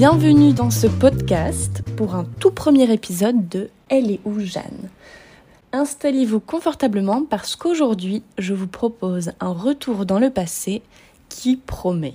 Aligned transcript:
Bienvenue 0.00 0.54
dans 0.54 0.70
ce 0.70 0.86
podcast 0.86 1.82
pour 1.98 2.14
un 2.14 2.24
tout 2.24 2.52
premier 2.52 2.90
épisode 2.90 3.50
de 3.50 3.68
Elle 3.90 4.10
est 4.10 4.20
où 4.24 4.40
Jeanne? 4.40 4.88
Installez-vous 5.72 6.40
confortablement 6.40 7.26
parce 7.26 7.54
qu'aujourd'hui, 7.54 8.22
je 8.38 8.54
vous 8.54 8.66
propose 8.66 9.32
un 9.40 9.52
retour 9.52 10.06
dans 10.06 10.18
le 10.18 10.30
passé 10.30 10.80
qui 11.28 11.58
promet. 11.58 12.14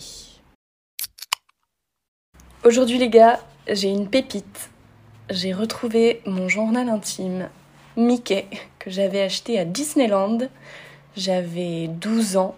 Aujourd'hui 2.63 2.97
les 2.97 3.09
gars, 3.09 3.39
j'ai 3.67 3.89
une 3.89 4.09
pépite. 4.09 4.71
J'ai 5.29 5.53
retrouvé 5.53 6.23
mon 6.25 6.49
journal 6.49 6.89
intime 6.89 7.49
Mickey 7.97 8.47
que 8.79 8.89
j'avais 8.89 9.21
acheté 9.21 9.59
à 9.59 9.63
Disneyland. 9.63 10.39
J'avais 11.15 11.87
12 11.87 12.37
ans. 12.37 12.55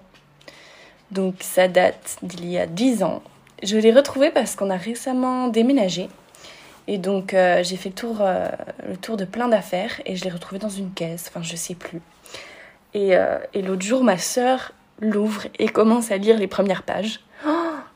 Donc 1.11 1.35
ça 1.41 1.67
date 1.67 2.17
d'il 2.23 2.49
y 2.49 2.57
a 2.57 2.65
10 2.65 3.03
ans. 3.03 3.21
Je 3.63 3.77
l'ai 3.77 3.91
retrouvé 3.91 4.29
parce 4.29 4.55
qu'on 4.55 4.69
a 4.69 4.77
récemment 4.77 5.47
déménagé. 5.47 6.09
Et 6.87 6.97
donc 6.97 7.33
euh, 7.33 7.63
j'ai 7.63 7.75
fait 7.75 7.89
le 7.89 7.95
tour, 7.95 8.17
euh, 8.21 8.49
le 8.87 8.95
tour 8.95 9.17
de 9.17 9.25
plein 9.25 9.47
d'affaires 9.47 9.99
et 10.05 10.15
je 10.15 10.23
l'ai 10.23 10.29
retrouvé 10.29 10.59
dans 10.59 10.69
une 10.69 10.91
caisse, 10.91 11.25
enfin 11.27 11.43
je 11.43 11.55
sais 11.55 11.75
plus. 11.75 12.01
Et, 12.93 13.15
euh, 13.15 13.39
et 13.53 13.61
l'autre 13.61 13.81
jour, 13.81 14.03
ma 14.03 14.17
sœur 14.17 14.71
l'ouvre 14.99 15.43
et 15.59 15.67
commence 15.67 16.11
à 16.11 16.17
lire 16.17 16.37
les 16.37 16.47
premières 16.47 16.83
pages. 16.83 17.19
Oh, 17.45 17.49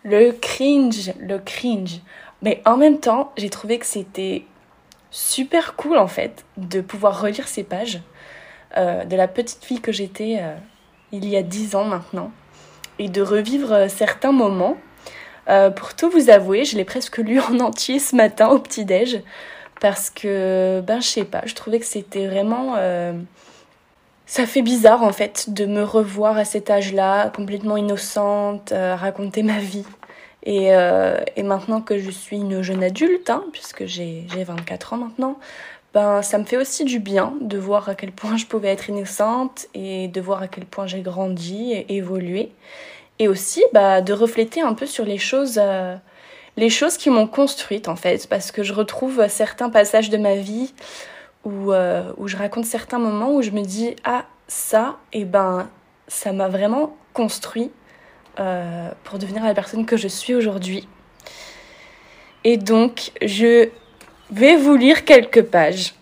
le 0.04 0.32
cringe, 0.32 1.14
le 1.20 1.40
cringe. 1.40 2.02
Mais 2.42 2.62
en 2.66 2.76
même 2.76 3.00
temps, 3.00 3.32
j'ai 3.38 3.50
trouvé 3.50 3.80
que 3.80 3.86
c'était 3.86 4.46
super 5.12 5.76
cool 5.76 5.98
en 5.98 6.08
fait 6.08 6.46
de 6.58 6.82
pouvoir 6.82 7.22
relire 7.22 7.48
ces 7.48 7.64
pages 7.64 8.02
de 8.78 9.16
la 9.18 9.28
petite 9.28 9.66
fille 9.66 9.82
que 9.82 9.92
j'étais 9.92 10.42
il 11.12 11.28
y 11.28 11.36
a 11.36 11.44
10 11.44 11.76
ans 11.76 11.84
maintenant 11.84 12.32
et 13.00 13.10
de 13.10 13.22
revivre 13.22 13.90
certains 13.90 14.32
moments 14.32 14.78
euh, 15.50 15.70
pour 15.70 15.96
tout 15.96 16.10
vous 16.10 16.30
avouer, 16.30 16.66
je 16.66 16.78
l'ai 16.78 16.86
presque 16.86 17.18
lu 17.18 17.40
en 17.40 17.60
entier 17.60 18.00
ce 18.00 18.16
matin 18.16 18.50
au 18.50 18.60
petit-déj 18.60 19.22
parce 19.80 20.10
que, 20.10 20.82
ben, 20.82 21.02
je 21.02 21.08
sais 21.08 21.26
pas, 21.26 21.42
je 21.46 21.56
trouvais 21.56 21.80
que 21.80 21.86
c'était 21.86 22.28
vraiment. 22.28 22.76
Euh, 22.78 23.14
ça 24.28 24.46
fait 24.46 24.62
bizarre 24.62 25.04
en 25.04 25.12
fait 25.12 25.50
de 25.50 25.66
me 25.66 25.84
revoir 25.84 26.38
à 26.38 26.46
cet 26.46 26.70
âge-là, 26.70 27.30
complètement 27.30 27.76
innocente, 27.76 28.72
euh, 28.72 28.96
raconter 28.96 29.44
ma 29.44 29.60
vie. 29.60 29.86
Et, 30.44 30.70
et, 31.36 31.44
maintenant 31.44 31.82
que 31.82 32.00
je 32.00 32.10
suis 32.10 32.38
une 32.38 32.64
jeune 32.64 32.84
adulte, 32.84 33.30
hein, 33.30 33.44
puisque 33.54 33.86
j'ai 33.86 34.26
24 34.28 34.94
ans 34.94 34.98
maintenant, 34.98 35.38
ben, 35.94 36.22
ça 36.24 36.40
me 36.40 36.46
fait 36.46 36.58
aussi 36.58 36.84
du 36.84 37.00
bien 37.00 37.34
de 37.42 37.60
voir 37.60 37.90
à 37.90 37.96
quel 37.96 38.12
point 38.12 38.38
je 38.38 38.48
pouvais 38.48 38.70
être 38.70 38.90
innocente 38.90 39.68
et 39.76 40.08
de 40.08 40.20
voir 40.20 40.42
à 40.42 40.48
quel 40.48 40.66
point 40.66 40.88
j'ai 40.88 41.02
grandi 41.02 41.74
et 41.74 41.96
évolué 41.96 42.52
et 43.22 43.28
aussi 43.28 43.64
bah, 43.72 44.02
de 44.02 44.14
refléter 44.14 44.62
un 44.62 44.74
peu 44.74 44.88
sur 44.88 45.06
les 45.06 45.20
choses, 45.20 45.60
euh, 45.62 45.96
les 46.58 46.72
choses 46.72 46.98
qui 46.98 47.12
m'ont 47.12 47.28
construite 47.28 47.88
en 47.88 47.96
fait, 47.96 48.28
parce 48.28 48.52
que 48.52 48.64
je 48.64 48.74
retrouve 48.74 49.28
certains 49.28 49.70
passages 49.70 50.10
de 50.10 50.18
ma 50.18 50.34
vie 50.34 50.74
où, 51.46 51.72
euh, 51.72 52.12
où 52.18 52.28
je 52.28 52.36
raconte 52.36 52.66
certains 52.66 52.98
moments 52.98 53.32
où 53.36 53.44
je 53.44 53.52
me 53.52 53.62
dis 53.62 53.96
ah 54.06 54.26
ça, 54.48 54.98
et 55.14 55.20
eh 55.22 55.26
ben 55.26 55.70
ça 56.08 56.34
m'a 56.34 56.48
vraiment 56.48 56.98
construit 57.14 57.70
euh, 58.40 58.90
pour 59.04 59.20
devenir 59.20 59.44
la 59.44 59.54
personne 59.54 59.86
que 59.86 59.98
je 59.98 60.08
suis 60.08 60.34
aujourd'hui. 60.34 60.88
Et 62.44 62.58
donc 62.58 63.12
je 63.22 63.70
vais 64.32 64.56
vous 64.56 64.76
lire 64.76 65.06
quelques 65.06 65.44
pages. 65.44 65.94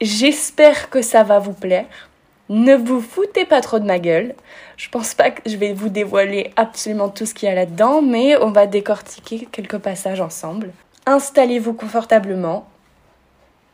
J'espère 0.00 0.90
que 0.90 1.00
ça 1.00 1.22
va 1.22 1.38
vous 1.38 1.52
plaire. 1.52 2.10
Ne 2.48 2.74
vous 2.74 3.00
foutez 3.00 3.44
pas 3.44 3.60
trop 3.60 3.78
de 3.78 3.84
ma 3.84 3.98
gueule. 3.98 4.34
Je 4.76 4.88
pense 4.88 5.14
pas 5.14 5.30
que 5.30 5.48
je 5.48 5.56
vais 5.56 5.72
vous 5.72 5.88
dévoiler 5.88 6.52
absolument 6.56 7.08
tout 7.08 7.24
ce 7.24 7.34
qu'il 7.34 7.48
y 7.48 7.52
a 7.52 7.54
là-dedans, 7.54 8.02
mais 8.02 8.36
on 8.36 8.50
va 8.50 8.66
décortiquer 8.66 9.46
quelques 9.50 9.78
passages 9.78 10.20
ensemble. 10.20 10.72
Installez-vous 11.06 11.72
confortablement 11.72 12.68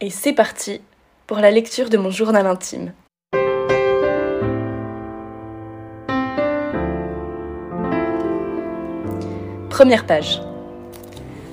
et 0.01 0.11
c'est 0.11 0.35
parti 0.35 0.83
pour 1.27 1.39
la 1.39 1.51
lecture 1.51 1.89
de 1.89 1.97
mon 1.97 2.11
journal 2.11 2.47
intime. 2.47 2.93
Première 9.71 10.07
page. 10.07 10.43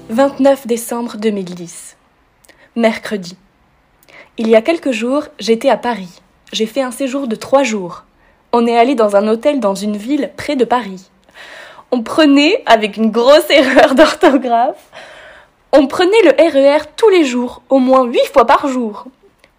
29 0.09 0.68
décembre 0.68 1.18
2010. 1.18 1.96
Mercredi. 2.75 3.38
Il 4.38 4.50
y 4.50 4.56
a 4.56 4.62
quelques 4.62 4.92
jours, 4.92 5.24
j'étais 5.40 5.70
à 5.70 5.78
Paris 5.78 6.22
j'ai 6.56 6.66
fait 6.66 6.82
un 6.82 6.92
séjour 6.92 7.28
de 7.28 7.36
trois 7.36 7.64
jours. 7.64 8.06
On 8.54 8.66
est 8.66 8.78
allé 8.78 8.96
dans 8.96 9.18
un 9.18 9.28
hôtel 9.28 9.60
dans 9.60 9.76
une 9.76 9.98
ville 9.98 10.32
près 10.38 10.56
de 10.56 10.64
Paris. 10.64 11.10
On 11.92 12.02
prenait, 12.02 12.64
avec 12.66 12.96
une 12.96 13.12
grosse 13.12 13.50
erreur 13.50 13.94
d'orthographe, 13.94 14.90
on 15.74 15.88
prenait 15.88 16.22
le 16.24 16.32
RER 16.32 16.84
e 16.84 16.88
tous 16.96 17.10
les 17.10 17.26
jours, 17.26 17.62
au 17.70 17.80
moins 17.80 18.06
huit 18.06 18.26
fois 18.32 18.46
par 18.46 18.70
jour. 18.70 19.06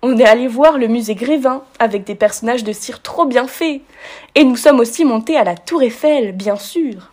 On 0.01 0.17
est 0.17 0.25
allé 0.25 0.49
voir 0.49 0.79
le 0.79 0.87
musée 0.87 1.15
Grévin, 1.15 1.62
avec 1.79 2.05
des 2.05 2.15
personnages 2.15 2.65
de 2.65 2.73
cire 2.73 3.03
trop 3.03 3.27
bien 3.27 3.47
faits. 3.47 3.83
Et 4.34 4.45
nous 4.45 4.57
sommes 4.57 4.81
aussi 4.81 5.05
montés 5.05 5.37
à 5.37 5.45
la 5.45 5.55
Tour 5.55 5.83
Eiffel, 5.83 6.33
bien 6.33 6.57
sûr. 6.57 7.13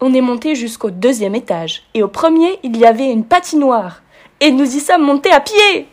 On 0.00 0.14
est 0.14 0.20
monté 0.20 0.54
jusqu'au 0.54 0.90
deuxième 0.90 1.34
étage. 1.34 1.82
Et 1.94 2.04
au 2.04 2.08
premier, 2.08 2.60
il 2.62 2.76
y 2.76 2.86
avait 2.86 3.10
une 3.10 3.24
patinoire. 3.24 4.02
Et 4.40 4.52
nous 4.52 4.76
y 4.76 4.78
sommes 4.78 5.02
montés 5.02 5.32
à 5.32 5.40
pied. 5.40 5.88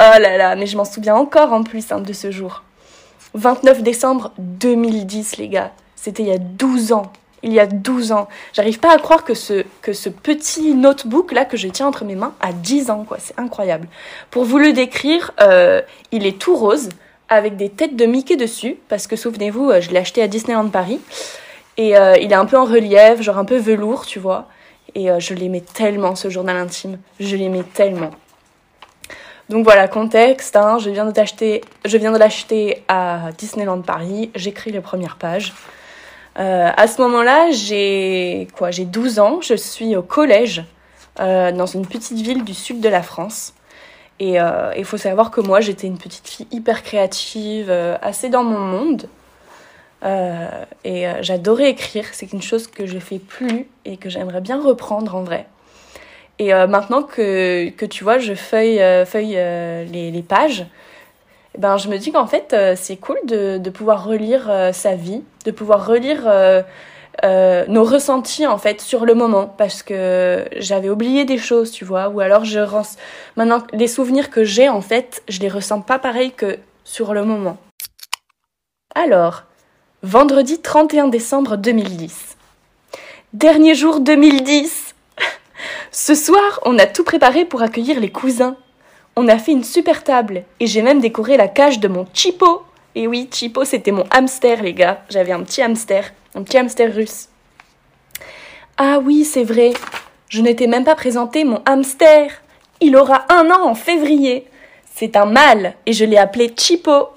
Oh 0.00 0.18
là 0.18 0.36
là, 0.36 0.56
mais 0.56 0.66
je 0.66 0.76
m'en 0.76 0.84
souviens 0.84 1.14
encore 1.14 1.52
en 1.52 1.62
plus 1.62 1.92
hein, 1.92 2.00
de 2.00 2.12
ce 2.12 2.32
jour. 2.32 2.63
29 3.34 3.82
décembre 3.82 4.32
2010, 4.38 5.38
les 5.38 5.48
gars. 5.48 5.72
C'était 5.96 6.22
il 6.22 6.28
y 6.28 6.32
a 6.32 6.38
12 6.38 6.92
ans. 6.92 7.12
Il 7.42 7.52
y 7.52 7.60
a 7.60 7.66
12 7.66 8.12
ans. 8.12 8.28
J'arrive 8.52 8.78
pas 8.78 8.92
à 8.92 8.98
croire 8.98 9.24
que 9.24 9.34
ce, 9.34 9.64
que 9.82 9.92
ce 9.92 10.08
petit 10.08 10.74
notebook 10.74 11.32
là 11.32 11.44
que 11.44 11.56
je 11.56 11.68
tiens 11.68 11.86
entre 11.86 12.04
mes 12.04 12.14
mains 12.14 12.34
a 12.40 12.52
10 12.52 12.90
ans, 12.90 13.04
quoi. 13.06 13.18
C'est 13.20 13.38
incroyable. 13.38 13.88
Pour 14.30 14.44
vous 14.44 14.58
le 14.58 14.72
décrire, 14.72 15.32
euh, 15.40 15.82
il 16.12 16.26
est 16.26 16.38
tout 16.38 16.56
rose 16.56 16.88
avec 17.28 17.56
des 17.56 17.68
têtes 17.68 17.96
de 17.96 18.06
Mickey 18.06 18.36
dessus 18.36 18.76
parce 18.88 19.06
que 19.06 19.16
souvenez-vous, 19.16 19.70
euh, 19.70 19.80
je 19.80 19.90
l'ai 19.90 19.98
acheté 19.98 20.22
à 20.22 20.28
Disneyland 20.28 20.68
Paris 20.68 21.00
et 21.76 21.96
euh, 21.96 22.16
il 22.16 22.32
est 22.32 22.36
un 22.36 22.46
peu 22.46 22.56
en 22.56 22.64
relief, 22.64 23.20
genre 23.20 23.38
un 23.38 23.44
peu 23.44 23.56
velours, 23.56 24.06
tu 24.06 24.20
vois. 24.20 24.48
Et 24.94 25.08
je 25.18 25.34
l'aimais 25.34 25.64
tellement 25.74 26.14
ce 26.14 26.30
journal 26.30 26.56
intime. 26.56 26.98
Je 27.18 27.34
l'aimais 27.34 27.64
tellement. 27.74 28.12
Donc 29.50 29.64
voilà, 29.64 29.88
contexte, 29.88 30.56
hein, 30.56 30.78
je 30.78 30.88
viens 30.88 31.04
de 31.04 32.18
l'acheter, 32.18 32.82
à 32.88 33.30
Disneyland 33.36 33.82
Paris, 33.82 34.30
j'écris 34.34 34.72
les 34.72 34.80
premières 34.80 35.16
pages. 35.16 35.52
Euh, 36.38 36.70
à 36.74 36.86
ce 36.86 37.00
moment-là, 37.02 37.50
j'ai 37.50 38.48
quoi 38.56 38.70
J'ai 38.70 38.86
12 38.86 39.18
ans, 39.18 39.40
je 39.42 39.54
suis 39.54 39.96
au 39.96 40.02
collège 40.02 40.64
euh, 41.20 41.52
dans 41.52 41.66
une 41.66 41.86
petite 41.86 42.18
ville 42.18 42.42
du 42.42 42.54
sud 42.54 42.80
de 42.80 42.88
la 42.88 43.02
France. 43.02 43.52
Et 44.18 44.40
euh, 44.40 44.72
il 44.78 44.84
faut 44.84 44.96
savoir 44.96 45.30
que 45.30 45.42
moi, 45.42 45.60
j'étais 45.60 45.86
une 45.88 45.98
petite 45.98 46.26
fille 46.26 46.46
hyper 46.50 46.82
créative, 46.82 47.70
assez 48.00 48.30
dans 48.30 48.44
mon 48.44 48.58
monde. 48.58 49.08
et 50.84 51.06
j'adorais 51.20 51.70
écrire, 51.70 52.06
c'est 52.12 52.32
une 52.32 52.42
chose 52.42 52.66
que 52.66 52.86
je 52.86 52.98
fais 52.98 53.18
plus 53.18 53.66
et 53.84 53.98
que 53.98 54.08
j'aimerais 54.08 54.40
bien 54.40 54.60
reprendre 54.62 55.14
en 55.14 55.22
vrai. 55.22 55.46
Et 56.38 56.52
euh, 56.52 56.66
maintenant 56.66 57.02
que, 57.02 57.70
que, 57.70 57.86
tu 57.86 58.04
vois, 58.04 58.18
je 58.18 58.34
feuille, 58.34 58.80
euh, 58.80 59.04
feuille 59.06 59.34
euh, 59.36 59.84
les, 59.84 60.10
les, 60.10 60.22
pages, 60.22 60.66
eh 61.54 61.58
ben, 61.58 61.76
je 61.76 61.88
me 61.88 61.96
dis 61.98 62.10
qu'en 62.10 62.26
fait, 62.26 62.56
c'est 62.76 62.96
cool 62.96 63.18
de, 63.26 63.58
de, 63.58 63.70
pouvoir 63.70 64.04
relire 64.04 64.50
sa 64.72 64.96
vie, 64.96 65.22
de 65.44 65.52
pouvoir 65.52 65.86
relire 65.86 66.24
nos 67.22 67.84
ressentis 67.84 68.44
en 68.44 68.58
fait 68.58 68.80
sur 68.80 69.06
le 69.06 69.14
moment, 69.14 69.46
parce 69.46 69.84
que 69.84 70.44
j'avais 70.56 70.88
oublié 70.88 71.24
des 71.24 71.38
choses, 71.38 71.70
tu 71.70 71.84
vois, 71.84 72.08
ou 72.08 72.18
alors 72.18 72.44
je 72.44 72.58
maintenant 73.36 73.62
les 73.72 73.86
souvenirs 73.86 74.30
que 74.30 74.42
j'ai 74.42 74.68
en 74.68 74.80
fait, 74.80 75.22
je 75.28 75.38
les 75.38 75.48
ressens 75.48 75.80
pas 75.80 76.00
pareil 76.00 76.32
que 76.32 76.58
sur 76.82 77.14
le 77.14 77.24
moment. 77.24 77.56
Alors, 78.96 79.44
vendredi 80.02 80.60
31 80.60 81.06
décembre 81.06 81.56
2010. 81.56 82.36
Dernier 83.32 83.76
jour 83.76 84.00
2010 84.00 84.93
ce 85.96 86.16
soir, 86.16 86.58
on 86.64 86.76
a 86.80 86.86
tout 86.86 87.04
préparé 87.04 87.44
pour 87.44 87.62
accueillir 87.62 88.00
les 88.00 88.10
cousins. 88.10 88.56
On 89.14 89.28
a 89.28 89.38
fait 89.38 89.52
une 89.52 89.62
super 89.62 90.02
table 90.02 90.42
et 90.58 90.66
j'ai 90.66 90.82
même 90.82 91.00
décoré 91.00 91.36
la 91.36 91.46
cage 91.46 91.78
de 91.78 91.86
mon 91.86 92.04
Chipo. 92.12 92.64
Et 92.96 93.06
oui, 93.06 93.30
Chipo, 93.32 93.64
c'était 93.64 93.92
mon 93.92 94.04
hamster, 94.10 94.60
les 94.60 94.74
gars. 94.74 95.04
J'avais 95.08 95.30
un 95.30 95.44
petit 95.44 95.62
hamster, 95.62 96.12
un 96.34 96.42
petit 96.42 96.58
hamster 96.58 96.92
russe. 96.92 97.28
Ah 98.76 98.98
oui, 99.04 99.24
c'est 99.24 99.44
vrai. 99.44 99.72
Je 100.28 100.42
n'étais 100.42 100.66
même 100.66 100.82
pas 100.82 100.96
présenté 100.96 101.44
mon 101.44 101.62
hamster. 101.64 102.28
Il 102.80 102.96
aura 102.96 103.24
un 103.28 103.48
an 103.52 103.64
en 103.64 103.76
février. 103.76 104.48
C'est 104.96 105.14
un 105.14 105.26
mâle 105.26 105.74
et 105.86 105.92
je 105.92 106.04
l'ai 106.04 106.18
appelé 106.18 106.52
Chipo. 106.56 107.10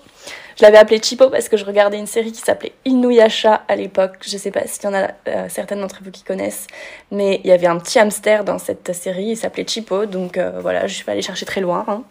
Je 0.58 0.64
l'avais 0.64 0.78
appelé 0.78 1.00
Chipo 1.00 1.30
parce 1.30 1.50
que 1.50 1.58
je 1.58 1.66
regardais 1.66 2.00
une 2.00 2.08
série 2.08 2.32
qui 2.32 2.42
s'appelait 2.42 2.72
Inuyasha 2.86 3.64
à 3.68 3.76
l'époque. 3.76 4.16
Je 4.22 4.38
sais 4.38 4.50
pas 4.50 4.62
s'il 4.66 4.86
y 4.86 4.88
en 4.88 4.94
a 4.96 5.10
euh, 5.28 5.46
certaines 5.50 5.82
d'entre 5.82 6.00
vous 6.04 6.10
qui 6.10 6.24
connaissent, 6.24 6.66
mais 7.12 7.42
il 7.44 7.50
y 7.50 7.52
avait 7.52 7.68
un 7.68 7.78
petit 7.78 8.00
hamster 8.00 8.44
dans 8.44 8.58
cette 8.58 8.92
série, 8.94 9.28
il 9.28 9.38
s'appelait 9.38 9.66
Chipo, 9.68 10.08
donc 10.08 10.38
euh, 10.38 10.60
voilà, 10.60 10.88
je 10.88 10.96
suis 10.96 11.04
pas 11.04 11.12
allée 11.12 11.22
chercher 11.22 11.46
très 11.46 11.62
loin. 11.62 11.86
Hein. 11.88 12.04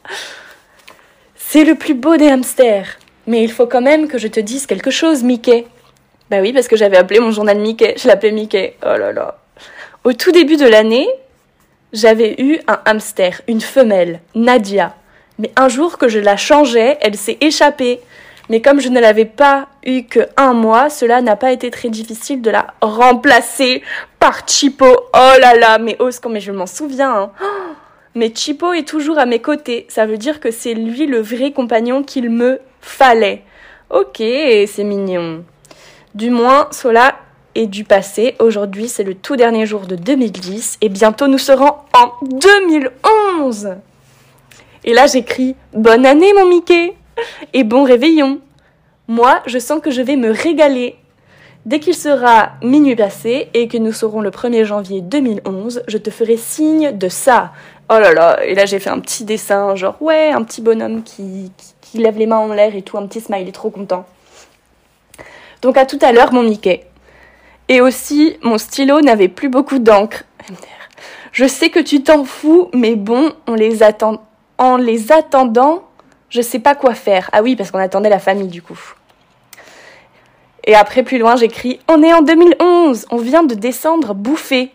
C'est 1.35 1.65
le 1.65 1.75
plus 1.75 1.95
beau 1.95 2.17
des 2.17 2.29
hamsters. 2.29 2.99
Mais 3.27 3.43
il 3.43 3.51
faut 3.51 3.67
quand 3.67 3.81
même 3.81 4.07
que 4.07 4.19
je 4.19 4.29
te 4.29 4.39
dise 4.39 4.67
quelque 4.67 4.93
chose, 4.93 5.25
Mickey. 5.25 5.67
Bah 6.31 6.39
oui, 6.41 6.53
parce 6.53 6.69
que 6.69 6.77
j'avais 6.77 6.97
appelé 6.97 7.19
mon 7.19 7.33
journal 7.33 7.59
Mickey, 7.59 7.95
je 7.99 8.07
l'appelais 8.07 8.31
Mickey. 8.31 8.77
Oh 8.85 8.97
là 8.97 9.13
là. 9.13 9.41
Au 10.05 10.13
tout 10.13 10.31
début 10.31 10.57
de 10.57 10.67
l'année, 10.67 11.09
j'avais 11.93 12.41
eu 12.41 12.61
un 12.69 12.81
hamster, 12.85 13.41
une 13.49 13.61
femelle, 13.61 14.21
Nadia. 14.37 14.95
Mais 15.41 15.51
un 15.57 15.69
jour 15.69 15.99
que 15.99 16.07
je 16.07 16.21
la 16.21 16.37
changeais, 16.37 16.97
elle 17.01 17.17
s'est 17.17 17.39
échappée. 17.41 18.01
Mais 18.49 18.61
comme 18.61 18.81
je 18.81 18.89
ne 18.89 19.01
l'avais 19.01 19.25
pas 19.25 19.69
eu 19.85 20.05
que 20.05 20.21
un 20.37 20.53
mois, 20.53 20.89
cela 20.89 21.21
n'a 21.21 21.37
pas 21.37 21.53
été 21.53 21.71
très 21.71 21.89
difficile 21.89 22.43
de 22.43 22.51
la 22.51 22.75
remplacer 22.81 23.83
par 24.21 24.47
Chipo. 24.47 24.87
Oh 24.87 25.33
là 25.41 25.55
là, 25.57 25.79
mais 25.79 25.97
oh, 25.99 26.11
mais 26.31 26.41
je 26.41 26.53
m'en 26.53 26.67
souviens. 26.67 27.15
Hein. 27.15 27.31
Mais 28.15 28.33
Chipo 28.35 28.73
est 28.73 28.89
toujours 28.89 29.19
à 29.19 29.27
mes 29.27 29.41
côtés. 29.41 29.85
Ça 29.91 30.07
veut 30.07 30.17
dire 30.17 30.41
que 30.41 30.51
c'est 30.51 30.73
lui 30.73 31.07
le 31.07 31.21
vrai 31.21 31.53
compagnon 31.53 32.03
qu'il 32.03 32.31
me 32.31 32.61
fallait. 32.81 33.43
Ok, 33.91 34.17
c'est 34.17 34.85
mignon. 34.85 35.45
Du 36.15 36.31
moins, 36.31 36.69
cela 36.71 37.15
est 37.55 37.67
du 37.67 37.85
passé. 37.85 38.35
Aujourd'hui, 38.39 38.89
c'est 38.89 39.05
le 39.05 39.15
tout 39.15 39.37
dernier 39.37 39.67
jour 39.67 39.83
de 39.83 39.97
2010 39.97 40.79
et 40.81 40.89
bientôt 40.89 41.27
nous 41.29 41.37
serons 41.37 41.75
en 41.93 42.13
2011. 42.23 43.77
Et 44.85 44.95
là, 44.95 45.07
j'écris 45.07 45.55
Bonne 45.75 46.07
année, 46.07 46.33
mon 46.33 46.47
Mickey 46.47 46.95
Et 47.53 47.65
bon 47.65 47.85
réveillon 47.85 48.41
Moi, 49.09 49.41
je 49.47 49.59
sens 49.59 49.81
que 49.81 49.91
je 49.91 50.03
vais 50.03 50.17
me 50.17 50.31
régaler. 50.31 50.97
Dès 51.67 51.81
qu'il 51.81 51.95
sera 51.95 52.53
minuit 52.63 52.95
passé 52.95 53.49
et 53.53 53.67
que 53.67 53.77
nous 53.77 53.93
serons 53.93 54.21
le 54.21 54.31
1er 54.31 54.65
janvier 54.65 55.01
2011, 55.01 55.83
je 55.89 55.99
te 55.99 56.11
ferai 56.11 56.37
signe 56.37 56.97
de 56.97 57.09
ça. 57.09 57.53
Oh 57.91 57.99
là 57.99 58.13
là, 58.13 58.45
et 58.45 58.55
là 58.55 58.67
j'ai 58.67 58.79
fait 58.79 58.91
un 58.91 59.01
petit 59.01 59.25
dessin, 59.25 59.75
genre 59.75 59.97
ouais, 60.01 60.31
un 60.31 60.45
petit 60.45 60.61
bonhomme 60.61 61.03
qui, 61.03 61.51
qui, 61.81 61.99
lève 61.99 62.19
les 62.19 62.27
mains 62.27 62.39
en 62.39 62.53
l'air 62.53 62.77
et 62.77 62.83
tout, 62.83 62.99
un 62.99 63.07
petit 63.07 63.21
smile, 63.21 63.43
il 63.43 63.49
est 63.49 63.53
trop 63.53 63.71
content. 63.71 64.07
Donc 65.61 65.77
à 65.77 65.87
tout 65.87 65.99
à 66.03 66.13
l'heure, 66.13 66.33
mon 66.33 66.45
Mickey. 66.45 66.85
Et 67.69 67.81
aussi, 67.81 68.37
mon 68.43 68.59
stylo 68.59 69.01
n'avait 69.01 69.29
plus 69.29 69.49
beaucoup 69.49 69.81
d'encre. 69.81 70.23
Je 71.33 71.47
sais 71.47 71.71
que 71.71 71.81
tu 71.81 72.03
t'en 72.03 72.25
fous, 72.25 72.71
mais 72.75 72.95
bon, 72.95 73.33
on 73.49 73.55
en 74.59 74.77
les 74.77 75.13
attendant, 75.13 75.83
je 76.31 76.41
sais 76.41 76.59
pas 76.59 76.75
quoi 76.75 76.95
faire. 76.95 77.31
Ah 77.33 77.43
oui, 77.43 77.57
parce 77.57 77.71
qu'on 77.71 77.79
attendait 77.79 78.09
la 78.09 78.19
famille 78.19 78.49
du 78.49 78.63
coup. 78.63 78.79
Et 80.65 80.75
après, 80.75 81.03
plus 81.03 81.19
loin, 81.19 81.37
j'écris 81.37 81.79
On 81.89 82.03
est 82.03 82.13
en 82.13 82.23
2011, 82.23 83.07
on 83.11 83.17
vient 83.19 83.45
de 83.45 83.55
descendre 83.55 84.15
bouffer 84.15 84.73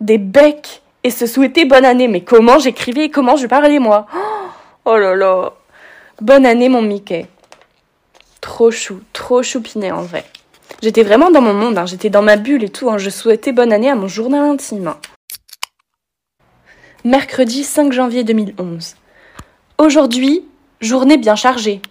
des 0.00 0.18
becs 0.18 0.82
et 1.04 1.10
se 1.10 1.26
souhaiter 1.26 1.64
bonne 1.64 1.84
année. 1.84 2.08
Mais 2.08 2.22
comment 2.22 2.58
j'écrivais 2.58 3.04
et 3.04 3.10
comment 3.10 3.36
je 3.36 3.46
parlais, 3.46 3.78
moi? 3.78 4.06
Oh 4.84 4.96
là 4.96 5.14
là 5.14 5.52
Bonne 6.20 6.46
année, 6.46 6.68
mon 6.68 6.82
Mickey. 6.82 7.26
Trop 8.40 8.70
chou, 8.70 9.00
trop 9.12 9.42
choupiné 9.42 9.92
en 9.92 10.02
vrai. 10.02 10.24
J'étais 10.82 11.02
vraiment 11.02 11.30
dans 11.30 11.40
mon 11.40 11.54
monde, 11.54 11.78
hein. 11.78 11.86
j'étais 11.86 12.10
dans 12.10 12.22
ma 12.22 12.36
bulle 12.36 12.64
et 12.64 12.68
tout. 12.68 12.90
Hein. 12.90 12.98
Je 12.98 13.10
souhaitais 13.10 13.52
bonne 13.52 13.72
année 13.72 13.90
à 13.90 13.94
mon 13.94 14.08
journal 14.08 14.42
intime. 14.42 14.94
Mercredi 17.04 17.64
5 17.64 17.92
janvier 17.92 18.24
2011. 18.24 18.96
Aujourd'hui, 19.78 20.44
journée 20.80 21.16
bien 21.16 21.34
chargée. 21.34 21.82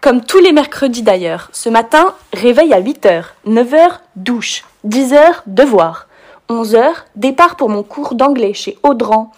Comme 0.00 0.24
tous 0.24 0.38
les 0.38 0.52
mercredis 0.52 1.02
d'ailleurs, 1.02 1.48
ce 1.52 1.68
matin, 1.68 2.14
réveil 2.32 2.72
à 2.72 2.80
8h, 2.80 3.24
9h, 3.46 3.98
douche, 4.14 4.64
10h, 4.86 5.18
devoir, 5.46 6.06
11h, 6.48 6.84
départ 7.16 7.56
pour 7.56 7.68
mon 7.68 7.82
cours 7.82 8.14
d'anglais 8.14 8.54
chez 8.54 8.78
Audran. 8.82 9.32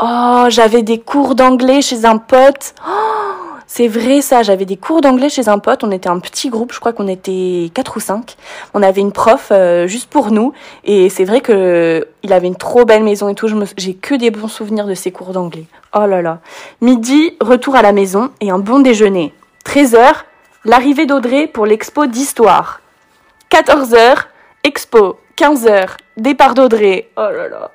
Oh, 0.00 0.46
j'avais 0.48 0.82
des 0.82 1.00
cours 1.00 1.34
d'anglais 1.34 1.80
chez 1.82 2.04
un 2.04 2.18
pote. 2.18 2.74
Oh, 2.86 3.22
c'est 3.66 3.88
vrai 3.88 4.20
ça, 4.20 4.42
j'avais 4.42 4.66
des 4.66 4.76
cours 4.76 5.00
d'anglais 5.00 5.30
chez 5.30 5.48
un 5.48 5.58
pote, 5.58 5.82
on 5.82 5.90
était 5.90 6.10
un 6.10 6.18
petit 6.18 6.50
groupe, 6.50 6.72
je 6.74 6.80
crois 6.80 6.92
qu'on 6.92 7.08
était 7.08 7.70
quatre 7.72 7.96
ou 7.96 8.00
cinq. 8.00 8.36
On 8.74 8.82
avait 8.82 9.00
une 9.00 9.12
prof 9.12 9.48
euh, 9.50 9.86
juste 9.86 10.10
pour 10.10 10.30
nous 10.30 10.52
et 10.84 11.08
c'est 11.08 11.24
vrai 11.24 11.40
que 11.40 12.06
il 12.22 12.32
avait 12.32 12.48
une 12.48 12.56
trop 12.56 12.84
belle 12.84 13.02
maison 13.02 13.30
et 13.30 13.34
tout, 13.34 13.48
j'ai 13.78 13.94
que 13.94 14.14
des 14.14 14.30
bons 14.30 14.48
souvenirs 14.48 14.86
de 14.86 14.94
ces 14.94 15.10
cours 15.10 15.32
d'anglais. 15.32 15.66
Oh 15.94 16.06
là 16.06 16.22
là. 16.22 16.40
Midi, 16.80 17.36
retour 17.40 17.76
à 17.76 17.82
la 17.82 17.92
maison 17.92 18.30
et 18.40 18.50
un 18.50 18.58
bon 18.58 18.80
déjeuner. 18.80 19.34
13h, 19.66 20.14
l'arrivée 20.64 21.04
d'Audrey 21.04 21.46
pour 21.46 21.66
l'expo 21.66 22.06
d'histoire. 22.06 22.80
14h, 23.50 24.16
expo. 24.64 25.18
15h, 25.36 25.90
départ 26.16 26.54
d'Audrey. 26.54 27.10
Oh 27.16 27.28
là 27.30 27.48
là. 27.48 27.70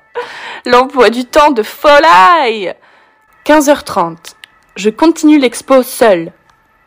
L'emploi 0.66 1.10
du 1.10 1.26
temps 1.26 1.52
de 1.52 1.62
folie. 1.62 2.70
15h30, 3.44 4.16
je 4.74 4.90
continue 4.90 5.38
l'expo 5.38 5.84
seule. 5.84 6.32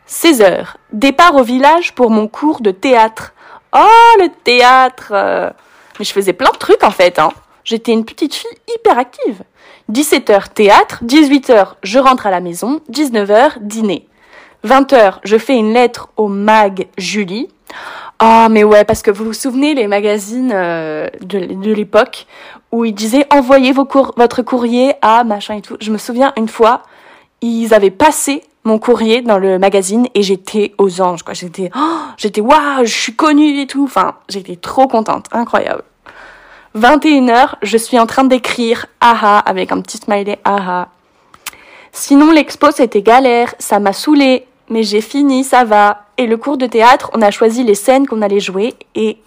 16 0.06 0.42
heures. 0.42 0.76
Départ 0.92 1.34
au 1.36 1.42
village 1.42 1.94
pour 1.94 2.10
mon 2.10 2.28
cours 2.28 2.60
de 2.60 2.72
théâtre. 2.72 3.32
Oh, 3.74 4.18
le 4.18 4.28
théâtre 4.44 5.12
Mais 5.98 6.04
je 6.04 6.12
faisais 6.12 6.34
plein 6.34 6.50
de 6.50 6.58
trucs 6.58 6.84
en 6.84 6.90
fait. 6.90 7.18
Hein. 7.18 7.30
J'étais 7.64 7.92
une 7.92 8.04
petite 8.04 8.34
fille 8.34 8.58
hyper 8.74 8.98
active. 8.98 9.42
17h, 9.90 10.52
théâtre. 10.54 11.02
18h, 11.04 11.74
je 11.82 11.98
rentre 11.98 12.26
à 12.26 12.30
la 12.30 12.40
maison. 12.40 12.80
19h, 12.90 13.60
dîner. 13.60 14.06
20h, 14.64 15.18
je 15.24 15.38
fais 15.38 15.56
une 15.56 15.72
lettre 15.72 16.08
au 16.16 16.28
mag 16.28 16.86
Julie. 16.96 17.48
Oh, 18.22 18.46
mais 18.50 18.62
ouais, 18.62 18.84
parce 18.84 19.02
que 19.02 19.10
vous 19.10 19.24
vous 19.24 19.32
souvenez 19.32 19.74
les 19.74 19.88
magazines 19.88 20.52
euh, 20.54 21.08
de, 21.22 21.38
de 21.40 21.72
l'époque 21.72 22.26
où 22.70 22.84
ils 22.84 22.94
disaient 22.94 23.26
envoyez 23.30 23.72
votre 23.72 24.42
courrier 24.42 24.94
à 25.02 25.24
machin 25.24 25.56
et 25.56 25.62
tout. 25.62 25.76
Je 25.80 25.90
me 25.90 25.98
souviens 25.98 26.32
une 26.36 26.48
fois, 26.48 26.82
ils 27.40 27.74
avaient 27.74 27.90
passé 27.90 28.42
mon 28.64 28.78
courrier 28.78 29.22
dans 29.22 29.38
le 29.38 29.58
magazine 29.58 30.06
et 30.14 30.22
j'étais 30.22 30.72
aux 30.78 31.00
anges 31.00 31.24
quoi 31.24 31.34
j'étais 31.34 31.70
oh, 31.76 31.98
j'étais 32.16 32.40
waouh 32.40 32.84
je 32.84 32.94
suis 32.94 33.14
connue 33.14 33.60
et 33.60 33.66
tout 33.66 33.84
enfin 33.84 34.14
j'étais 34.28 34.56
trop 34.56 34.86
contente 34.86 35.26
incroyable 35.32 35.82
21h 36.76 37.56
je 37.62 37.76
suis 37.76 37.98
en 37.98 38.06
train 38.06 38.24
d'écrire 38.24 38.86
aha 39.00 39.38
avec 39.38 39.72
un 39.72 39.80
petit 39.80 39.98
smiley 39.98 40.38
aha 40.44 40.88
sinon 41.92 42.30
l'expo 42.30 42.70
c'était 42.70 43.02
galère 43.02 43.54
ça 43.58 43.78
m'a 43.78 43.92
saoulé 43.92 44.46
mais 44.72 44.82
j'ai 44.82 45.00
fini 45.00 45.44
ça 45.44 45.64
va. 45.64 46.06
Et 46.18 46.26
le 46.26 46.36
cours 46.36 46.56
de 46.56 46.66
théâtre 46.66 47.10
on 47.14 47.22
a 47.22 47.30
choisi 47.30 47.62
les 47.62 47.74
scènes 47.74 48.06
qu'on 48.06 48.22
allait 48.22 48.40
jouer 48.40 48.74
et 48.94 49.18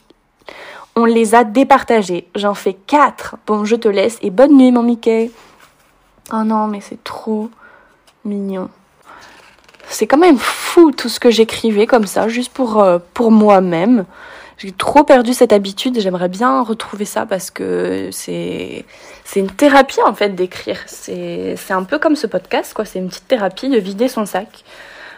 on 0.96 1.06
les 1.06 1.36
a 1.36 1.44
départagées. 1.44 2.28
J'en 2.36 2.54
fais 2.54 2.74
quatre. 2.74 3.36
Bon 3.46 3.66
je 3.66 3.76
te 3.76 3.88
laisse 3.88 4.18
et 4.22 4.32
bonne 4.32 4.58
nuit 4.58 4.72
mon 4.72 4.84
Mickey. 4.84 5.32
Oh 6.34 6.44
non 6.44 6.68
mais 6.68 6.82
c'est 6.82 7.04
trop 7.04 7.50
mignon. 8.24 8.70
C'est 9.88 10.08
quand 10.08 10.18
même 10.18 10.40
fou 10.40 10.92
tout 10.92 11.10
ce 11.10 11.20
que 11.20 11.30
j'écrivais 11.30 11.86
comme 11.86 12.08
ça, 12.08 12.28
juste 12.28 12.52
pour, 12.52 12.82
euh, 12.82 12.98
pour 13.14 13.32
moi-même. 13.32 14.06
J'ai 14.58 14.72
trop 14.72 15.04
perdu 15.04 15.34
cette 15.34 15.52
habitude 15.52 15.98
et 15.98 16.02
j'aimerais 16.02 16.30
bien 16.30 16.62
retrouver 16.64 17.06
ça 17.06 17.26
parce 17.26 17.52
que 17.52 18.10
c'est 18.12 18.86
c'est 19.26 19.42
une 19.42 19.52
thérapie 19.52 20.02
en 20.06 20.14
fait 20.14 20.30
d'écrire. 20.30 20.80
C'est 20.88 21.56
un 21.70 21.84
peu 21.84 22.00
comme 22.00 22.16
ce 22.16 22.26
podcast 22.28 22.74
quoi, 22.74 22.86
c'est 22.86 23.00
une 23.00 23.10
petite 23.10 23.28
thérapie 23.28 23.70
de 23.70 23.78
vider 23.78 24.08
son 24.08 24.26
sac, 24.26 24.64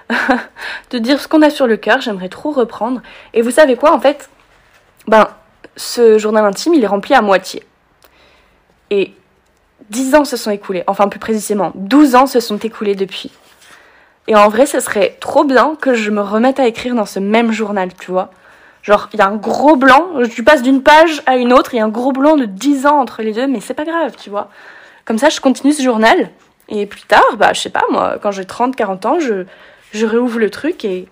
de 0.89 0.97
dire 0.97 1.21
ce 1.21 1.27
qu'on 1.27 1.43
a 1.43 1.51
sur 1.51 1.67
le 1.67 1.77
cœur. 1.77 2.01
J'aimerais 2.01 2.29
trop 2.29 2.51
reprendre. 2.51 3.01
Et 3.33 3.41
vous 3.41 3.51
savez 3.51 3.75
quoi 3.75 3.93
en 3.93 3.99
fait? 3.99 4.29
Ben 5.07 5.27
ce 5.75 6.17
journal 6.17 6.43
intime 6.45 6.73
il 6.73 6.83
est 6.83 6.87
rempli 6.87 7.13
à 7.13 7.21
moitié. 7.21 7.63
Et 8.89 9.13
10 9.89 10.15
ans 10.15 10.25
se 10.25 10.37
sont 10.37 10.51
écoulés, 10.51 10.83
enfin 10.87 11.07
plus 11.07 11.19
précisément, 11.19 11.71
12 11.75 12.15
ans 12.15 12.25
se 12.25 12.39
sont 12.39 12.57
écoulés 12.57 12.95
depuis. 12.95 13.31
Et 14.27 14.35
en 14.35 14.49
vrai, 14.49 14.65
ce 14.65 14.79
serait 14.79 15.15
trop 15.21 15.45
bien 15.45 15.75
que 15.79 15.93
je 15.93 16.11
me 16.11 16.21
remette 16.21 16.59
à 16.59 16.67
écrire 16.67 16.95
dans 16.95 17.05
ce 17.05 17.19
même 17.19 17.51
journal, 17.51 17.89
tu 17.97 18.11
vois. 18.11 18.31
Genre, 18.87 19.09
il 19.11 19.19
y 19.19 19.21
a 19.21 19.27
un 19.27 19.35
gros 19.35 19.75
blanc, 19.75 20.11
je 20.23 20.41
passe 20.41 20.61
d'une 20.61 20.81
page 20.81 21.21
à 21.25 21.35
une 21.35 21.51
autre, 21.51 21.73
il 21.73 21.77
y 21.77 21.79
a 21.81 21.83
un 21.83 21.89
gros 21.89 22.13
blanc 22.13 22.37
de 22.37 22.45
10 22.45 22.85
ans 22.85 23.01
entre 23.01 23.21
les 23.21 23.33
deux, 23.33 23.45
mais 23.45 23.59
c'est 23.59 23.73
pas 23.73 23.83
grave, 23.83 24.15
tu 24.17 24.29
vois. 24.29 24.49
Comme 25.03 25.17
ça, 25.17 25.27
je 25.27 25.41
continue 25.41 25.73
ce 25.73 25.83
journal, 25.83 26.29
et 26.69 26.85
plus 26.85 27.01
tard, 27.01 27.35
bah, 27.37 27.51
je 27.51 27.59
sais 27.59 27.69
pas, 27.69 27.83
moi, 27.91 28.17
quand 28.21 28.31
j'ai 28.31 28.45
30, 28.45 28.77
40 28.77 29.05
ans, 29.05 29.19
je, 29.19 29.43
réouvre 30.05 30.39
le 30.39 30.49
truc, 30.49 30.85
et, 30.85 31.05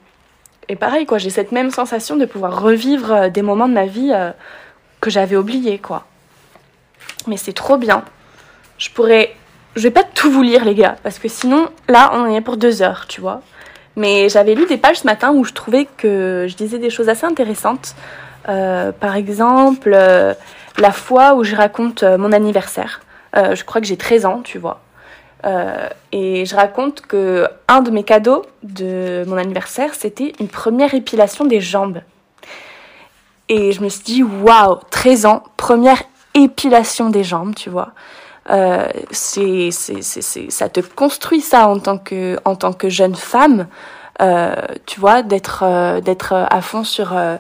et 0.70 0.78
pareil, 0.78 1.06
quoi, 1.06 1.18
j'ai 1.18 1.30
cette 1.30 1.52
même 1.52 1.70
sensation 1.70 2.16
de 2.16 2.24
pouvoir 2.24 2.62
revivre 2.62 3.12
euh, 3.12 3.30
des 3.30 3.42
moments 3.42 3.68
de 3.68 3.74
ma 3.74 3.88
vie 3.88 4.12
euh, 4.14 4.32
que 5.02 5.10
j'avais 5.10 5.36
oubliés, 5.36 5.78
quoi. 5.78 6.06
Mais 7.28 7.36
c'est 7.36 7.52
trop 7.52 7.76
bien. 7.76 8.06
Je 8.78 8.90
pourrais. 8.90 9.36
Je 9.76 9.82
vais 9.82 9.92
pas 9.92 10.04
tout 10.04 10.32
vous 10.32 10.44
lire, 10.44 10.64
les 10.64 10.76
gars, 10.76 10.96
parce 11.04 11.20
que 11.20 11.28
sinon, 11.28 11.68
là, 11.90 12.12
on 12.14 12.34
est 12.34 12.40
pour 12.40 12.56
deux 12.56 12.82
heures, 12.82 13.06
tu 13.10 13.20
vois. 13.20 13.42
Mais 13.96 14.30
j'avais 14.30 14.56
lu 14.56 14.66
des 14.66 14.78
pages 14.78 15.00
ce 15.00 15.06
matin 15.06 15.32
où 15.32 15.44
je 15.44 15.54
trouvais 15.54 15.86
que 15.86 16.48
je 16.50 16.56
disais 16.56 16.80
des 16.80 16.90
choses 16.90 17.10
assez 17.10 17.26
intéressantes. 17.26 17.96
Euh, 18.50 18.92
par 18.92 19.16
exemple, 19.16 19.92
euh, 19.94 20.34
la 20.78 20.92
fois 20.92 21.36
où 21.36 21.44
je 21.44 21.56
raconte 21.56 22.04
euh, 22.04 22.18
mon 22.18 22.32
anniversaire. 22.32 23.02
je 23.34 23.64
crois 23.64 23.82
que 23.82 23.88
j'ai 23.88 23.98
13 23.98 24.26
ans, 24.26 24.42
tu 24.44 24.60
vois. 24.60 24.80
et 26.12 26.46
je 26.46 26.56
raconte 26.56 27.02
que 27.02 27.48
un 27.68 27.82
de 27.82 27.92
mes 27.92 28.04
cadeaux 28.04 28.44
de 28.64 29.26
mon 29.28 29.38
anniversaire, 29.38 29.94
c'était 29.94 30.34
une 30.40 30.48
première 30.48 30.94
épilation 30.94 31.46
des 31.46 31.60
jambes. 31.60 32.00
Et 33.50 33.74
je 33.74 33.82
me 33.82 33.90
suis 33.90 34.04
dit, 34.04 34.24
waouh, 34.24 34.80
13 34.90 35.26
ans, 35.26 35.44
première 35.58 36.02
épilation 36.34 37.10
des 37.10 37.24
jambes, 37.24 37.54
tu 37.56 37.70
vois 37.70 37.92
euh, 38.52 38.88
c'est, 39.12 39.70
c'est, 39.72 40.02
c'est, 40.02 40.50
ça 40.52 40.70
te 40.70 40.80
construit 40.80 41.42
ça 41.42 41.68
en 41.68 41.80
tant 41.80 41.98
que, 41.98 42.38
en 42.46 42.56
tant 42.56 42.74
que 42.74 42.90
jeune 42.90 43.16
femme, 43.16 43.68
euh, 44.22 44.56
tu 44.86 45.00
vois, 45.00 45.24
d'être, 45.24 45.64
euh, 45.64 46.00
d'être 46.00 46.34
à 46.34 46.62
fond 46.62 46.84
sur, 46.84 47.18
euh, 47.18 47.38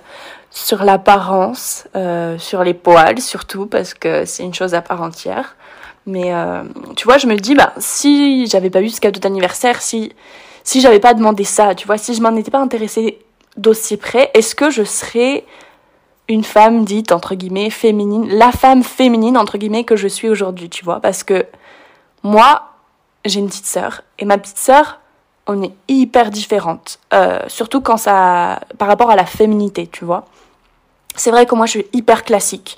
sur 0.50 0.84
l'apparence, 0.84 1.88
euh, 1.96 2.38
sur 2.38 2.64
les 2.64 2.74
poils 2.74 3.22
surtout, 3.22 3.66
parce 3.68 3.94
que 3.94 4.26
c'est 4.26 4.44
une 4.44 4.54
chose 4.54 4.74
à 4.74 4.82
part 4.82 5.02
entière. 5.02 5.56
Mais 6.08 6.32
tu 6.96 7.06
vois, 7.06 7.18
je 7.18 7.26
me 7.26 7.36
dis, 7.36 7.56
bah, 7.56 7.74
si 7.80 8.46
j'avais 8.46 8.70
pas 8.70 8.84
eu 8.84 8.90
ce 8.90 9.02
cadeau 9.02 9.20
d'anniversaire, 9.20 9.82
si, 9.82 10.14
si 10.64 10.80
j'avais 10.80 11.00
pas 11.00 11.16
demandé 11.16 11.44
ça, 11.44 11.74
tu 11.74 11.88
vois, 11.88 11.98
si 11.98 12.14
je 12.14 12.22
m'en 12.22 12.36
étais 12.36 12.52
pas 12.52 12.60
intéressée 12.60 13.18
d'aussi 13.58 13.98
près, 13.98 14.30
est-ce 14.36 14.54
que 14.54 14.70
je 14.70 14.84
serais 14.84 15.46
une 16.28 16.44
femme 16.44 16.86
dite, 16.86 17.12
entre 17.12 17.36
guillemets, 17.36 17.70
féminine, 17.70 18.28
la 18.30 18.52
femme 18.52 18.84
féminine, 18.84 19.38
entre 19.38 19.58
guillemets, 19.58 19.84
que 19.84 19.96
je 19.96 20.08
suis 20.08 20.30
aujourd'hui, 20.30 20.70
tu 20.70 20.84
vois 20.84 21.00
Parce 21.00 21.24
que 21.24 21.46
moi, 22.24 22.70
j'ai 23.26 23.40
une 23.40 23.48
petite 23.48 23.66
sœur, 23.66 24.02
et 24.18 24.26
ma 24.26 24.38
petite 24.38 24.58
sœur, 24.58 25.00
on 25.48 25.62
est 25.62 25.74
hyper 25.88 26.32
différentes, 26.32 27.00
euh, 27.14 27.40
surtout 27.48 27.82
quand 27.82 27.98
ça, 27.98 28.62
par 28.78 28.88
rapport 28.88 29.12
à 29.12 29.16
la 29.16 29.26
féminité, 29.26 29.88
tu 29.88 30.06
vois. 30.06 30.26
C'est 31.16 31.32
vrai 31.32 31.46
que 31.46 31.56
moi, 31.56 31.68
je 31.68 31.72
suis 31.72 31.86
hyper 31.94 32.24
classique. 32.24 32.78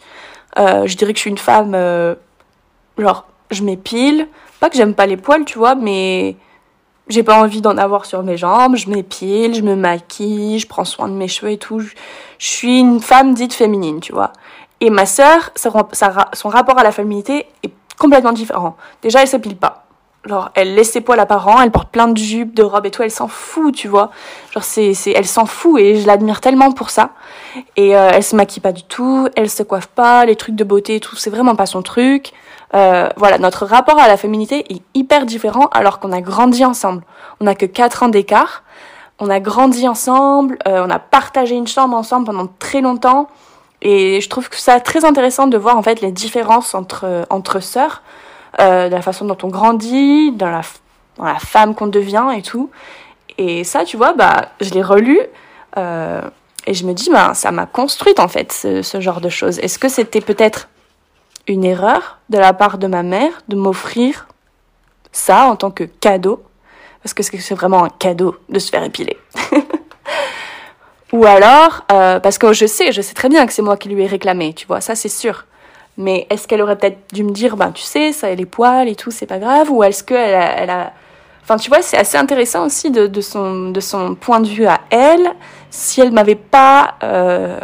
Euh, 0.60 0.86
je 0.86 0.98
dirais 0.98 1.14
que 1.14 1.18
je 1.18 1.22
suis 1.22 1.30
une 1.30 1.38
femme, 1.38 1.74
euh, 1.74 2.16
genre, 2.98 3.26
je 3.52 3.64
m'épile, 3.64 4.28
pas 4.60 4.70
que 4.70 4.76
j'aime 4.76 4.94
pas 4.94 5.06
les 5.06 5.18
poils, 5.18 5.46
tu 5.46 5.58
vois, 5.58 5.76
mais 5.76 6.36
j'ai 7.10 7.24
pas 7.24 7.40
envie 7.40 7.62
d'en 7.62 7.78
avoir 7.78 8.06
sur 8.06 8.24
mes 8.24 8.38
jambes, 8.38 8.76
je 8.76 8.90
m'épile, 8.90 9.54
je 9.54 9.62
me 9.62 9.76
maquille, 9.76 10.60
je 10.60 10.68
prends 10.68 10.86
soin 10.86 11.08
de 11.08 11.14
mes 11.14 11.28
cheveux 11.28 11.52
et 11.52 11.58
tout. 11.58 11.80
Je, 11.80 11.94
suis 12.40 12.80
une 12.80 13.00
femme 13.00 13.34
dite 13.34 13.54
féminine, 13.54 14.00
tu 14.00 14.14
vois. 14.14 14.34
Et 14.82 14.90
ma 14.90 15.06
sœur, 15.06 15.52
son 15.56 16.50
rapport 16.50 16.78
à 16.78 16.84
la 16.84 16.92
féminité 16.92 17.48
est 17.64 17.72
complètement 17.98 18.34
différent. 18.34 18.78
Déjà, 19.02 19.22
elle 19.22 19.28
s'épile 19.28 19.58
pas. 19.58 19.88
Genre, 20.26 20.50
elle 20.56 20.76
laisse 20.76 20.92
ses 20.92 21.02
poils 21.02 21.20
apparents, 21.20 21.62
elle 21.62 21.72
porte 21.72 21.90
plein 21.90 22.10
de 22.10 22.18
jupes, 22.18 22.54
de 22.54 22.62
robes 22.62 22.86
et 22.86 22.92
tout, 22.92 23.02
elle 23.02 23.12
s'en 23.12 23.30
fout, 23.30 23.74
tu 23.74 23.88
vois. 23.88 24.12
Genre, 24.52 24.64
c'est, 24.64 24.94
elle 25.16 25.26
s'en 25.26 25.46
fout 25.46 25.80
et 25.80 26.02
je 26.02 26.06
l'admire 26.06 26.42
tellement 26.42 26.72
pour 26.72 26.90
ça. 26.90 27.12
Et 27.78 27.96
euh, 27.96 28.10
elle 28.14 28.24
se 28.24 28.36
maquille 28.36 28.62
pas 28.62 28.74
du 28.74 28.84
tout, 28.84 29.30
elle 29.38 29.50
se 29.50 29.64
coiffe 29.64 29.88
pas, 29.88 30.26
les 30.26 30.36
trucs 30.36 30.56
de 30.56 30.66
beauté 30.66 30.96
et 30.96 31.00
tout, 31.00 31.16
c'est 31.16 31.30
vraiment 31.30 31.56
pas 31.56 31.66
son 31.66 31.82
truc. 31.82 32.34
Euh, 32.76 33.10
voilà, 33.16 33.38
notre 33.38 33.66
rapport 33.66 34.00
à 34.00 34.08
la 34.08 34.18
féminité 34.18 34.66
est 34.74 34.82
hyper 34.94 35.26
différent 35.26 35.68
alors 35.72 36.00
qu'on 36.00 36.12
a 36.12 36.22
grandi 36.22 36.66
ensemble. 36.66 37.04
On 37.40 37.48
a 37.48 37.56
que 37.56 37.66
4 37.66 38.04
ans 38.04 38.10
d'écart. 38.10 38.64
On 39.20 39.30
a 39.30 39.40
grandi 39.40 39.88
ensemble, 39.88 40.60
euh, 40.68 40.86
on 40.86 40.92
a 40.92 41.00
partagé 41.00 41.56
une 41.56 41.68
chambre 41.68 41.98
ensemble 41.98 42.28
pendant 42.28 42.48
très 42.60 42.82
longtemps. 42.82 43.28
Et 43.82 44.22
je 44.22 44.30
trouve 44.30 44.50
que 44.50 44.58
ça 44.58 44.80
très 44.80 45.06
intéressant 45.06 45.48
de 45.48 45.58
voir 45.58 45.78
en 45.78 45.82
fait 45.82 46.02
les 46.02 46.12
différences 46.12 46.76
entre, 46.76 47.26
entre 47.30 47.60
sœurs 47.60 48.04
euh, 48.60 48.90
de 48.90 48.94
la 48.94 49.02
façon 49.02 49.26
dont 49.26 49.38
on 49.44 49.48
grandit, 49.48 50.32
dans 50.32 50.50
la, 50.50 50.62
dans 51.18 51.26
la 51.26 51.40
femme 51.40 51.74
qu'on 51.74 51.88
devient 51.88 52.28
et 52.36 52.42
tout. 52.42 52.70
Et 53.38 53.64
ça, 53.64 53.86
tu 53.86 53.98
vois, 53.98 54.14
bah, 54.14 54.50
je 54.62 54.72
l'ai 54.72 54.82
relu 54.84 55.20
euh, 55.78 56.22
et 56.66 56.74
je 56.74 56.86
me 56.86 56.94
dis, 56.94 57.10
bah, 57.10 57.34
ça 57.34 57.52
m'a 57.52 57.66
construite 57.66 58.20
en 58.20 58.28
fait, 58.28 58.52
ce, 58.52 58.82
ce 58.82 59.00
genre 59.00 59.22
de 59.22 59.30
choses. 59.30 59.60
Est-ce 59.60 59.80
que 59.80 59.90
c'était 59.90 60.22
peut-être 60.22 60.70
une 61.48 61.64
erreur 61.64 62.20
de 62.30 62.38
la 62.38 62.54
part 62.54 62.78
de 62.78 62.88
ma 62.88 63.04
mère 63.04 63.32
de 63.48 63.56
m'offrir 63.56 64.28
ça 65.12 65.46
en 65.46 65.56
tant 65.56 65.72
que 65.72 65.84
cadeau 65.84 66.44
Parce 67.02 67.14
que 67.14 67.24
c'est 67.24 67.56
vraiment 67.56 67.84
un 67.84 67.90
cadeau 67.90 68.36
de 68.50 68.60
se 68.60 68.70
faire 68.70 68.84
épiler. 68.84 69.18
Ou 71.14 71.26
alors, 71.26 71.86
euh, 71.92 72.20
parce 72.20 72.38
que 72.38 72.52
je 72.52 72.66
sais, 72.66 72.92
je 72.92 73.02
sais 73.02 73.14
très 73.14 73.30
bien 73.30 73.46
que 73.46 73.54
c'est 73.54 73.62
moi 73.62 73.78
qui 73.78 73.88
lui 73.88 74.04
ai 74.04 74.08
réclamé, 74.08 74.54
tu 74.54 74.68
vois, 74.68 74.82
ça 74.82 74.94
c'est 74.94 75.10
sûr. 75.10 75.46
Mais 75.98 76.28
est-ce 76.30 76.48
qu'elle 76.48 76.62
aurait 76.62 76.78
peut-être 76.78 77.14
dû 77.14 77.24
me 77.24 77.32
dire, 77.32 77.56
ben 77.56 77.72
tu 77.72 77.82
sais, 77.82 78.12
ça, 78.12 78.34
les 78.34 78.46
poils 78.46 78.88
et 78.88 78.96
tout, 78.96 79.10
c'est 79.10 79.26
pas 79.26 79.40
grave 79.40 79.72
Ou 79.72 79.84
est-ce 79.84 80.04
qu'elle 80.04 80.54
elle 80.58 80.70
a... 80.70 80.94
Enfin, 81.50 81.56
tu 81.56 81.70
vois, 81.70 81.82
c'est 81.82 81.96
assez 81.96 82.18
intéressant 82.18 82.66
aussi 82.66 82.92
de, 82.92 83.22
son, 83.22 83.70
de 83.70 83.80
son 83.80 84.16
point 84.16 84.42
de 84.42 84.50
vue 84.50 84.66
à 84.66 84.82
elle. 84.90 85.32
Si 85.70 86.02
elle 86.02 86.12
m'avait 86.12 86.36
pas 86.36 86.96
euh, 87.04 87.58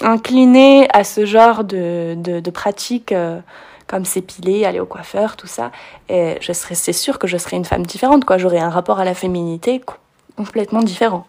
incliné 0.00 0.88
à 0.94 1.04
ce 1.04 1.26
genre 1.26 1.62
de, 1.62 2.14
de, 2.16 2.50
pratique, 2.50 3.12
euh, 3.12 3.38
comme 3.88 4.06
s'épiler, 4.06 4.64
aller 4.64 4.80
au 4.80 4.86
coiffeur, 4.86 5.36
tout 5.36 5.46
ça, 5.46 5.70
je 6.08 6.52
serais, 6.54 6.74
c'est 6.74 6.94
sûr 6.94 7.18
que 7.18 7.26
je 7.26 7.36
serais 7.36 7.58
une 7.58 7.66
femme 7.66 7.84
différente, 7.84 8.24
quoi. 8.24 8.38
J'aurais 8.38 8.58
un 8.58 8.70
rapport 8.70 9.00
à 9.00 9.04
la 9.04 9.12
féminité 9.12 9.82
complètement 10.34 10.80
différent. 10.80 11.26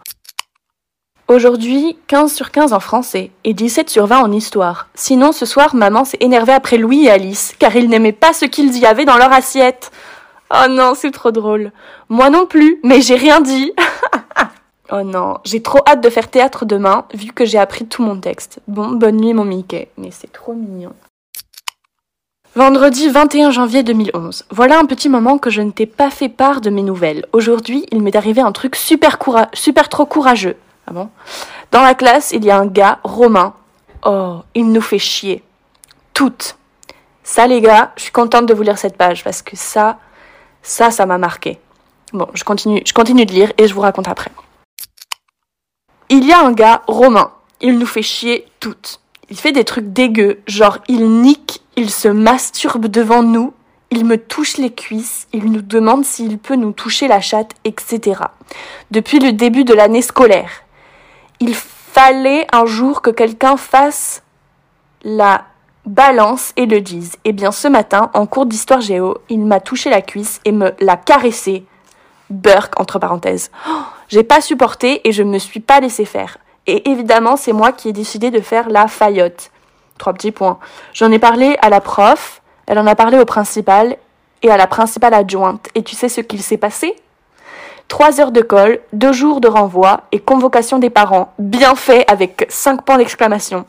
Aujourd'hui, 1.27 1.97
15 2.07 2.33
sur 2.33 2.51
15 2.51 2.71
en 2.71 2.79
français 2.79 3.31
et 3.43 3.53
17 3.53 3.89
sur 3.89 4.05
20 4.05 4.19
en 4.21 4.31
histoire. 4.31 4.87
Sinon, 4.95 5.33
ce 5.33 5.45
soir, 5.45 5.75
maman 5.75 6.05
s'est 6.05 6.19
énervée 6.21 6.53
après 6.53 6.77
Louis 6.77 7.07
et 7.07 7.11
Alice, 7.11 7.53
car 7.59 7.75
ils 7.75 7.89
n'aimaient 7.89 8.13
pas 8.13 8.31
ce 8.31 8.45
qu'ils 8.45 8.77
y 8.77 8.85
avaient 8.85 9.03
dans 9.03 9.17
leur 9.17 9.33
assiette. 9.33 9.91
Oh 10.53 10.67
non, 10.69 10.93
c'est 10.95 11.11
trop 11.11 11.31
drôle. 11.31 11.71
Moi 12.09 12.29
non 12.29 12.45
plus, 12.45 12.79
mais 12.83 13.01
j'ai 13.01 13.15
rien 13.15 13.41
dit. 13.41 13.73
oh 14.91 15.03
non, 15.03 15.37
j'ai 15.43 15.61
trop 15.61 15.79
hâte 15.87 16.01
de 16.01 16.09
faire 16.09 16.29
théâtre 16.29 16.65
demain, 16.65 17.05
vu 17.13 17.33
que 17.33 17.45
j'ai 17.45 17.57
appris 17.57 17.85
tout 17.85 18.03
mon 18.03 18.19
texte. 18.19 18.59
Bon, 18.67 18.91
bonne 18.91 19.17
nuit 19.17 19.33
mon 19.33 19.45
Mickey. 19.45 19.89
Mais 19.97 20.09
c'est 20.11 20.31
trop 20.31 20.53
mignon. 20.53 20.93
Vendredi 22.55 23.07
21 23.09 23.51
janvier 23.51 23.83
2011. 23.83 24.45
Voilà 24.49 24.79
un 24.79 24.85
petit 24.85 25.09
moment 25.09 25.37
que 25.37 25.51
je 25.51 25.61
ne 25.61 25.69
t'ai 25.69 25.85
pas 25.85 26.09
fait 26.09 26.29
part 26.29 26.59
de 26.59 26.71
mes 26.71 26.81
nouvelles. 26.81 27.25
Aujourd'hui, 27.31 27.85
il 27.91 28.01
m'est 28.01 28.15
arrivé 28.15 28.41
un 28.41 28.51
truc 28.51 28.75
super, 28.75 29.19
super 29.53 29.89
trop 29.89 30.07
courageux. 30.07 30.55
Ah 30.87 30.93
bon? 30.93 31.09
Dans 31.71 31.83
la 31.83 31.93
classe, 31.93 32.31
il 32.31 32.43
y 32.45 32.49
a 32.49 32.57
un 32.57 32.65
gars, 32.65 32.99
Romain. 33.03 33.53
Oh, 34.03 34.37
il 34.55 34.71
nous 34.71 34.81
fait 34.81 34.97
chier. 34.97 35.43
Toutes. 36.13 36.57
Ça, 37.23 37.45
les 37.45 37.61
gars, 37.61 37.91
je 37.97 38.03
suis 38.03 38.11
contente 38.11 38.47
de 38.47 38.53
vous 38.53 38.63
lire 38.63 38.77
cette 38.77 38.97
page 38.97 39.23
parce 39.23 39.41
que 39.41 39.55
ça, 39.55 39.99
ça, 40.67 40.91
ça 40.91 41.05
m'a 41.05 41.17
marqué. 41.17 41.59
Bon, 42.13 42.27
je 42.33 42.43
continue, 42.43 42.81
je 42.85 42.93
continue 42.93 43.25
de 43.25 43.31
lire 43.31 43.51
et 43.57 43.67
je 43.67 43.73
vous 43.73 43.81
raconte 43.81 44.07
après. 44.07 44.31
Il 46.09 46.25
y 46.25 46.31
a 46.31 46.39
un 46.39 46.51
gars, 46.51 46.83
Romain. 46.87 47.31
Il 47.59 47.79
nous 47.79 47.85
fait 47.85 48.01
chier 48.01 48.47
toutes. 48.59 48.99
Il 49.29 49.37
fait 49.37 49.51
des 49.51 49.63
trucs 49.63 49.91
dégueux, 49.91 50.41
genre 50.47 50.77
il 50.87 51.09
nique, 51.21 51.61
il 51.75 51.89
se 51.89 52.07
masturbe 52.07 52.85
devant 52.87 53.23
nous, 53.23 53.53
il 53.91 54.05
me 54.05 54.17
touche 54.17 54.57
les 54.57 54.73
cuisses, 54.73 55.27
il 55.33 55.51
nous 55.51 55.61
demande 55.61 56.05
s'il 56.05 56.37
peut 56.37 56.55
nous 56.55 56.71
toucher 56.71 57.07
la 57.07 57.19
chatte, 57.19 57.51
etc. 57.65 58.21
Depuis 58.91 59.19
le 59.19 59.33
début 59.33 59.65
de 59.65 59.73
l'année 59.73 60.01
scolaire 60.01 60.63
il 61.39 61.53
fallait 61.55 62.47
un 62.51 62.65
jour 62.65 63.01
que 63.01 63.09
quelqu'un 63.09 63.57
fasse 63.57 64.23
la 65.03 65.45
balance 65.87 66.51
et 66.57 66.65
le 66.65 66.81
dise. 66.81 67.15
Eh 67.23 67.31
bien, 67.31 67.51
ce 67.51 67.67
matin, 67.67 68.11
en 68.13 68.25
cours 68.27 68.45
d'histoire 68.45 68.81
géo, 68.81 69.17
il 69.29 69.39
m'a 69.39 69.59
touché 69.59 69.89
la 69.89 70.01
cuisse 70.01 70.39
et 70.45 70.51
me 70.51 70.73
l'a 70.79 70.97
caressé. 70.97 71.65
Burk, 72.29 72.79
entre 72.79 72.99
parenthèses. 72.99 73.51
Oh, 73.69 73.79
j'ai 74.09 74.23
pas 74.23 74.41
supporté 74.41 75.07
et 75.07 75.13
je 75.13 75.23
me 75.23 75.39
suis 75.39 75.61
pas 75.61 75.79
laissé 75.79 76.03
faire. 76.03 76.37
Et 76.67 76.89
évidemment, 76.89 77.37
c'est 77.37 77.53
moi 77.53 77.71
qui 77.71 77.87
ai 77.87 77.93
décidé 77.93 78.31
de 78.31 78.41
faire 78.41 78.69
la 78.69 78.87
faillotte. 78.87 79.49
Trois 79.97 80.13
petits 80.13 80.33
points. 80.33 80.59
J'en 80.93 81.11
ai 81.11 81.19
parlé 81.19 81.57
à 81.61 81.69
la 81.69 81.79
prof, 81.79 82.41
elle 82.67 82.79
en 82.79 82.85
a 82.85 82.95
parlé 82.95 83.17
au 83.17 83.25
principal 83.25 83.95
et 84.43 84.51
à 84.51 84.57
la 84.57 84.67
principale 84.67 85.13
adjointe. 85.13 85.69
Et 85.73 85.83
tu 85.83 85.95
sais 85.95 86.09
ce 86.09 86.19
qu'il 86.19 86.43
s'est 86.43 86.57
passé? 86.57 86.97
Trois 87.87 88.19
heures 88.19 88.31
de 88.31 88.41
colle, 88.41 88.79
deux 88.91 89.13
jours 89.13 89.39
de 89.39 89.47
renvoi 89.47 90.01
et 90.11 90.19
convocation 90.19 90.77
des 90.77 90.89
parents. 90.89 91.33
Bien 91.39 91.75
fait 91.75 92.03
avec 92.09 92.45
cinq 92.49 92.83
points 92.83 92.97
d'exclamation. 92.97 93.65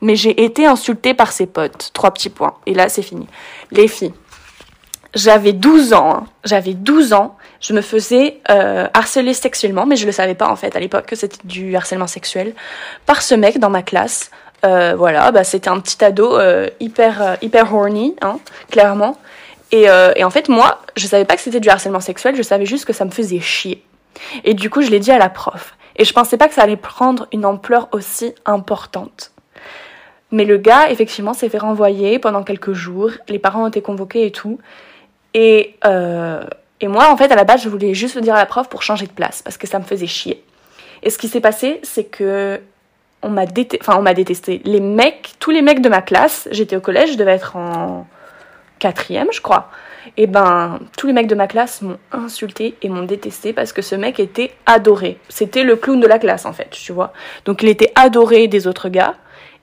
Mais 0.00 0.16
j'ai 0.16 0.44
été 0.44 0.66
insultée 0.66 1.14
par 1.14 1.30
ses 1.32 1.46
potes. 1.46 1.90
Trois 1.92 2.10
petits 2.10 2.30
points. 2.30 2.54
Et 2.66 2.74
là, 2.74 2.88
c'est 2.88 3.02
fini. 3.02 3.26
Les 3.70 3.86
filles. 3.86 4.14
J'avais 5.14 5.52
12 5.52 5.92
ans. 5.92 6.14
Hein. 6.14 6.26
J'avais 6.44 6.74
12 6.74 7.12
ans. 7.12 7.36
Je 7.60 7.72
me 7.72 7.80
faisais 7.80 8.40
euh, 8.50 8.88
harceler 8.92 9.34
sexuellement, 9.34 9.86
mais 9.86 9.96
je 9.96 10.06
le 10.06 10.12
savais 10.12 10.34
pas 10.34 10.48
en 10.48 10.56
fait 10.56 10.74
à 10.74 10.80
l'époque 10.80 11.06
que 11.06 11.16
c'était 11.16 11.38
du 11.44 11.76
harcèlement 11.76 12.06
sexuel 12.06 12.54
par 13.06 13.22
ce 13.22 13.34
mec 13.34 13.58
dans 13.58 13.70
ma 13.70 13.82
classe. 13.82 14.30
Euh, 14.64 14.94
voilà, 14.96 15.30
bah, 15.32 15.44
c'était 15.44 15.70
un 15.70 15.80
petit 15.80 16.02
ado 16.04 16.36
euh, 16.36 16.68
hyper 16.80 17.22
euh, 17.22 17.34
hyper 17.40 17.74
horny, 17.74 18.14
hein, 18.20 18.38
clairement. 18.70 19.16
Et, 19.72 19.88
euh, 19.88 20.12
et, 20.16 20.24
en 20.24 20.30
fait, 20.30 20.48
moi, 20.48 20.80
je 20.96 21.06
savais 21.06 21.24
pas 21.24 21.36
que 21.36 21.42
c'était 21.42 21.60
du 21.60 21.68
harcèlement 21.68 22.00
sexuel, 22.00 22.34
je 22.36 22.42
savais 22.42 22.66
juste 22.66 22.84
que 22.84 22.92
ça 22.92 23.04
me 23.04 23.10
faisait 23.10 23.40
chier. 23.40 23.84
Et 24.44 24.54
du 24.54 24.70
coup, 24.70 24.82
je 24.82 24.90
l'ai 24.90 24.98
dit 24.98 25.12
à 25.12 25.18
la 25.18 25.28
prof. 25.28 25.76
Et 25.96 26.04
je 26.04 26.12
pensais 26.12 26.36
pas 26.36 26.48
que 26.48 26.54
ça 26.54 26.62
allait 26.62 26.76
prendre 26.76 27.28
une 27.32 27.44
ampleur 27.44 27.88
aussi 27.92 28.34
importante. 28.46 29.32
Mais 30.32 30.44
le 30.44 30.56
gars, 30.56 30.90
effectivement, 30.90 31.34
s'est 31.34 31.48
fait 31.48 31.58
renvoyer 31.58 32.18
pendant 32.18 32.42
quelques 32.42 32.72
jours. 32.72 33.10
Les 33.28 33.38
parents 33.38 33.64
ont 33.64 33.68
été 33.68 33.82
convoqués 33.82 34.26
et 34.26 34.30
tout. 34.30 34.58
Et, 35.34 35.76
euh, 35.84 36.44
et 36.80 36.88
moi, 36.88 37.10
en 37.10 37.16
fait, 37.16 37.30
à 37.30 37.36
la 37.36 37.44
base, 37.44 37.62
je 37.62 37.68
voulais 37.68 37.94
juste 37.94 38.14
le 38.14 38.20
dire 38.20 38.34
à 38.34 38.38
la 38.38 38.46
prof 38.46 38.68
pour 38.68 38.82
changer 38.82 39.06
de 39.06 39.12
place, 39.12 39.42
parce 39.42 39.56
que 39.56 39.66
ça 39.66 39.78
me 39.78 39.84
faisait 39.84 40.06
chier. 40.06 40.42
Et 41.02 41.10
ce 41.10 41.18
qui 41.18 41.28
s'est 41.28 41.40
passé, 41.40 41.80
c'est 41.82 42.04
que 42.04 42.60
on 43.22 43.28
m'a 43.28 43.44
détesté, 43.46 43.78
enfin, 43.82 43.98
on 43.98 44.02
m'a 44.02 44.14
détesté. 44.14 44.62
Les 44.64 44.80
mecs, 44.80 45.34
tous 45.38 45.50
les 45.50 45.62
mecs 45.62 45.82
de 45.82 45.88
ma 45.88 46.00
classe, 46.00 46.48
j'étais 46.52 46.76
au 46.76 46.80
collège, 46.80 47.12
je 47.12 47.18
devais 47.18 47.32
être 47.32 47.56
en 47.56 48.06
quatrième, 48.80 49.28
je 49.30 49.40
crois. 49.40 49.70
Et 50.16 50.26
ben, 50.26 50.80
tous 50.96 51.06
les 51.06 51.12
mecs 51.12 51.28
de 51.28 51.36
ma 51.36 51.46
classe 51.46 51.82
m'ont 51.82 51.98
insulté 52.10 52.74
et 52.82 52.88
m'ont 52.88 53.04
détesté 53.04 53.52
parce 53.52 53.72
que 53.72 53.82
ce 53.82 53.94
mec 53.94 54.18
était 54.18 54.52
adoré. 54.66 55.18
C'était 55.28 55.62
le 55.62 55.76
clown 55.76 56.00
de 56.00 56.06
la 56.08 56.18
classe, 56.18 56.46
en 56.46 56.52
fait, 56.52 56.70
tu 56.70 56.92
vois. 56.92 57.12
Donc, 57.44 57.62
il 57.62 57.68
était 57.68 57.92
adoré 57.94 58.48
des 58.48 58.66
autres 58.66 58.88
gars. 58.88 59.14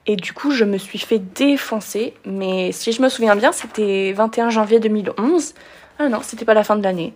Et 0.05 0.15
du 0.15 0.31
coup, 0.31 0.51
je 0.51 0.63
me 0.63 0.77
suis 0.77 0.99
fait 0.99 1.19
défoncer. 1.19 2.13
Mais 2.25 2.71
si 2.71 2.93
je 2.93 3.01
me 3.01 3.09
souviens 3.09 3.35
bien, 3.35 3.51
c'était 3.51 4.13
21 4.15 4.51
janvier 4.51 4.79
2011. 4.79 5.53
Ah 5.99 6.07
non, 6.07 6.19
c'était 6.21 6.45
pas 6.45 6.53
la 6.53 6.63
fin 6.63 6.77
de 6.77 6.83
l'année. 6.83 7.13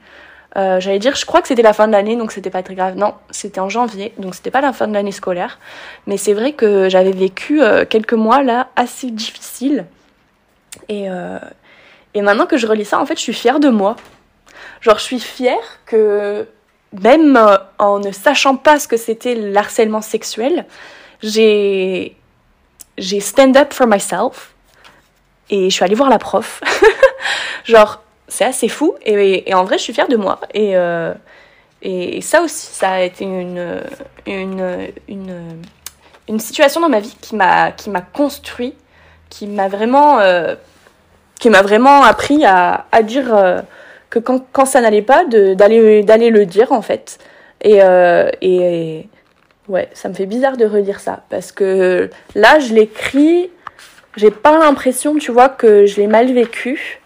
Euh, 0.57 0.81
j'allais 0.81 0.99
dire, 0.99 1.15
je 1.15 1.25
crois 1.25 1.41
que 1.41 1.47
c'était 1.47 1.61
la 1.61 1.71
fin 1.71 1.87
de 1.87 1.93
l'année, 1.93 2.17
donc 2.17 2.31
c'était 2.33 2.49
pas 2.49 2.63
très 2.63 2.75
grave. 2.75 2.97
Non, 2.97 3.13
c'était 3.29 3.61
en 3.61 3.69
janvier, 3.69 4.13
donc 4.17 4.35
c'était 4.35 4.51
pas 4.51 4.59
la 4.59 4.73
fin 4.73 4.87
de 4.87 4.93
l'année 4.93 5.13
scolaire. 5.13 5.59
Mais 6.07 6.17
c'est 6.17 6.33
vrai 6.33 6.51
que 6.51 6.89
j'avais 6.89 7.13
vécu 7.13 7.61
euh, 7.61 7.85
quelques 7.85 8.13
mois 8.13 8.43
là 8.43 8.67
assez 8.75 9.11
difficiles. 9.11 9.85
Et, 10.89 11.09
euh, 11.09 11.39
et 12.13 12.21
maintenant 12.21 12.45
que 12.45 12.57
je 12.57 12.67
relis 12.67 12.85
ça, 12.85 12.99
en 12.99 13.05
fait, 13.05 13.15
je 13.15 13.21
suis 13.21 13.33
fière 13.33 13.59
de 13.59 13.69
moi. 13.69 13.95
Genre, 14.81 14.97
je 14.97 15.03
suis 15.03 15.19
fière 15.19 15.79
que 15.85 16.47
même 17.01 17.39
en 17.77 17.99
ne 17.99 18.11
sachant 18.11 18.55
pas 18.57 18.79
ce 18.79 18.87
que 18.87 18.97
c'était 18.97 19.35
l'harcèlement 19.35 20.01
sexuel, 20.01 20.65
j'ai 21.21 22.15
j'ai 22.97 23.19
stand 23.19 23.55
up 23.55 23.73
for 23.73 23.87
myself 23.87 24.53
et 25.49 25.69
je 25.69 25.75
suis 25.75 25.83
allée 25.83 25.95
voir 25.95 26.09
la 26.09 26.19
prof. 26.19 26.61
Genre, 27.65 28.01
c'est 28.27 28.45
assez 28.45 28.69
fou. 28.69 28.95
Et, 29.05 29.53
en 29.53 29.63
vrai, 29.63 29.77
je 29.77 29.83
suis 29.83 29.93
fière 29.93 30.07
de 30.07 30.15
moi. 30.15 30.39
Et, 30.53 30.75
euh, 30.75 31.13
et 31.81 32.21
ça 32.21 32.41
aussi, 32.41 32.67
ça 32.67 32.91
a 32.91 33.01
été 33.01 33.25
une, 33.25 33.81
une, 34.25 34.93
une, 36.27 36.39
situation 36.39 36.79
dans 36.79 36.89
ma 36.89 36.99
vie 36.99 37.15
qui 37.21 37.35
m'a 37.35 37.71
construit, 38.13 38.75
qui 39.29 39.47
m'a 39.47 39.67
vraiment, 39.67 40.19
euh, 40.19 40.55
qui 41.41 41.49
m'a 41.49 41.61
vraiment 41.61 42.03
appris 42.03 42.45
à, 42.45 42.85
dire 43.03 43.35
euh, 43.35 43.59
que 44.09 44.19
quand, 44.19 44.65
ça 44.65 44.79
n'allait 44.79 45.01
pas, 45.01 45.25
d'aller, 45.25 46.29
le 46.29 46.45
dire, 46.45 46.71
en 46.71 46.81
fait. 46.81 47.19
Et, 47.61 47.79
et 48.41 49.09
ouais, 49.67 49.89
ça 49.93 50.07
me 50.07 50.13
fait 50.13 50.25
bizarre 50.25 50.55
de 50.55 50.65
redire 50.65 51.01
ça. 51.01 51.23
Parce 51.29 51.51
que 51.51 52.09
là, 52.35 52.59
je 52.59 52.73
l'écris, 52.73 53.49
j'ai 54.15 54.31
pas 54.31 54.57
l'impression, 54.57 55.15
tu 55.15 55.31
vois, 55.31 55.49
que 55.49 55.85
je 55.85 55.99
l'ai 55.99 56.07
mal 56.07 56.31
vécu. 56.31 57.01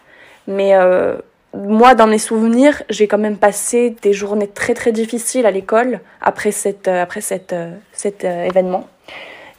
Mais 0.46 0.74
euh, 0.74 1.16
moi, 1.54 1.94
dans 1.94 2.06
mes 2.06 2.18
souvenirs, 2.18 2.82
j'ai 2.88 3.08
quand 3.08 3.18
même 3.18 3.36
passé 3.36 3.96
des 4.02 4.12
journées 4.12 4.48
très 4.48 4.74
très 4.74 4.92
difficiles 4.92 5.46
à 5.46 5.50
l'école 5.50 6.00
après, 6.20 6.50
euh, 6.66 7.04
euh, 7.52 7.70
cet 7.92 8.24
événement. 8.24 8.88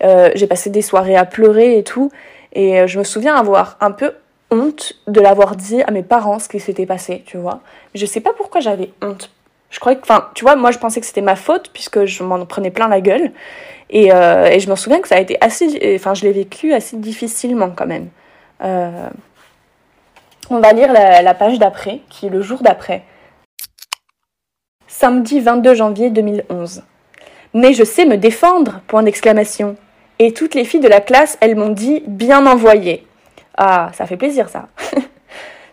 j'ai 0.01 0.47
passé 0.47 0.69
des 0.69 0.81
soirées 0.81 1.15
à 1.15 1.25
pleurer 1.25 1.77
et 1.77 1.83
tout. 1.83 2.11
Et 2.53 2.87
je 2.87 2.97
me 2.97 3.03
souviens 3.03 3.35
avoir 3.35 3.77
un 3.81 3.91
peu 3.91 4.13
honte 4.51 4.93
de 5.07 5.19
l'avoir 5.21 5.55
dit 5.55 5.81
à 5.83 5.91
mes 5.91 6.03
parents 6.03 6.39
ce 6.39 6.49
qui 6.49 6.59
s'était 6.59 6.85
passé, 6.85 7.23
tu 7.25 7.37
vois. 7.37 7.61
Je 7.95 8.05
sais 8.05 8.21
pas 8.21 8.33
pourquoi 8.33 8.61
j'avais 8.61 8.91
honte. 9.01 9.31
Je 9.69 9.79
croyais 9.79 9.97
que, 9.97 10.03
enfin, 10.03 10.29
tu 10.33 10.45
vois, 10.45 10.55
moi 10.55 10.71
je 10.71 10.77
pensais 10.77 11.01
que 11.01 11.05
c'était 11.05 11.21
ma 11.21 11.35
faute 11.35 11.69
puisque 11.73 12.05
je 12.05 12.23
m'en 12.23 12.45
prenais 12.45 12.71
plein 12.71 12.87
la 12.87 13.01
gueule. 13.01 13.31
Et, 13.89 14.07
et 14.07 14.59
je 14.59 14.69
me 14.69 14.75
souviens 14.75 14.99
que 14.99 15.07
ça 15.07 15.15
a 15.15 15.19
été 15.19 15.37
assez, 15.41 15.95
enfin, 15.95 16.13
je 16.13 16.23
l'ai 16.23 16.31
vécu 16.31 16.73
assez 16.73 16.97
difficilement 16.97 17.71
quand 17.75 17.85
même. 17.85 18.09
Euh, 18.63 19.09
on 20.49 20.59
va 20.59 20.73
lire 20.73 20.91
la, 20.91 21.33
page 21.33 21.59
d'après, 21.59 22.01
qui 22.09 22.27
est 22.27 22.29
le 22.29 22.41
jour 22.41 22.61
d'après. 22.61 23.03
Samedi 24.87 25.39
22 25.39 25.75
janvier 25.75 26.09
2011. 26.09 26.83
Mais 27.53 27.73
je 27.73 27.83
sais 27.83 28.05
me 28.05 28.17
défendre 28.17 28.81
Point 28.87 29.03
d'exclamation. 29.03 29.75
Et 30.19 30.33
toutes 30.33 30.55
les 30.55 30.65
filles 30.65 30.79
de 30.79 30.87
la 30.87 31.01
classe, 31.01 31.37
elles 31.41 31.55
m'ont 31.55 31.69
dit 31.69 32.03
bien 32.07 32.45
envoyé. 32.47 33.05
Ah, 33.57 33.89
ça 33.93 34.05
fait 34.05 34.17
plaisir 34.17 34.49
ça. 34.49 34.67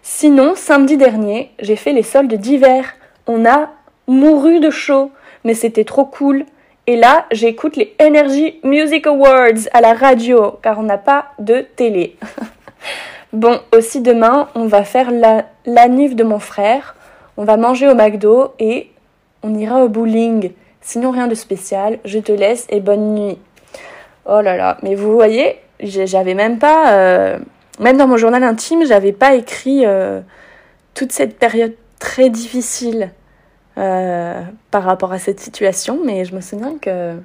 Sinon, 0.02 0.54
samedi 0.54 0.96
dernier, 0.96 1.50
j'ai 1.60 1.76
fait 1.76 1.92
les 1.92 2.02
soldes 2.02 2.34
d'hiver. 2.34 2.94
On 3.26 3.46
a 3.46 3.70
mouru 4.06 4.60
de 4.60 4.70
chaud, 4.70 5.10
mais 5.44 5.54
c'était 5.54 5.84
trop 5.84 6.04
cool. 6.04 6.44
Et 6.86 6.96
là, 6.96 7.26
j'écoute 7.30 7.76
les 7.76 7.94
Energy 8.00 8.60
Music 8.62 9.06
Awards 9.06 9.68
à 9.72 9.80
la 9.80 9.94
radio, 9.94 10.58
car 10.62 10.78
on 10.78 10.82
n'a 10.82 10.98
pas 10.98 11.26
de 11.38 11.64
télé. 11.76 12.16
Bon, 13.34 13.58
aussi 13.76 14.00
demain, 14.00 14.48
on 14.54 14.66
va 14.66 14.84
faire 14.84 15.10
la, 15.10 15.46
la 15.66 15.88
de 15.88 16.22
mon 16.22 16.38
frère, 16.38 16.94
on 17.36 17.42
va 17.42 17.56
manger 17.56 17.88
au 17.88 17.94
McDo 17.96 18.54
et 18.60 18.90
on 19.42 19.56
ira 19.56 19.82
au 19.82 19.88
bowling. 19.88 20.52
Sinon, 20.80 21.10
rien 21.10 21.26
de 21.26 21.34
spécial, 21.34 21.98
je 22.04 22.20
te 22.20 22.30
laisse 22.30 22.64
et 22.70 22.78
bonne 22.78 23.12
nuit. 23.16 23.38
Oh 24.24 24.40
là 24.40 24.56
là, 24.56 24.78
mais 24.84 24.94
vous 24.94 25.12
voyez, 25.12 25.56
j'avais 25.80 26.34
même 26.34 26.60
pas, 26.60 26.92
euh, 26.92 27.38
même 27.80 27.96
dans 27.96 28.06
mon 28.06 28.16
journal 28.16 28.42
intime, 28.42 28.84
j'avais 28.86 29.12
pas 29.12 29.34
écrit 29.34 29.84
euh, 29.84 30.20
toute 30.94 31.12
cette 31.12 31.38
période 31.38 31.74
très 31.98 32.30
difficile 32.30 33.10
euh, 33.78 34.42
par 34.70 34.84
rapport 34.84 35.12
à 35.12 35.18
cette 35.18 35.40
situation, 35.40 36.00
mais 36.04 36.24
je 36.24 36.34
me 36.34 36.40
souviens 36.40 36.76
que, 36.80 37.16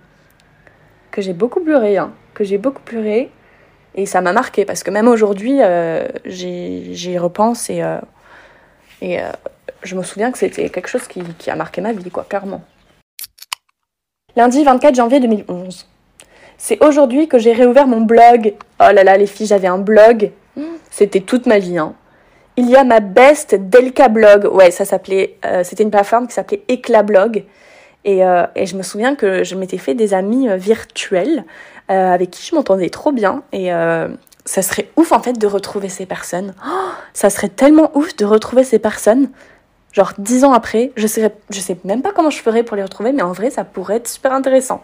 que 1.12 1.22
j'ai 1.22 1.34
beaucoup 1.34 1.60
pleuré, 1.60 1.98
hein, 1.98 2.12
que 2.34 2.44
j'ai 2.44 2.58
beaucoup 2.58 2.82
pleuré. 2.82 3.30
Et 3.96 4.06
ça 4.06 4.22
m'a 4.22 4.34
marqué 4.34 4.66
parce 4.66 4.84
que 4.84 4.92
même 4.92 5.08
aujourd'hui, 5.08 5.58
euh, 5.62 6.08
j'y 6.26 7.18
repense 7.18 7.70
et, 7.70 7.84
et 9.02 9.20
je 9.84 9.96
me 9.96 10.04
souviens 10.04 10.32
que 10.32 10.38
c'était 10.38 10.70
quelque 10.70 10.88
chose 10.88 11.08
qui, 11.08 11.24
qui, 11.38 11.50
a 11.50 11.56
marqué 11.56 11.82
ma 11.82 11.92
vie, 11.92 12.10
quoi, 12.12 12.24
clairement. 12.24 12.62
Lundi 14.36 14.64
24 14.64 14.96
janvier 14.96 15.20
2011. 15.20 15.88
C'est 16.58 16.84
aujourd'hui 16.84 17.28
que 17.28 17.40
j'ai 17.40 17.54
réouvert 17.54 17.88
mon 17.88 18.02
blog. 18.02 18.54
Oh 18.80 18.92
là 18.92 19.04
là, 19.04 19.18
les 19.18 19.26
filles, 19.28 19.48
j'avais 19.48 19.68
un 19.68 19.80
blog. 19.80 20.32
C'était 21.00 21.22
toute 21.22 21.46
ma 21.48 21.60
vie. 21.60 21.78
Hein. 21.78 21.96
Il 22.58 22.70
y 22.70 22.76
a 22.76 22.84
ma 22.84 23.00
best 23.00 23.56
Delca 23.56 24.08
blog. 24.10 24.46
Ouais, 24.54 24.70
ça 24.70 24.86
s'appelait. 24.86 25.38
c'était 25.64 25.84
une 25.84 25.92
plateforme 25.92 26.28
qui 26.28 26.34
s'appelait 26.34 26.64
Eclat 26.70 27.04
Blog. 27.04 27.46
Et, 28.06 28.20
et, 28.56 28.66
je 28.66 28.76
me 28.78 28.84
souviens 28.84 29.16
que 29.16 29.44
je 29.44 29.56
m'étais 29.56 29.78
fait 29.78 29.94
des 29.94 30.14
amis 30.14 30.48
virtuels 30.58 31.44
euh, 31.90 32.12
avec 32.14 32.30
qui 32.30 32.48
je 32.48 32.56
m'entendais 32.56 32.90
trop 32.90 33.12
bien. 33.12 33.42
Et 33.52 33.74
euh, 33.74 34.08
ça 34.46 34.62
serait 34.62 34.90
ouf 34.96 35.12
en 35.12 35.22
fait 35.22 35.34
de 35.34 35.48
retrouver 35.48 35.90
ces 35.90 36.06
personnes. 36.06 36.54
Oh, 36.64 36.92
ça 37.14 37.32
serait 37.32 37.50
tellement 37.50 37.92
ouf 37.96 38.16
de 38.16 38.26
retrouver 38.26 38.64
ces 38.64 38.78
personnes. 38.78 39.30
Genre 39.92 40.14
dix 40.20 40.44
ans 40.44 40.54
après, 40.54 40.92
je 40.96 41.08
sais, 41.08 41.34
je 41.50 41.60
sais 41.60 41.78
même 41.84 42.04
pas 42.04 42.12
comment 42.12 42.30
je 42.30 42.42
ferais 42.42 42.62
pour 42.62 42.78
les 42.78 42.84
retrouver, 42.84 43.12
mais 43.12 43.24
en 43.24 43.32
vrai, 43.32 43.50
ça 43.50 43.64
pourrait 43.64 43.96
être 43.96 44.08
super 44.08 44.34
intéressant. 44.34 44.84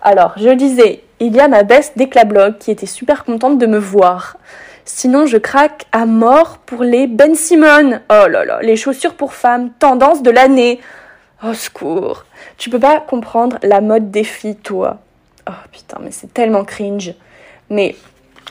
Alors, 0.00 0.32
je 0.36 0.50
disais, 0.50 1.02
il 1.18 1.34
y 1.34 1.40
a 1.40 1.48
ma 1.48 1.64
best 1.64 1.98
blog 2.26 2.58
qui 2.58 2.70
était 2.70 2.86
super 2.86 3.24
contente 3.24 3.58
de 3.58 3.66
me 3.66 3.78
voir. 3.78 4.36
Sinon, 4.84 5.26
je 5.26 5.36
craque 5.36 5.86
à 5.92 6.06
mort 6.06 6.58
pour 6.58 6.82
les 6.82 7.06
Ben 7.06 7.34
Simon. 7.34 8.00
Oh 8.10 8.26
là 8.28 8.44
là, 8.44 8.60
les 8.62 8.76
chaussures 8.76 9.14
pour 9.14 9.32
femmes, 9.34 9.70
tendance 9.78 10.22
de 10.22 10.30
l'année. 10.30 10.80
Oh 11.44 11.54
secours. 11.54 12.24
Tu 12.58 12.70
peux 12.70 12.80
pas 12.80 13.00
comprendre 13.00 13.58
la 13.62 13.80
mode 13.80 14.10
des 14.10 14.24
filles, 14.24 14.56
toi. 14.56 14.98
Oh 15.48 15.52
putain, 15.70 15.98
mais 16.00 16.10
c'est 16.10 16.32
tellement 16.32 16.64
cringe. 16.64 17.14
Mais 17.70 17.96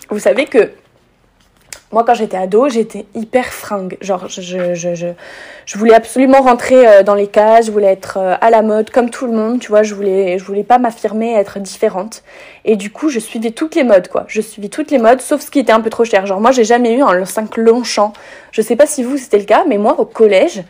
vous 0.10 0.20
savez 0.20 0.46
que 0.46 0.72
moi, 1.92 2.04
quand 2.06 2.14
j'étais 2.14 2.38
ado, 2.38 2.70
j'étais 2.70 3.06
hyper 3.16 3.46
fringue. 3.46 3.98
Genre, 4.02 4.28
je, 4.30 4.42
je, 4.42 4.74
je, 4.76 5.14
je, 5.66 5.78
voulais 5.78 5.94
absolument 5.94 6.42
rentrer 6.42 6.88
euh, 6.88 7.04
dans 7.04 7.16
les 7.16 7.28
cases, 7.28 7.66
je 7.66 7.72
voulais 7.72 7.92
être 7.92 8.18
euh, 8.18 8.36
à 8.40 8.50
la 8.50 8.62
mode 8.62 8.90
comme 8.90 9.10
tout 9.10 9.28
le 9.28 9.34
monde, 9.34 9.60
tu 9.60 9.70
vois. 9.70 9.84
Je 9.84 9.94
voulais, 9.94 10.40
je 10.40 10.44
voulais 10.44 10.64
pas 10.64 10.78
m'affirmer, 10.78 11.34
être 11.34 11.60
différente. 11.60 12.24
Et 12.64 12.76
du 12.76 12.92
coup, 12.92 13.10
je 13.10 13.20
suivais 13.20 13.52
toutes 13.52 13.76
les 13.76 13.84
modes, 13.84 14.08
quoi. 14.08 14.26
Je 14.28 14.42
suivais 14.42 14.70
toutes 14.70 14.92
les 14.92 15.00
modes, 15.00 15.22
sauf 15.22 15.42
ce 15.42 15.52
qui 15.52 15.60
était 15.60 15.74
un 15.74 15.82
peu 15.82 15.90
trop 15.90 16.06
cher. 16.06 16.26
Genre, 16.26 16.40
moi, 16.40 16.52
j'ai 16.52 16.64
jamais 16.64 16.94
eu 16.94 17.02
un 17.02 17.26
5 17.26 17.58
Longchamp. 17.58 18.14
Je 18.52 18.62
sais 18.62 18.76
pas 18.76 18.86
si 18.86 19.04
vous, 19.04 19.18
c'était 19.18 19.40
le 19.40 19.46
cas, 19.46 19.66
mais 19.68 19.78
moi, 19.78 20.00
au 20.00 20.06
collège, 20.06 20.64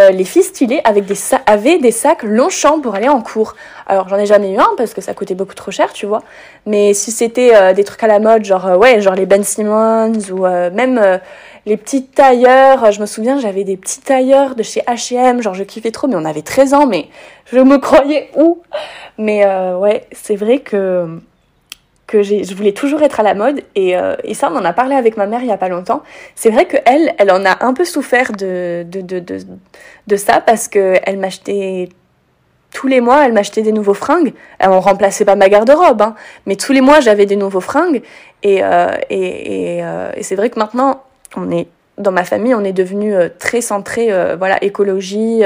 euh, 0.00 0.10
les 0.10 0.24
filles 0.24 0.42
stylées 0.42 0.80
avec 0.84 1.04
des 1.04 1.16
avaient 1.46 1.78
des 1.78 1.92
sacs 1.92 2.24
Longchamp 2.24 2.80
pour 2.80 2.94
aller 2.94 3.08
en 3.08 3.20
cours. 3.22 3.54
Alors 3.86 4.08
j'en 4.08 4.18
ai 4.18 4.26
jamais 4.26 4.52
eu 4.52 4.58
un 4.58 4.70
parce 4.76 4.92
que 4.92 5.00
ça 5.00 5.14
coûtait 5.14 5.34
beaucoup 5.34 5.54
trop 5.54 5.70
cher, 5.70 5.92
tu 5.92 6.06
vois. 6.06 6.22
Mais 6.66 6.94
si 6.94 7.12
c'était 7.12 7.54
euh, 7.54 7.72
des 7.74 7.84
trucs 7.84 8.02
à 8.02 8.08
la 8.08 8.18
mode, 8.18 8.44
genre 8.44 8.66
euh, 8.66 8.76
ouais, 8.76 9.00
genre 9.00 9.14
les 9.14 9.26
Ben 9.26 9.44
Simmons 9.44 10.18
ou 10.32 10.42
même 10.42 11.20
les 11.66 11.76
petits 11.76 12.06
tailleurs, 12.06 12.90
je 12.92 13.00
me 13.00 13.06
souviens, 13.06 13.38
j'avais 13.38 13.64
des 13.64 13.76
petits 13.76 14.00
tailleurs 14.00 14.54
de 14.54 14.62
chez 14.62 14.80
H&M, 14.80 15.42
genre 15.42 15.54
je 15.54 15.64
kiffais 15.64 15.90
trop, 15.90 16.08
mais 16.08 16.16
on 16.16 16.24
avait 16.24 16.42
13 16.42 16.74
ans, 16.74 16.86
mais 16.86 17.08
je 17.46 17.58
me 17.58 17.78
croyais 17.78 18.30
où? 18.36 18.62
Mais 19.18 19.44
ouais, 19.74 20.06
c'est 20.12 20.36
vrai 20.36 20.58
que 20.58 21.18
que 22.06 22.22
je 22.22 22.54
voulais 22.54 22.72
toujours 22.72 23.02
être 23.02 23.20
à 23.20 23.22
la 23.22 23.34
mode 23.34 23.62
et, 23.74 23.96
euh, 23.96 24.14
et, 24.24 24.34
ça 24.34 24.50
on 24.52 24.56
en 24.56 24.64
a 24.64 24.72
parlé 24.72 24.94
avec 24.94 25.16
ma 25.16 25.26
mère 25.26 25.40
il 25.40 25.48
y 25.48 25.52
a 25.52 25.56
pas 25.56 25.68
longtemps. 25.68 26.02
C'est 26.34 26.50
vrai 26.50 26.66
que 26.66 26.76
elle, 26.84 27.14
elle 27.18 27.30
en 27.30 27.44
a 27.44 27.64
un 27.64 27.72
peu 27.72 27.84
souffert 27.84 28.32
de 28.32 28.84
de, 28.86 29.00
de, 29.00 30.16
ça 30.16 30.40
parce 30.40 30.68
que 30.68 30.96
elle 31.04 31.18
m'achetait 31.18 31.88
tous 32.72 32.88
les 32.88 33.00
mois, 33.00 33.24
elle 33.24 33.32
m'achetait 33.32 33.62
des 33.62 33.72
nouveaux 33.72 33.94
fringues. 33.94 34.34
Elle 34.58 34.70
ne 34.70 34.74
remplaçait 34.74 35.24
pas 35.24 35.36
ma 35.36 35.48
garde-robe, 35.48 36.02
hein, 36.02 36.14
mais 36.46 36.56
tous 36.56 36.72
les 36.72 36.80
mois 36.80 37.00
j'avais 37.00 37.26
des 37.26 37.36
nouveaux 37.36 37.60
fringues 37.60 38.02
et 38.42 38.62
euh, 38.62 38.88
et, 39.08 39.80
euh, 39.82 40.12
et 40.14 40.22
c'est 40.22 40.36
vrai 40.36 40.50
que 40.50 40.58
maintenant 40.58 41.02
on 41.36 41.50
est 41.50 41.68
dans 41.96 42.12
ma 42.12 42.24
famille, 42.24 42.54
on 42.54 42.64
est 42.64 42.72
devenu 42.72 43.14
très 43.38 43.60
centré 43.60 44.10
voilà 44.36 44.62
écologie 44.62 45.42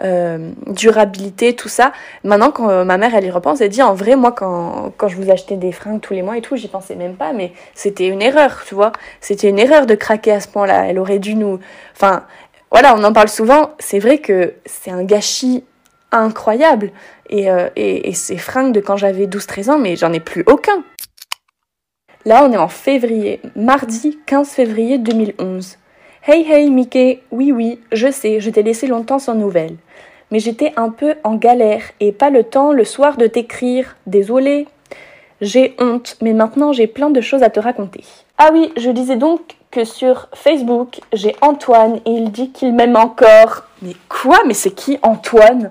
euh, 0.00 0.52
durabilité, 0.66 1.56
tout 1.56 1.68
ça. 1.68 1.92
Maintenant, 2.24 2.50
quand 2.50 2.70
euh, 2.70 2.84
ma 2.84 2.98
mère, 2.98 3.14
elle 3.14 3.24
y 3.24 3.30
repense, 3.30 3.60
elle 3.60 3.68
dit, 3.68 3.82
en 3.82 3.94
vrai, 3.94 4.16
moi, 4.16 4.32
quand, 4.32 4.92
quand 4.96 5.08
je 5.08 5.16
vous 5.16 5.30
achetais 5.30 5.56
des 5.56 5.72
fringues 5.72 6.00
tous 6.00 6.14
les 6.14 6.22
mois 6.22 6.36
et 6.36 6.40
tout, 6.40 6.56
j'y 6.56 6.68
pensais 6.68 6.94
même 6.94 7.16
pas, 7.16 7.32
mais 7.32 7.52
c'était 7.74 8.06
une 8.06 8.22
erreur, 8.22 8.62
tu 8.66 8.74
vois. 8.74 8.92
C'était 9.20 9.48
une 9.48 9.58
erreur 9.58 9.86
de 9.86 9.94
craquer 9.94 10.32
à 10.32 10.40
ce 10.40 10.48
point-là. 10.48 10.86
Elle 10.86 10.98
aurait 10.98 11.18
dû 11.18 11.34
nous... 11.34 11.58
Enfin, 11.94 12.24
voilà, 12.70 12.94
on 12.96 13.02
en 13.02 13.12
parle 13.12 13.28
souvent. 13.28 13.72
C'est 13.78 13.98
vrai 13.98 14.18
que 14.18 14.54
c'est 14.66 14.90
un 14.90 15.04
gâchis 15.04 15.64
incroyable. 16.12 16.92
Et, 17.30 17.50
euh, 17.50 17.68
et, 17.76 18.08
et 18.08 18.14
ces 18.14 18.38
fringues 18.38 18.72
de 18.72 18.80
quand 18.80 18.96
j'avais 18.96 19.26
12-13 19.26 19.70
ans, 19.70 19.78
mais 19.78 19.96
j'en 19.96 20.12
ai 20.12 20.20
plus 20.20 20.44
aucun. 20.46 20.84
Là, 22.24 22.44
on 22.44 22.52
est 22.52 22.58
en 22.58 22.68
février, 22.68 23.40
mardi 23.56 24.18
15 24.26 24.48
février 24.50 24.98
2011. 24.98 25.78
Hey 26.26 26.44
hey 26.46 26.70
Mickey, 26.70 27.22
oui 27.30 27.52
oui, 27.52 27.80
je 27.90 28.10
sais, 28.10 28.40
je 28.40 28.50
t'ai 28.50 28.62
laissé 28.62 28.86
longtemps 28.86 29.18
sans 29.18 29.34
nouvelles. 29.34 29.76
Mais 30.30 30.38
j'étais 30.38 30.72
un 30.76 30.90
peu 30.90 31.14
en 31.24 31.34
galère 31.34 31.82
et 32.00 32.12
pas 32.12 32.30
le 32.30 32.44
temps 32.44 32.72
le 32.72 32.84
soir 32.84 33.16
de 33.16 33.26
t'écrire. 33.26 33.96
Désolée. 34.06 34.66
J'ai 35.40 35.76
honte, 35.78 36.16
mais 36.20 36.32
maintenant 36.32 36.72
j'ai 36.72 36.86
plein 36.86 37.10
de 37.10 37.20
choses 37.20 37.42
à 37.42 37.50
te 37.50 37.60
raconter. 37.60 38.04
Ah 38.38 38.50
oui, 38.52 38.72
je 38.76 38.90
disais 38.90 39.16
donc 39.16 39.56
que 39.70 39.84
sur 39.84 40.28
Facebook, 40.34 41.00
j'ai 41.12 41.34
Antoine 41.40 42.00
et 42.04 42.10
il 42.10 42.32
dit 42.32 42.50
qu'il 42.50 42.74
m'aime 42.74 42.96
encore. 42.96 43.64
Mais 43.82 43.94
quoi? 44.08 44.38
Mais 44.46 44.54
c'est 44.54 44.72
qui 44.72 44.98
Antoine? 45.02 45.70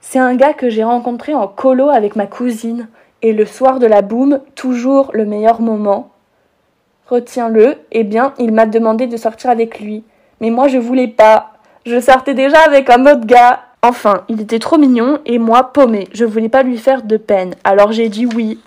C'est 0.00 0.18
un 0.18 0.36
gars 0.36 0.54
que 0.54 0.70
j'ai 0.70 0.84
rencontré 0.84 1.34
en 1.34 1.48
colo 1.48 1.88
avec 1.88 2.14
ma 2.16 2.26
cousine. 2.26 2.88
Et 3.22 3.32
le 3.32 3.44
soir 3.44 3.78
de 3.78 3.86
la 3.86 4.02
boum, 4.02 4.40
toujours 4.54 5.10
le 5.14 5.24
meilleur 5.24 5.60
moment. 5.60 6.10
Retiens-le, 7.08 7.76
eh 7.90 8.04
bien, 8.04 8.32
il 8.38 8.52
m'a 8.52 8.66
demandé 8.66 9.06
de 9.06 9.16
sortir 9.16 9.50
avec 9.50 9.80
lui. 9.80 10.04
Mais 10.40 10.50
moi, 10.50 10.68
je 10.68 10.78
voulais 10.78 11.08
pas. 11.08 11.52
Je 11.86 12.00
sortais 12.00 12.34
déjà 12.34 12.58
avec 12.62 12.90
un 12.90 13.06
autre 13.06 13.26
gars. 13.26 13.60
Enfin, 13.80 14.24
il 14.28 14.40
était 14.40 14.58
trop 14.58 14.76
mignon 14.76 15.20
et 15.24 15.38
moi 15.38 15.72
paumé. 15.72 16.08
Je 16.12 16.24
voulais 16.24 16.48
pas 16.48 16.64
lui 16.64 16.78
faire 16.78 17.02
de 17.02 17.16
peine. 17.16 17.54
Alors 17.62 17.92
j'ai 17.92 18.08
dit 18.08 18.26
oui. 18.26 18.58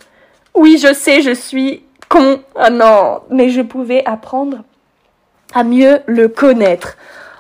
Oui, 0.56 0.80
je 0.82 0.94
sais, 0.94 1.22
je 1.22 1.34
suis 1.34 1.84
con. 2.08 2.40
Ah 2.56 2.70
non, 2.70 3.20
mais 3.30 3.50
je 3.50 3.62
pouvais 3.62 4.06
apprendre 4.06 4.60
à 5.54 5.66
mieux 5.66 6.00
le 6.06 6.30
connaître. 6.30 6.96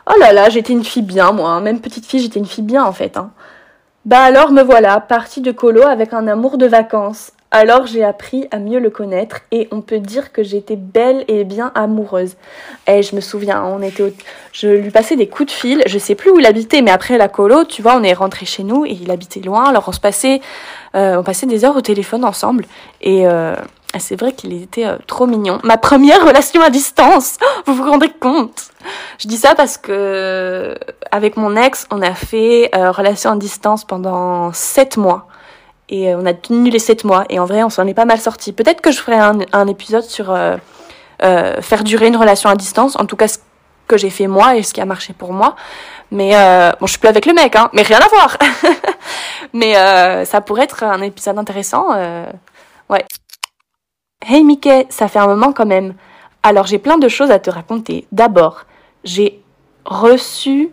Oh 0.06 0.20
là 0.20 0.34
là, 0.34 0.50
j'étais 0.50 0.74
une 0.74 0.84
fille 0.84 1.02
bien, 1.02 1.32
moi. 1.32 1.52
Hein. 1.52 1.62
Même 1.62 1.80
petite 1.80 2.06
fille, 2.06 2.20
j'étais 2.20 2.40
une 2.40 2.46
fille 2.46 2.64
bien, 2.64 2.84
en 2.84 2.92
fait. 2.92 3.16
Hein. 3.16 3.32
Bah 4.04 4.22
alors 4.22 4.52
me 4.52 4.64
voilà, 4.64 5.00
partie 5.00 5.40
de 5.40 5.52
colo 5.52 5.84
avec 5.84 6.14
un 6.14 6.28
amour 6.28 6.58
de 6.58 6.66
vacances. 6.66 7.32
Alors 7.52 7.88
j'ai 7.88 8.04
appris 8.04 8.48
à 8.52 8.60
mieux 8.60 8.80
le 8.80 8.92
connaître 8.92 9.40
et 9.52 9.68
on 9.72 9.82
peut 9.82 9.98
dire 9.98 10.32
que 10.32 10.44
j'étais 10.44 10.76
belle 10.76 11.26
et 11.28 11.44
bien 11.46 11.72
amoureuse. 11.74 12.36
Et 12.86 13.02
je 13.02 13.16
me 13.16 13.22
souviens, 13.22 13.64
on 13.64 13.82
était 13.82 14.14
je 14.54 14.68
lui 14.68 14.92
passais 14.92 15.16
des 15.16 15.28
coups 15.28 15.48
de 15.48 15.52
fil, 15.52 15.82
je 15.88 15.98
sais 15.98 16.14
plus 16.14 16.30
où 16.30 16.38
il 16.38 16.46
habitait, 16.46 16.84
mais 16.84 16.92
après 16.92 17.18
la 17.18 17.28
colo, 17.28 17.66
tu 17.66 17.82
vois, 17.82 17.96
on 17.96 18.04
est 18.04 18.14
rentré 18.14 18.46
chez 18.46 18.64
nous 18.64 18.86
et 18.86 18.92
il 18.92 19.10
habitait 19.10 19.40
loin, 19.40 19.64
alors 19.64 19.86
on 19.88 19.92
se 19.92 20.00
passait, 20.00 20.42
euh, 20.96 21.18
on 21.18 21.24
passait 21.24 21.48
des 21.48 21.66
heures 21.66 21.76
au 21.76 21.82
téléphone 21.82 22.24
ensemble 22.24 22.66
et 23.02 23.28
euh, 23.28 23.56
c'est 23.98 24.16
vrai 24.16 24.34
qu'il 24.34 24.54
était 24.54 24.86
euh, 24.86 24.98
trop 25.08 25.26
mignon. 25.26 25.58
Ma 25.64 25.78
première 25.78 26.24
relation 26.24 26.62
à 26.62 26.70
distance, 26.70 27.38
vous 27.66 27.74
vous 27.74 27.90
rendez 27.90 28.12
compte? 28.12 28.70
Je 29.18 29.28
dis 29.28 29.38
ça 29.38 29.56
parce 29.56 29.80
que 29.80 30.76
avec 31.10 31.36
mon 31.36 31.56
ex, 31.56 31.88
on 31.90 32.04
a 32.04 32.14
fait 32.14 32.70
relation 32.76 33.32
à 33.32 33.38
distance 33.38 33.86
pendant 33.86 34.54
sept 34.54 34.98
mois 34.98 35.28
et 35.90 36.14
euh, 36.14 36.18
on 36.18 36.26
a 36.26 36.34
tenu 36.34 36.70
les 36.70 36.80
7 36.80 37.04
mois 37.04 37.26
et 37.30 37.40
en 37.40 37.46
vrai 37.46 37.64
on 37.64 37.70
s'en 37.70 37.86
est 37.88 37.94
pas 37.94 38.06
mal 38.06 38.20
sorti. 38.20 38.54
Peut-être 38.54 38.82
que 38.82 38.92
je 38.92 39.00
ferai 39.00 39.18
un, 39.18 39.68
épisode 39.68 40.04
sur 40.04 40.32
euh, 40.32 40.56
euh, 41.24 41.62
faire 41.62 41.84
durer 41.84 42.08
une 42.08 42.16
relation 42.16 42.50
à 42.50 42.56
distance, 42.56 42.96
en 42.98 43.06
tout 43.06 43.16
cas 43.16 43.28
ce 43.28 43.40
que 43.88 43.98
j'ai 43.98 44.12
fait 44.12 44.28
moi 44.28 44.56
et 44.56 44.64
ce 44.64 44.74
qui 44.74 44.82
a 44.82 44.86
marché 44.86 45.14
pour 45.14 45.34
moi. 45.34 45.56
Mais 46.12 46.32
bon, 46.80 46.88
je 46.88 46.92
suis 46.92 47.00
plus 47.00 47.08
avec 47.08 47.26
le 47.28 47.34
mec, 47.34 47.56
hein, 47.56 47.70
mais 47.74 47.84
rien 47.84 48.00
à 48.00 48.08
voir. 48.08 48.38
mais 49.54 49.74
ça 50.26 50.42
pourrait 50.42 50.64
être 50.64 50.84
un 50.84 51.02
épisode 51.02 51.38
intéressant. 51.38 51.90
ouais. 52.90 53.06
Hey 54.28 54.44
Mickey, 54.44 54.86
ça 54.90 55.08
fait 55.08 55.20
un 55.20 55.28
moment 55.28 55.54
quand 55.54 55.66
même. 55.66 55.94
Alors 56.44 56.68
j'ai 56.68 56.78
plein 56.78 56.98
de 56.98 57.08
choses 57.08 57.32
à 57.32 57.40
te 57.40 57.50
raconter. 57.50 58.08
D'abord, 58.12 58.66
j'ai 59.04 59.42
reçu 59.86 60.70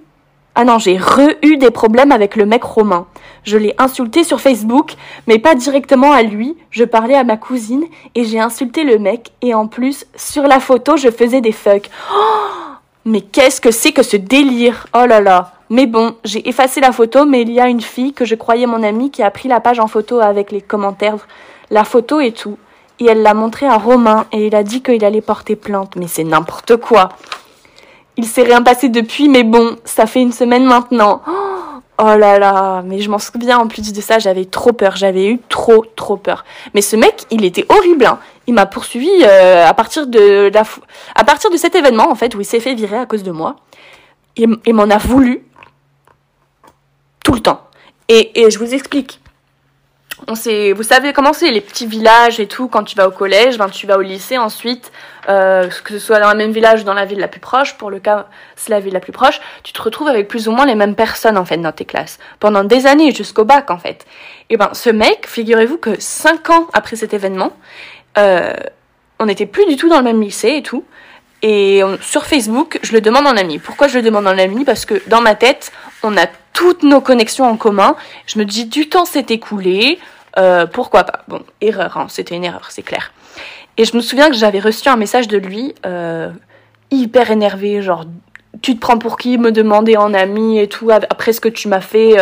ah 0.59 0.65
non, 0.65 0.79
j'ai 0.79 0.97
re-eu 0.97 1.59
des 1.59 1.71
problèmes 1.71 2.13
avec 2.13 2.35
le 2.35 2.47
mec 2.47 2.65
romain. 2.65 3.07
Je 3.45 3.59
l'ai 3.59 3.75
insulté 3.77 4.25
sur 4.25 4.41
Facebook, 4.41 4.95
mais 5.27 5.39
pas 5.39 5.55
directement 5.55 6.13
à 6.13 6.23
lui. 6.23 6.57
Je 6.71 6.85
parlais 6.85 7.15
à 7.15 7.25
ma 7.25 7.37
cousine 7.37 7.85
et 8.15 8.25
j'ai 8.25 8.41
insulté 8.41 8.83
le 8.83 8.99
mec. 8.99 9.33
Et 9.43 9.53
en 9.53 9.67
plus, 9.67 10.07
sur 10.17 10.45
la 10.45 10.59
photo, 10.59 10.97
je 10.97 11.11
faisais 11.11 11.43
des 11.43 11.53
fucks. 11.53 11.91
Oh 12.11 12.17
mais 13.05 13.21
qu'est-ce 13.21 13.61
que 13.61 13.71
c'est 13.71 13.93
que 13.93 14.03
ce 14.03 14.17
délire? 14.17 14.87
Oh 14.95 15.07
là 15.07 15.21
là 15.21 15.53
mais 15.69 15.87
bon, 15.87 16.15
j'ai 16.23 16.49
effacé 16.49 16.81
la 16.81 16.93
photo, 16.93 17.25
mais 17.25 17.43
il 17.43 17.51
y 17.51 17.59
a 17.59 17.67
une 17.67 17.81
fille 17.81 18.13
que 18.13 18.25
je 18.25 18.37
croyais 18.37 18.67
mon 18.67 18.85
amie 18.85 19.11
qui 19.11 19.25
a 19.25 19.31
pris 19.33 19.49
la 19.49 19.59
page 19.59 19.81
en 19.81 19.89
photo 19.89 20.21
avec 20.21 20.53
les 20.53 20.61
commentaires, 20.61 21.17
la 21.71 21.83
photo 21.83 22.21
et 22.21 22.31
tout. 22.31 22.57
Et 23.01 23.07
elle 23.07 23.23
l'a 23.23 23.35
montré 23.35 23.67
à 23.67 23.77
Romain 23.77 24.27
et 24.31 24.47
il 24.47 24.55
a 24.55 24.63
dit 24.63 24.81
qu'il 24.81 25.05
allait 25.05 25.21
porter 25.21 25.57
plainte. 25.57 25.97
Mais 25.97 26.07
c'est 26.07 26.23
n'importe 26.23 26.77
quoi. 26.77 27.11
Il 28.17 28.25
s'est 28.25 28.43
rien 28.43 28.63
passé 28.63 28.89
depuis, 28.89 29.29
mais 29.29 29.43
bon, 29.43 29.77
ça 29.85 30.07
fait 30.07 30.23
une 30.23 30.33
semaine 30.33 30.65
maintenant. 30.65 31.23
Oh 31.99 32.15
là 32.17 32.39
là, 32.39 32.83
mais 32.83 33.01
je 33.01 33.09
m'en 33.09 33.19
souviens 33.19 33.59
en 33.59 33.69
plus 33.69 33.93
de 33.93 34.01
ça, 34.03 34.19
j'avais 34.19 34.45
trop 34.45 34.73
peur, 34.73 34.97
j'avais 34.97 35.29
eu 35.29 35.39
trop 35.49 35.85
trop 35.97 36.17
peur. 36.17 36.45
Mais 36.75 36.83
ce 36.83 36.95
mec, 36.95 37.25
il 37.31 37.45
était 37.45 37.65
horrible. 37.71 38.05
Hein. 38.05 38.19
Il 38.47 38.55
m'a 38.55 38.67
poursuivi 38.67 39.11
euh, 39.23 39.67
à 39.67 39.73
partir 39.73 40.07
de 40.07 40.51
cet 41.57 41.75
événement 41.75 42.11
en 42.11 42.15
fait 42.15 42.35
où 42.35 42.41
il 42.41 42.45
s'est 42.45 42.61
fait 42.61 42.75
virer 42.75 42.99
à 42.99 43.07
cause 43.07 43.23
de 43.23 43.31
moi. 43.31 43.57
Il, 44.37 44.57
il 44.67 44.75
m'en 44.75 44.91
a 44.91 44.99
voulu 44.99 45.47
tout 47.25 47.33
le 47.33 47.41
temps. 47.41 47.63
Et, 48.09 48.43
et 48.43 48.51
je 48.51 48.59
vous 48.59 48.75
explique 48.75 49.21
on 50.29 50.35
sait, 50.35 50.73
vous 50.73 50.83
savez 50.83 51.13
comment 51.13 51.33
c'est 51.33 51.51
les 51.51 51.61
petits 51.61 51.87
villages 51.87 52.41
et 52.41 52.47
tout. 52.47 52.69
Quand 52.69 52.85
tu 52.85 52.97
vas 52.97 53.07
au 53.07 53.11
collège, 53.11 53.59
ben 53.59 53.69
tu 53.69 53.87
vas 53.87 53.99
au 53.99 54.03
lycée 54.03 54.39
ensuite, 54.39 54.91
euh, 55.29 55.69
que 55.85 55.93
ce 55.93 55.99
soit 55.99 56.21
dans 56.21 56.31
le 56.31 56.39
même 56.39 56.53
village 56.53 56.83
ou 56.83 56.85
dans 56.85 56.95
la 56.95 57.05
ville 57.05 57.19
la 57.19 57.29
plus 57.29 57.41
proche. 57.41 57.77
Pour 57.77 57.91
le 57.91 57.99
cas, 57.99 58.27
c'est 58.57 58.71
la 58.71 58.81
ville 58.81 58.95
la 58.95 59.01
plus 59.01 59.13
proche. 59.13 59.41
Tu 59.63 59.73
te 59.73 59.83
retrouves 59.83 60.09
avec 60.09 60.27
plus 60.29 60.49
ou 60.49 60.53
moins 60.53 60.65
les 60.65 60.75
mêmes 60.75 60.95
personnes 60.95 61.37
en 61.37 61.45
fait 61.45 61.59
dans 61.59 61.73
tes 61.73 61.85
classes 61.85 62.19
pendant 62.41 62.65
des 62.65 62.87
années 62.87 63.15
jusqu'au 63.15 63.45
bac 63.45 63.71
en 63.71 63.79
fait. 63.79 64.07
Et 64.49 64.57
ben 64.57 64.71
ce 64.73 64.89
mec, 64.89 65.27
figurez-vous 65.29 65.77
que 65.77 66.01
cinq 66.01 66.49
ans 66.49 66.67
après 66.73 66.97
cet 66.97 67.13
événement, 67.13 67.53
euh, 68.17 68.55
on 69.19 69.27
n'était 69.27 69.47
plus 69.47 69.67
du 69.67 69.77
tout 69.77 69.89
dans 69.89 69.99
le 69.99 70.05
même 70.05 70.23
lycée 70.23 70.57
et 70.57 70.63
tout. 70.63 70.85
Et 71.49 71.81
sur 72.01 72.27
Facebook, 72.27 72.81
je 72.83 72.93
le 72.93 73.01
demande 73.01 73.25
en 73.25 73.37
ami. 73.37 73.61
Pourquoi 73.61 73.87
je 73.87 73.99
le 73.99 74.03
demande 74.03 74.27
en 74.27 74.37
ami? 74.37 74.65
Parce 74.65 74.85
que 74.85 75.01
dans 75.07 75.21
ma 75.21 75.37
tête, 75.37 75.71
on 76.03 76.17
a 76.17 76.27
toutes 76.53 76.83
nos 76.83 77.01
connexions 77.01 77.45
en 77.45 77.57
commun. 77.57 77.95
Je 78.27 78.41
me 78.41 78.45
dis, 78.45 78.65
du 78.65 78.89
temps 78.89 79.05
s'est 79.05 79.27
écoulé, 79.29 80.01
euh, 80.39 80.67
pourquoi 80.67 81.05
pas? 81.05 81.21
Bon, 81.29 81.43
erreur, 81.61 81.99
hein, 81.99 82.07
c'était 82.09 82.35
une 82.35 82.43
erreur, 82.43 82.67
c'est 82.71 82.83
clair. 82.83 83.13
Et 83.77 83.85
je 83.85 83.95
me 83.95 84.01
souviens 84.01 84.29
que 84.29 84.35
j'avais 84.35 84.59
reçu 84.59 84.89
un 84.89 84.97
message 84.97 85.29
de 85.29 85.39
lui, 85.39 85.73
euh, 85.87 86.31
hyper 86.91 87.31
énervé, 87.31 87.81
genre 87.81 88.07
tu 88.61 88.75
te 88.75 88.81
prends 88.81 88.99
pour 88.99 89.17
qui? 89.17 89.39
Me 89.39 89.53
demander 89.53 89.97
en 89.97 90.15
ami 90.15 90.59
et 90.59 90.67
tout 90.67 90.91
après 90.91 91.33
ce 91.33 91.41
que 91.41 91.49
tu 91.49 91.69
m'as 91.69 91.83
fait 91.83 92.17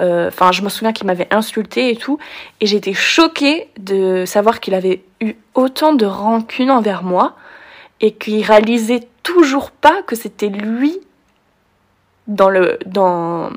euh, 0.00 0.28
enfin 0.28 0.52
je 0.52 0.62
me 0.62 0.68
souviens 0.68 0.92
qu'il 0.92 1.04
m'avait 1.08 1.26
insulté 1.32 1.90
et 1.90 1.96
tout 1.96 2.16
et 2.60 2.66
j'étais 2.66 2.92
choquée 2.92 3.68
de 3.76 4.24
savoir 4.24 4.60
qu'il 4.60 4.74
avait 4.74 5.02
eu 5.20 5.34
autant 5.54 5.92
de 5.92 6.06
rancune 6.06 6.70
envers 6.70 7.02
moi 7.02 7.34
et 8.00 8.12
qu'il 8.12 8.44
réalisait 8.44 9.08
toujours 9.22 9.70
pas 9.70 10.02
que 10.02 10.16
c'était 10.16 10.48
lui 10.48 10.98
dans 12.26 12.50
le 12.50 12.78
dans 12.86 13.50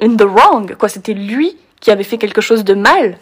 in 0.00 0.16
the 0.16 0.22
wrong 0.22 0.74
quoi 0.76 0.88
c'était 0.88 1.14
lui 1.14 1.56
qui 1.80 1.90
avait 1.90 2.04
fait 2.04 2.18
quelque 2.18 2.40
chose 2.40 2.64
de 2.64 2.74
mal 2.74 3.18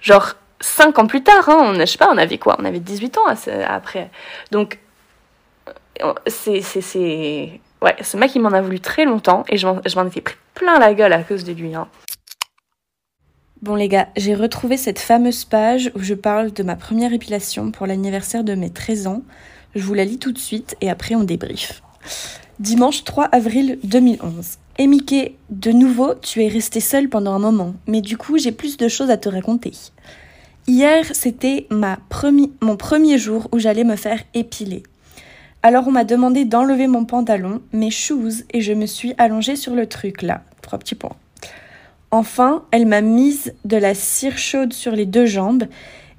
genre 0.00 0.34
cinq 0.60 0.98
ans 0.98 1.06
plus 1.06 1.22
tard 1.22 1.48
hein, 1.48 1.58
on 1.60 1.74
je 1.74 1.84
sais 1.84 1.98
pas 1.98 2.10
on 2.12 2.18
avait 2.18 2.38
quoi? 2.38 2.56
On 2.60 2.64
avait 2.64 2.80
18 2.80 3.18
ans 3.18 3.26
après 3.66 4.10
donc 4.50 4.78
euh, 6.02 6.12
c'est 6.26 6.60
c'est 6.60 6.80
c'est 6.80 7.60
ouais 7.82 7.96
ce 8.00 8.16
mec 8.16 8.34
il 8.34 8.42
m'en 8.42 8.50
a 8.52 8.60
voulu 8.60 8.80
très 8.80 9.04
longtemps 9.04 9.44
et 9.48 9.56
je 9.56 9.66
m'en 9.66 10.06
étais 10.06 10.20
pris 10.20 10.36
plein 10.54 10.78
la 10.78 10.94
gueule 10.94 11.12
à 11.12 11.22
cause 11.22 11.44
de 11.44 11.52
lui 11.52 11.74
hein. 11.74 11.88
Bon 13.64 13.76
les 13.76 13.88
gars, 13.88 14.08
j'ai 14.14 14.34
retrouvé 14.34 14.76
cette 14.76 14.98
fameuse 14.98 15.46
page 15.46 15.90
où 15.94 16.00
je 16.00 16.12
parle 16.12 16.52
de 16.52 16.62
ma 16.62 16.76
première 16.76 17.14
épilation 17.14 17.70
pour 17.70 17.86
l'anniversaire 17.86 18.44
de 18.44 18.54
mes 18.54 18.68
13 18.68 19.06
ans. 19.06 19.22
Je 19.74 19.82
vous 19.82 19.94
la 19.94 20.04
lis 20.04 20.18
tout 20.18 20.32
de 20.32 20.38
suite 20.38 20.76
et 20.80 20.88
après 20.88 21.14
on 21.14 21.24
débrief. 21.24 21.82
Dimanche 22.60 23.02
3 23.02 23.24
avril 23.24 23.78
2011. 23.82 24.58
Et 24.78 24.86
Mickey, 24.86 25.36
de 25.50 25.72
nouveau, 25.72 26.14
tu 26.14 26.44
es 26.44 26.48
resté 26.48 26.78
seul 26.80 27.08
pendant 27.08 27.32
un 27.32 27.38
moment, 27.40 27.74
mais 27.88 28.00
du 28.00 28.16
coup 28.16 28.38
j'ai 28.38 28.52
plus 28.52 28.76
de 28.76 28.86
choses 28.86 29.10
à 29.10 29.16
te 29.16 29.28
raconter. 29.28 29.72
Hier, 30.66 31.04
c'était 31.12 31.66
ma 31.70 31.98
mon 32.60 32.76
premier 32.76 33.18
jour 33.18 33.48
où 33.52 33.58
j'allais 33.58 33.84
me 33.84 33.96
faire 33.96 34.22
épiler. 34.32 34.84
Alors 35.62 35.88
on 35.88 35.92
m'a 35.92 36.04
demandé 36.04 36.44
d'enlever 36.44 36.86
mon 36.86 37.04
pantalon, 37.04 37.60
mes 37.72 37.90
shoes, 37.90 38.44
et 38.52 38.60
je 38.60 38.72
me 38.72 38.86
suis 38.86 39.14
allongée 39.18 39.56
sur 39.56 39.74
le 39.74 39.88
truc 39.88 40.22
là. 40.22 40.42
Trois 40.62 40.78
petits 40.78 40.94
points. 40.94 41.16
Enfin, 42.12 42.64
elle 42.70 42.86
m'a 42.86 43.00
mise 43.00 43.54
de 43.64 43.76
la 43.76 43.94
cire 43.94 44.38
chaude 44.38 44.72
sur 44.72 44.92
les 44.92 45.06
deux 45.06 45.26
jambes 45.26 45.64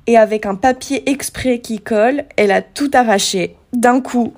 et 0.08 0.18
avec 0.18 0.46
un 0.46 0.56
papier 0.56 1.10
exprès 1.10 1.60
qui 1.60 1.80
colle, 1.80 2.26
elle 2.38 2.52
a 2.52 2.62
tout 2.62 2.91
arraché 2.94 3.56
d'un 3.74 4.02
coup. 4.02 4.34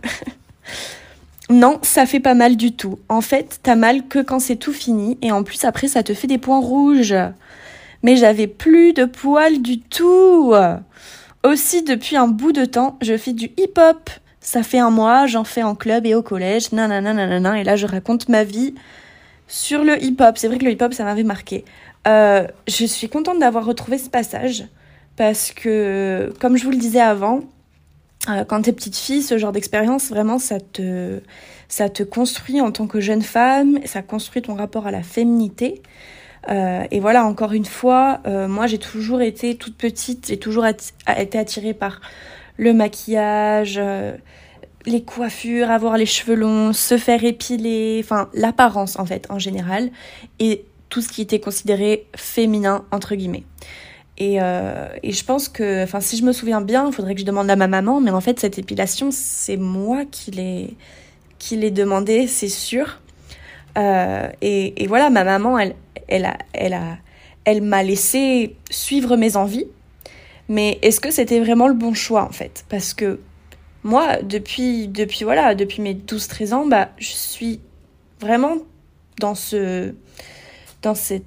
non, 1.49 1.79
ça 1.81 2.05
fait 2.05 2.19
pas 2.19 2.33
mal 2.33 2.55
du 2.55 2.71
tout. 2.71 2.99
En 3.09 3.21
fait, 3.21 3.59
t'as 3.63 3.75
mal 3.75 4.07
que 4.07 4.19
quand 4.19 4.39
c'est 4.39 4.55
tout 4.55 4.73
fini 4.73 5.17
et 5.21 5.31
en 5.31 5.43
plus 5.43 5.65
après 5.65 5.87
ça 5.87 6.03
te 6.03 6.13
fait 6.13 6.27
des 6.27 6.37
points 6.37 6.59
rouges. 6.59 7.15
Mais 8.03 8.15
j'avais 8.15 8.47
plus 8.47 8.93
de 8.93 9.05
poils 9.05 9.61
du 9.61 9.79
tout. 9.79 10.53
Aussi, 11.43 11.83
depuis 11.83 12.15
un 12.15 12.27
bout 12.27 12.51
de 12.51 12.65
temps, 12.65 12.97
je 13.01 13.17
fais 13.17 13.33
du 13.33 13.51
hip-hop. 13.57 14.09
Ça 14.39 14.63
fait 14.63 14.79
un 14.79 14.91
mois, 14.91 15.25
j'en 15.25 15.43
fais 15.43 15.63
en 15.63 15.75
club 15.75 16.05
et 16.05 16.15
au 16.15 16.21
collège, 16.21 16.71
nanana, 16.71 17.13
nanana, 17.13 17.59
et 17.59 17.65
là 17.65 17.75
je 17.75 17.85
raconte 17.85 18.29
ma 18.29 18.43
vie 18.43 18.75
sur 19.47 19.83
le 19.83 20.01
hip-hop. 20.01 20.37
C'est 20.37 20.47
vrai 20.47 20.57
que 20.57 20.65
le 20.65 20.71
hip-hop, 20.71 20.93
ça 20.93 21.03
m'avait 21.03 21.23
marqué. 21.23 21.65
Euh, 22.07 22.47
je 22.67 22.85
suis 22.85 23.09
contente 23.09 23.39
d'avoir 23.39 23.65
retrouvé 23.65 23.97
ce 23.97 24.09
passage 24.09 24.65
parce 25.17 25.51
que, 25.51 26.31
comme 26.39 26.57
je 26.57 26.63
vous 26.63 26.71
le 26.71 26.77
disais 26.77 27.01
avant, 27.01 27.41
euh, 28.29 28.45
quand 28.45 28.61
t'es 28.61 28.71
petite 28.71 28.95
fille, 28.95 29.23
ce 29.23 29.37
genre 29.37 29.51
d'expérience, 29.51 30.09
vraiment, 30.09 30.37
ça 30.37 30.59
te, 30.59 31.19
ça 31.67 31.89
construit 31.89 32.61
en 32.61 32.71
tant 32.71 32.87
que 32.87 32.99
jeune 32.99 33.23
femme, 33.23 33.79
ça 33.85 34.01
construit 34.03 34.43
ton 34.43 34.53
rapport 34.53 34.85
à 34.85 34.91
la 34.91 35.01
féminité. 35.01 35.81
Euh, 36.49 36.83
et 36.91 36.99
voilà, 36.99 37.25
encore 37.25 37.53
une 37.53 37.65
fois, 37.65 38.21
euh, 38.27 38.47
moi 38.47 38.67
j'ai 38.67 38.77
toujours 38.77 39.21
été 39.21 39.57
toute 39.57 39.75
petite, 39.75 40.27
j'ai 40.27 40.37
toujours 40.37 40.65
été 40.65 41.37
attirée 41.37 41.73
par 41.73 41.99
le 42.57 42.73
maquillage, 42.73 43.81
les 44.85 45.03
coiffures, 45.03 45.69
avoir 45.69 45.97
les 45.97 46.05
cheveux 46.05 46.35
longs, 46.35 46.73
se 46.73 46.97
faire 46.97 47.23
épiler, 47.23 47.99
enfin 48.03 48.29
l'apparence 48.33 48.97
en 48.97 49.05
fait 49.05 49.27
en 49.29 49.39
général, 49.39 49.89
et 50.39 50.63
tout 50.89 51.01
ce 51.01 51.09
qui 51.09 51.21
était 51.21 51.39
considéré 51.39 52.07
féminin 52.15 52.85
entre 52.91 53.15
guillemets. 53.15 53.43
Et, 54.17 54.41
euh, 54.41 54.87
et 55.03 55.11
je 55.11 55.23
pense 55.23 55.47
que, 55.47 55.83
enfin, 55.83 55.99
si 55.99 56.17
je 56.17 56.23
me 56.23 56.31
souviens 56.31 56.61
bien, 56.61 56.87
il 56.87 56.93
faudrait 56.93 57.13
que 57.13 57.21
je 57.21 57.25
demande 57.25 57.49
à 57.49 57.55
ma 57.55 57.67
maman, 57.67 58.01
mais 58.01 58.11
en 58.11 58.21
fait, 58.21 58.39
cette 58.39 58.57
épilation, 58.57 59.09
c'est 59.11 59.57
moi 59.57 60.05
qui 60.09 60.31
l'ai, 60.31 60.75
qui 61.37 61.71
demandé, 61.71 62.27
c'est 62.27 62.49
sûr. 62.49 62.99
Euh, 63.77 64.27
et, 64.41 64.83
et, 64.83 64.87
voilà, 64.87 65.09
ma 65.11 65.23
maman, 65.23 65.59
elle, 65.59 65.75
elle 66.07 66.25
a, 66.25 66.37
elle 66.53 66.73
a, 66.73 66.97
elle 67.45 67.61
m'a 67.61 67.83
laissé 67.83 68.55
suivre 68.71 69.17
mes 69.17 69.35
envies. 69.37 69.67
Mais 70.49 70.79
est-ce 70.81 70.99
que 70.99 71.11
c'était 71.11 71.39
vraiment 71.39 71.67
le 71.67 71.73
bon 71.73 71.93
choix, 71.93 72.23
en 72.23 72.31
fait? 72.31 72.65
Parce 72.69 72.93
que 72.93 73.19
moi, 73.83 74.21
depuis, 74.23 74.87
depuis, 74.87 75.25
voilà, 75.25 75.53
depuis 75.53 75.81
mes 75.81 75.93
12-13 75.93 76.53
ans, 76.53 76.65
bah, 76.65 76.89
je 76.97 77.11
suis 77.11 77.59
vraiment 78.19 78.57
dans 79.19 79.35
ce, 79.35 79.93
dans 80.81 80.95
cette 80.95 81.25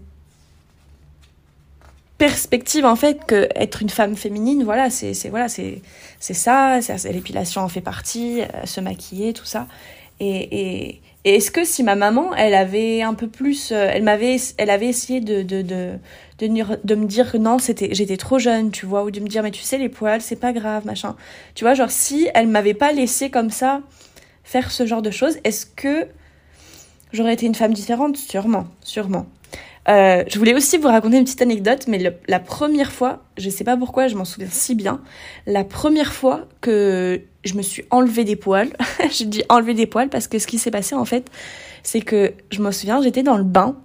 perspective 2.20 2.84
en 2.84 2.96
fait 2.96 3.24
que 3.24 3.48
être 3.56 3.80
une 3.80 3.88
femme 3.88 4.14
féminine 4.14 4.62
voilà 4.62 4.90
c'est 4.90 5.14
voilà 5.30 5.48
c'est 5.48 5.80
c'est 6.18 6.34
ça 6.34 6.78
l'épilation 7.10 7.62
en 7.62 7.68
fait 7.68 7.80
partie 7.80 8.42
euh, 8.42 8.66
se 8.66 8.80
maquiller 8.82 9.32
tout 9.32 9.46
ça. 9.46 9.66
Et, 10.22 10.60
et, 10.60 11.00
est-ce 11.24 11.50
que 11.50 11.64
si 11.64 11.82
ma 11.82 11.94
maman 11.94 12.34
elle 12.34 12.54
avait 12.54 13.00
un 13.00 13.14
peu 13.14 13.26
plus 13.26 13.72
euh, 13.72 13.88
elle 13.90 14.02
m'avait 14.02 14.36
elle 14.58 14.68
avait 14.68 14.88
essayé 14.88 15.22
de 15.22 15.42
de 15.42 15.62
de 15.62 15.98
de, 16.40 16.46
de 16.84 16.94
me 16.94 17.06
dire 17.06 17.32
que 17.32 17.38
non 17.38 17.58
c'était 17.58 17.88
j'étais 17.94 18.18
trop 18.18 18.38
jeune 18.38 18.70
tu 18.70 18.84
vois 18.84 19.02
ou 19.04 19.10
de 19.10 19.20
me 19.20 19.26
dire 19.26 19.42
mais 19.42 19.50
tu 19.50 19.62
sais 19.62 19.78
les 19.78 19.88
poils 19.88 20.20
c'est 20.20 20.36
pas 20.36 20.52
grave 20.52 20.84
machin. 20.84 21.16
Tu 21.54 21.64
vois 21.64 21.72
genre 21.72 21.90
si 21.90 22.28
elle 22.34 22.48
m'avait 22.48 22.74
pas 22.74 22.92
laissé 22.92 23.30
comme 23.30 23.48
ça 23.48 23.80
faire 24.44 24.70
ce 24.70 24.84
genre 24.84 25.00
de 25.00 25.10
choses 25.10 25.38
est-ce 25.44 25.64
que 25.64 26.06
j'aurais 27.14 27.32
été 27.32 27.46
une 27.46 27.54
femme 27.54 27.72
différente? 27.72 28.18
Sûrement 28.18 28.66
sûrement 28.82 29.24
euh, 29.88 30.24
je 30.28 30.38
voulais 30.38 30.54
aussi 30.54 30.76
vous 30.76 30.88
raconter 30.88 31.16
une 31.16 31.24
petite 31.24 31.40
anecdote, 31.40 31.86
mais 31.88 32.14
la 32.28 32.40
première 32.40 32.92
fois, 32.92 33.22
je 33.38 33.48
sais 33.48 33.64
pas 33.64 33.76
pourquoi, 33.76 34.08
je 34.08 34.16
m'en 34.16 34.24
souviens 34.24 34.48
si 34.50 34.74
bien, 34.74 35.00
la 35.46 35.64
première 35.64 36.12
fois 36.12 36.46
que 36.60 37.22
je 37.44 37.54
me 37.54 37.62
suis 37.62 37.84
enlevé 37.90 38.24
des 38.24 38.36
poils, 38.36 38.70
j'ai 39.10 39.24
dit 39.24 39.42
enlever 39.48 39.74
des 39.74 39.86
poils 39.86 40.10
parce 40.10 40.28
que 40.28 40.38
ce 40.38 40.46
qui 40.46 40.58
s'est 40.58 40.70
passé 40.70 40.94
en 40.94 41.04
fait, 41.04 41.30
c'est 41.82 42.02
que 42.02 42.34
je 42.50 42.60
me 42.60 42.70
souviens, 42.72 43.00
j'étais 43.00 43.22
dans 43.22 43.38
le 43.38 43.44
bain 43.44 43.76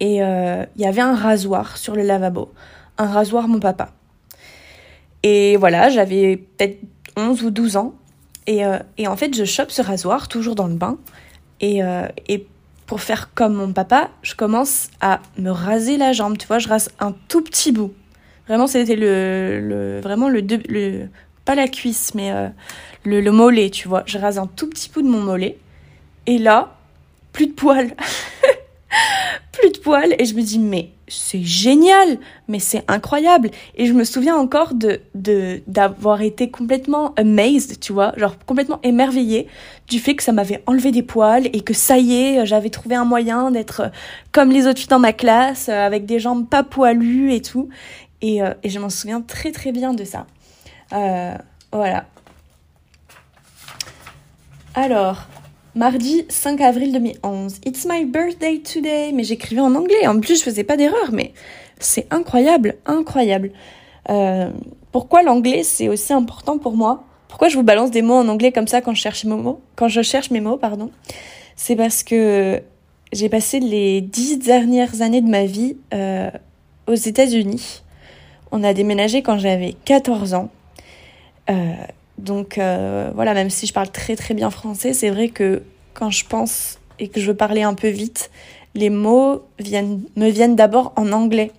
et 0.00 0.22
euh, 0.22 0.64
il 0.76 0.82
y 0.82 0.86
avait 0.86 1.02
un 1.02 1.14
rasoir 1.14 1.76
sur 1.76 1.94
le 1.94 2.02
lavabo, 2.02 2.50
un 2.96 3.06
rasoir 3.06 3.46
mon 3.46 3.60
papa. 3.60 3.90
Et 5.22 5.56
voilà, 5.58 5.90
j'avais 5.90 6.36
peut-être 6.36 6.78
11 7.16 7.42
ou 7.42 7.50
12 7.50 7.76
ans 7.76 7.94
et, 8.46 8.64
euh, 8.64 8.78
et 8.96 9.06
en 9.06 9.16
fait, 9.16 9.36
je 9.36 9.44
chope 9.44 9.70
ce 9.70 9.82
rasoir 9.82 10.28
toujours 10.28 10.54
dans 10.54 10.68
le 10.68 10.76
bain 10.76 10.96
et 11.60 11.82
pour 12.88 13.02
faire 13.02 13.34
comme 13.34 13.54
mon 13.54 13.72
papa, 13.74 14.08
je 14.22 14.34
commence 14.34 14.88
à 15.02 15.20
me 15.36 15.50
raser 15.50 15.98
la 15.98 16.12
jambe. 16.12 16.38
Tu 16.38 16.46
vois, 16.46 16.58
je 16.58 16.68
rase 16.68 16.90
un 16.98 17.14
tout 17.28 17.42
petit 17.42 17.70
bout. 17.70 17.92
Vraiment, 18.48 18.66
c'était 18.66 18.96
le, 18.96 20.00
vraiment 20.02 20.30
le, 20.30 21.06
pas 21.44 21.54
la 21.54 21.68
cuisse, 21.68 22.14
mais 22.14 22.32
euh, 22.32 22.48
le 23.04 23.30
mollet, 23.30 23.68
tu 23.68 23.88
vois. 23.88 24.04
Je 24.06 24.16
rase 24.16 24.38
un 24.38 24.46
tout 24.46 24.70
petit 24.70 24.90
bout 24.90 25.02
de 25.02 25.06
mon 25.06 25.20
mollet. 25.20 25.58
Et 26.26 26.38
là, 26.38 26.78
plus 27.32 27.48
de 27.48 27.52
poils. 27.52 27.94
plus 29.52 29.70
de 29.70 29.78
poils. 29.78 30.14
Et 30.18 30.24
je 30.24 30.34
me 30.34 30.40
dis, 30.40 30.58
mais 30.58 30.90
c'est 31.08 31.42
génial, 31.42 32.18
mais 32.48 32.58
c'est 32.58 32.84
incroyable. 32.88 33.50
Et 33.74 33.86
je 33.86 33.92
me 33.92 34.04
souviens 34.04 34.36
encore 34.36 34.74
de, 34.74 35.00
d'avoir 35.66 36.22
été 36.22 36.50
complètement 36.50 37.14
amazed, 37.16 37.80
tu 37.80 37.92
vois, 37.92 38.12
genre 38.16 38.36
complètement 38.46 38.80
émerveillée 38.82 39.46
du 39.88 39.98
fait 39.98 40.14
que 40.14 40.22
ça 40.22 40.32
m'avait 40.32 40.62
enlevé 40.66 40.92
des 40.92 41.02
poils 41.02 41.46
et 41.52 41.60
que 41.62 41.74
ça 41.74 41.98
y 41.98 42.14
est, 42.14 42.46
j'avais 42.46 42.70
trouvé 42.70 42.94
un 42.94 43.04
moyen 43.04 43.50
d'être 43.50 43.90
comme 44.32 44.50
les 44.50 44.66
autres 44.66 44.78
filles 44.78 44.88
dans 44.88 44.98
ma 44.98 45.12
classe, 45.12 45.68
euh, 45.68 45.86
avec 45.86 46.06
des 46.06 46.18
jambes 46.18 46.48
pas 46.48 46.62
poilues 46.62 47.32
et 47.32 47.42
tout. 47.42 47.68
Et, 48.20 48.42
euh, 48.42 48.52
et 48.62 48.68
je 48.68 48.78
m'en 48.78 48.90
souviens 48.90 49.20
très 49.20 49.52
très 49.52 49.72
bien 49.72 49.94
de 49.94 50.04
ça. 50.04 50.26
Euh, 50.92 51.34
voilà. 51.72 52.06
Alors, 54.74 55.26
Mardi 55.74 56.24
5 56.28 56.60
avril 56.60 56.92
2011. 56.92 57.60
It's 57.64 57.86
my 57.88 58.04
birthday 58.04 58.60
today. 58.60 59.12
Mais 59.12 59.24
j'écrivais 59.24 59.60
en 59.60 59.74
anglais. 59.74 60.06
En 60.06 60.20
plus, 60.20 60.38
je 60.38 60.42
faisais 60.42 60.64
pas 60.64 60.76
d'erreur. 60.76 61.12
Mais 61.12 61.32
c'est 61.78 62.06
incroyable, 62.12 62.76
incroyable. 62.86 63.52
Euh, 64.10 64.50
pourquoi 64.92 65.22
l'anglais 65.22 65.62
c'est 65.62 65.88
aussi 65.88 66.12
important 66.12 66.58
pour 66.58 66.76
moi? 66.76 67.04
Pourquoi 67.28 67.48
je 67.48 67.56
vous 67.56 67.62
balance 67.62 67.90
des 67.90 68.02
mots 68.02 68.14
en 68.14 68.28
anglais 68.28 68.52
comme 68.52 68.66
ça 68.66 68.80
quand 68.80 68.94
je 68.94 69.02
cherche 70.02 70.30
mes 70.30 70.40
mots 70.40 70.56
pardon? 70.56 70.90
C'est 71.56 71.76
parce 71.76 72.02
que 72.02 72.62
j'ai 73.12 73.28
passé 73.28 73.60
les 73.60 74.00
dix 74.00 74.38
dernières 74.38 75.02
années 75.02 75.20
de 75.20 75.28
ma 75.28 75.44
vie 75.44 75.76
euh, 75.92 76.30
aux 76.86 76.94
États-Unis. 76.94 77.82
On 78.50 78.64
a 78.64 78.72
déménagé 78.72 79.22
quand 79.22 79.38
j'avais 79.38 79.74
14 79.84 80.34
ans. 80.34 80.50
Euh, 81.50 81.74
donc 82.18 82.58
euh, 82.58 83.10
voilà, 83.14 83.34
même 83.34 83.50
si 83.50 83.66
je 83.66 83.72
parle 83.72 83.90
très 83.90 84.16
très 84.16 84.34
bien 84.34 84.50
français, 84.50 84.92
c'est 84.92 85.10
vrai 85.10 85.28
que 85.28 85.62
quand 85.94 86.10
je 86.10 86.26
pense 86.26 86.78
et 86.98 87.08
que 87.08 87.20
je 87.20 87.28
veux 87.28 87.36
parler 87.36 87.62
un 87.62 87.74
peu 87.74 87.88
vite, 87.88 88.30
les 88.74 88.90
mots 88.90 89.42
viennent, 89.58 90.02
me 90.16 90.28
viennent 90.28 90.56
d'abord 90.56 90.92
en 90.96 91.12
anglais. 91.12 91.52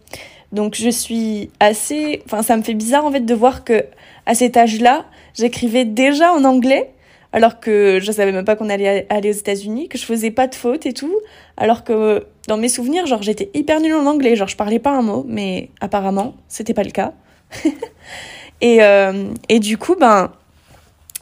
Donc 0.51 0.75
je 0.75 0.89
suis 0.89 1.49
assez, 1.59 2.21
enfin 2.25 2.43
ça 2.43 2.57
me 2.57 2.61
fait 2.61 2.73
bizarre 2.73 3.05
en 3.05 3.11
fait 3.11 3.21
de 3.21 3.33
voir 3.33 3.63
que 3.63 3.85
à 4.25 4.35
cet 4.35 4.57
âge-là, 4.57 5.05
j'écrivais 5.33 5.85
déjà 5.85 6.33
en 6.33 6.43
anglais 6.43 6.91
alors 7.31 7.59
que 7.59 7.99
je 8.01 8.11
savais 8.11 8.31
même 8.31 8.45
pas 8.45 8.55
qu'on 8.55 8.69
allait 8.69 9.05
aller 9.09 9.29
aux 9.29 9.37
États-Unis, 9.37 9.87
que 9.87 9.97
je 9.97 10.05
faisais 10.05 10.31
pas 10.31 10.47
de 10.47 10.55
fautes 10.55 10.87
et 10.87 10.93
tout, 10.93 11.15
alors 11.57 11.83
que 11.83 12.25
dans 12.47 12.57
mes 12.57 12.69
souvenirs, 12.69 13.05
genre 13.05 13.21
j'étais 13.21 13.51
hyper 13.53 13.81
nulle 13.81 13.93
en 13.93 14.07
anglais, 14.07 14.35
genre 14.35 14.47
je 14.47 14.57
parlais 14.57 14.79
pas 14.79 14.91
un 14.91 15.03
mot, 15.03 15.23
mais 15.27 15.69
apparemment 15.79 16.35
c'était 16.47 16.73
pas 16.73 16.83
le 16.83 16.91
cas. 16.91 17.13
et 18.61 18.83
euh, 18.83 19.31
et 19.47 19.59
du 19.59 19.77
coup 19.77 19.95
ben 19.95 20.31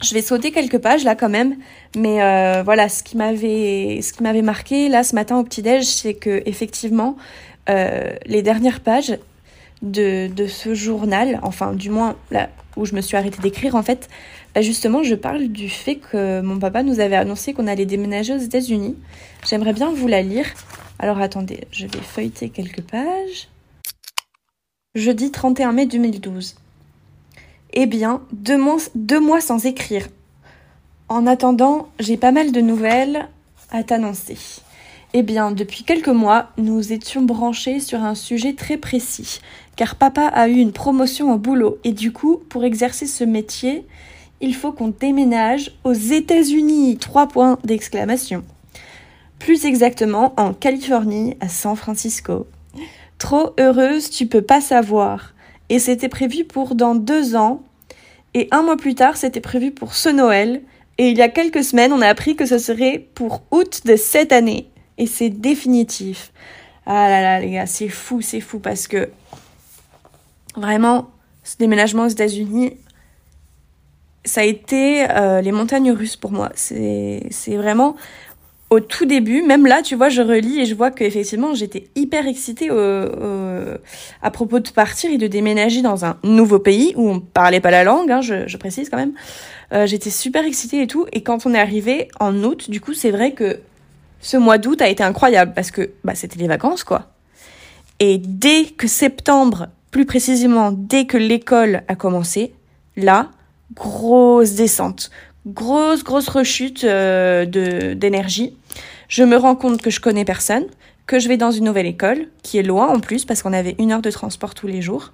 je 0.02 0.14
vais 0.14 0.22
sauter 0.22 0.52
quelques 0.52 0.78
pages 0.78 1.04
là 1.04 1.16
quand 1.16 1.30
même, 1.30 1.56
mais 1.96 2.22
euh, 2.22 2.62
voilà, 2.64 2.88
ce 2.88 3.02
qui 3.02 3.18
m'avait 3.18 4.00
ce 4.02 4.14
qui 4.14 4.24
m'avait 4.24 4.42
marqué 4.42 4.90
là 4.90 5.04
ce 5.04 5.16
matin 5.16 5.38
au 5.38 5.44
petit 5.44 5.62
déj, 5.62 5.86
c'est 5.86 6.14
que 6.14 6.44
effectivement 6.46 7.18
euh, 7.70 8.16
les 8.26 8.42
dernières 8.42 8.82
pages 8.82 9.18
de, 9.82 10.28
de 10.28 10.48
ce 10.48 10.76
journal, 10.76 11.40
enfin 11.42 11.74
du 11.74 11.90
moins 11.90 12.16
là 12.32 12.50
où 12.76 12.86
je 12.86 12.94
me 12.94 13.02
suis 13.02 13.18
arrêtée 13.18 13.42
d'écrire 13.42 13.76
en 13.76 13.82
fait, 13.82 14.08
bah 14.54 14.62
justement 14.62 15.02
je 15.02 15.16
parle 15.16 15.48
du 15.48 15.68
fait 15.68 15.96
que 15.96 16.42
mon 16.42 16.60
papa 16.60 16.84
nous 16.84 17.00
avait 17.00 17.16
annoncé 17.16 17.54
qu'on 17.54 17.68
allait 17.68 17.86
déménager 17.88 18.34
aux 18.34 18.40
États-Unis. 18.40 18.96
J'aimerais 19.48 19.74
bien 19.74 19.92
vous 19.92 20.08
la 20.08 20.22
lire. 20.22 20.46
Alors 21.00 21.20
attendez, 21.20 21.62
je 21.72 21.88
vais 21.88 22.02
feuilleter 22.02 22.50
quelques 22.50 22.82
pages. 22.82 23.50
Jeudi 24.94 25.32
31 25.32 25.72
mai 25.74 25.86
2012. 25.86 26.56
Eh 27.80 27.86
bien, 27.86 28.24
deux 28.34 28.58
mois, 28.58 29.40
sans 29.40 29.68
écrire. 29.68 30.08
En 31.10 31.28
attendant, 31.28 31.90
j'ai 32.00 32.18
pas 32.18 32.32
mal 32.32 32.52
de 32.52 32.60
nouvelles 32.60 33.30
à 33.70 33.84
t'annoncer. 33.84 34.36
Eh 35.14 35.22
bien, 35.22 35.52
depuis 35.52 35.84
quelques 35.84 36.08
mois, 36.08 36.50
nous 36.58 36.92
étions 36.92 37.22
branchés 37.22 37.80
sur 37.80 38.02
un 38.02 38.16
sujet 38.16 38.54
très 38.54 38.78
précis, 38.78 39.42
car 39.76 39.94
papa 39.96 40.26
a 40.26 40.48
eu 40.48 40.56
une 40.56 40.72
promotion 40.72 41.32
au 41.32 41.38
boulot, 41.38 41.78
et 41.84 41.92
du 41.92 42.12
coup, 42.12 42.42
pour 42.50 42.64
exercer 42.64 43.06
ce 43.06 43.24
métier, 43.24 43.86
il 44.42 44.56
faut 44.56 44.72
qu'on 44.72 44.88
déménage 44.88 45.72
aux 45.84 45.94
États-Unis. 45.94 46.98
Trois 46.98 47.28
points 47.28 47.60
d'exclamation. 47.64 48.44
Plus 49.38 49.66
exactement, 49.66 50.34
en 50.38 50.56
Californie, 50.56 51.38
à 51.42 51.48
San 51.48 51.76
Francisco. 51.76 52.48
Trop 53.20 53.52
heureuse, 53.60 54.10
tu 54.10 54.26
peux 54.26 54.42
pas 54.42 54.62
savoir. 54.62 55.36
Et 55.70 55.78
c'était 55.78 56.10
prévu 56.10 56.44
pour 56.44 56.74
dans 56.74 56.96
deux 56.96 57.36
ans. 57.36 57.62
Et 58.38 58.48
un 58.52 58.62
mois 58.62 58.78
plus 58.78 58.94
tard, 58.94 59.18
c'était 59.18 59.42
prévu 59.42 59.72
pour 59.72 59.96
ce 59.96 60.10
Noël. 60.10 60.62
Et 61.00 61.10
il 61.10 61.18
y 61.18 61.24
a 61.24 61.28
quelques 61.28 61.64
semaines, 61.64 61.92
on 61.92 62.04
a 62.04 62.08
appris 62.08 62.36
que 62.36 62.46
ce 62.46 62.60
serait 62.60 63.08
pour 63.16 63.42
août 63.50 63.82
de 63.86 63.96
cette 63.96 64.32
année. 64.32 64.70
Et 65.00 65.08
c'est 65.08 65.32
définitif. 65.32 66.32
Ah 66.86 67.10
là 67.10 67.24
là, 67.24 67.40
les 67.40 67.54
gars, 67.54 67.66
c'est 67.66 67.90
fou, 67.90 68.22
c'est 68.22 68.40
fou 68.40 68.60
parce 68.60 68.88
que 68.88 69.10
vraiment, 70.56 71.10
ce 71.44 71.58
déménagement 71.58 72.04
aux 72.04 72.10
États-Unis, 72.10 72.78
ça 74.24 74.42
a 74.42 74.44
été 74.44 75.10
euh, 75.10 75.42
les 75.42 75.52
montagnes 75.52 75.92
russes 75.92 76.16
pour 76.16 76.32
moi. 76.32 76.52
C'est 76.54 77.32
vraiment 77.48 77.96
au 78.70 78.82
tout 78.82 79.06
début, 79.06 79.44
même 79.44 79.66
là, 79.66 79.82
tu 79.82 79.96
vois, 79.96 80.10
je 80.10 80.22
relis 80.22 80.60
et 80.60 80.66
je 80.66 80.76
vois 80.76 80.92
qu'effectivement, 80.92 81.54
j'étais 81.54 81.88
hyper 81.96 82.28
excitée 82.28 82.70
à 82.70 84.32
propos 84.32 84.60
de 84.60 84.70
partir 84.70 85.10
et 85.10 85.18
de 85.18 85.28
déménager 85.28 85.82
dans 85.82 86.04
un 86.04 86.18
nouveau 86.24 86.60
pays 86.60 86.94
où 86.98 87.10
on 87.10 87.20
parlait 87.20 87.62
pas 87.62 87.72
la 87.72 87.84
langue, 87.84 88.12
hein, 88.12 88.22
je, 88.22 88.58
précise 88.58 88.90
quand 88.90 88.98
même. 88.98 89.14
Euh, 89.72 89.86
j'étais 89.86 90.10
super 90.10 90.44
excitée 90.46 90.82
et 90.82 90.88
tout. 90.88 91.06
Et 91.14 91.24
quand 91.24 91.46
on 91.46 91.54
est 91.54 91.60
arrivé 91.60 92.10
en 92.20 92.44
août, 92.44 92.70
du 92.70 92.82
coup, 92.82 92.94
c'est 92.94 93.12
vrai 93.12 93.32
que 93.32 93.60
ce 94.22 94.38
mois 94.38 94.58
d'août 94.58 94.82
a 94.82 94.90
été 94.90 95.04
incroyable 95.04 95.54
parce 95.54 95.72
que 95.72 95.92
bah, 96.04 96.16
c'était 96.16 96.40
les 96.40 96.48
vacances, 96.48 96.84
quoi. 96.84 97.08
Et 98.00 98.18
dès 98.18 98.66
que 98.66 98.88
septembre, 98.88 99.68
plus 99.92 100.06
précisément, 100.06 100.72
dès 100.72 101.06
que 101.06 101.18
l'école 101.18 101.84
a 101.88 101.96
commencé, 101.96 102.54
là, 102.96 103.30
grosse 103.74 104.54
descente, 104.54 105.10
grosse, 105.48 106.04
grosse 106.04 106.28
rechute 106.28 106.84
euh, 106.84 107.46
d'énergie. 107.96 108.56
Je 109.08 109.24
me 109.24 109.38
rends 109.38 109.56
compte 109.56 109.82
que 109.82 109.90
je 109.90 110.00
connais 110.00 110.26
personne, 110.26 110.66
que 111.06 111.20
je 111.20 111.28
vais 111.28 111.38
dans 111.38 111.52
une 111.52 111.66
nouvelle 111.66 111.86
école, 111.86 112.28
qui 112.44 112.58
est 112.58 112.64
loin 112.64 112.88
en 112.88 113.00
plus, 113.00 113.26
parce 113.26 113.42
qu'on 113.42 113.54
avait 113.54 113.76
une 113.80 113.92
heure 113.92 114.02
de 114.02 114.12
transport 114.12 114.54
tous 114.54 114.68
les 114.68 114.82
jours, 114.82 115.14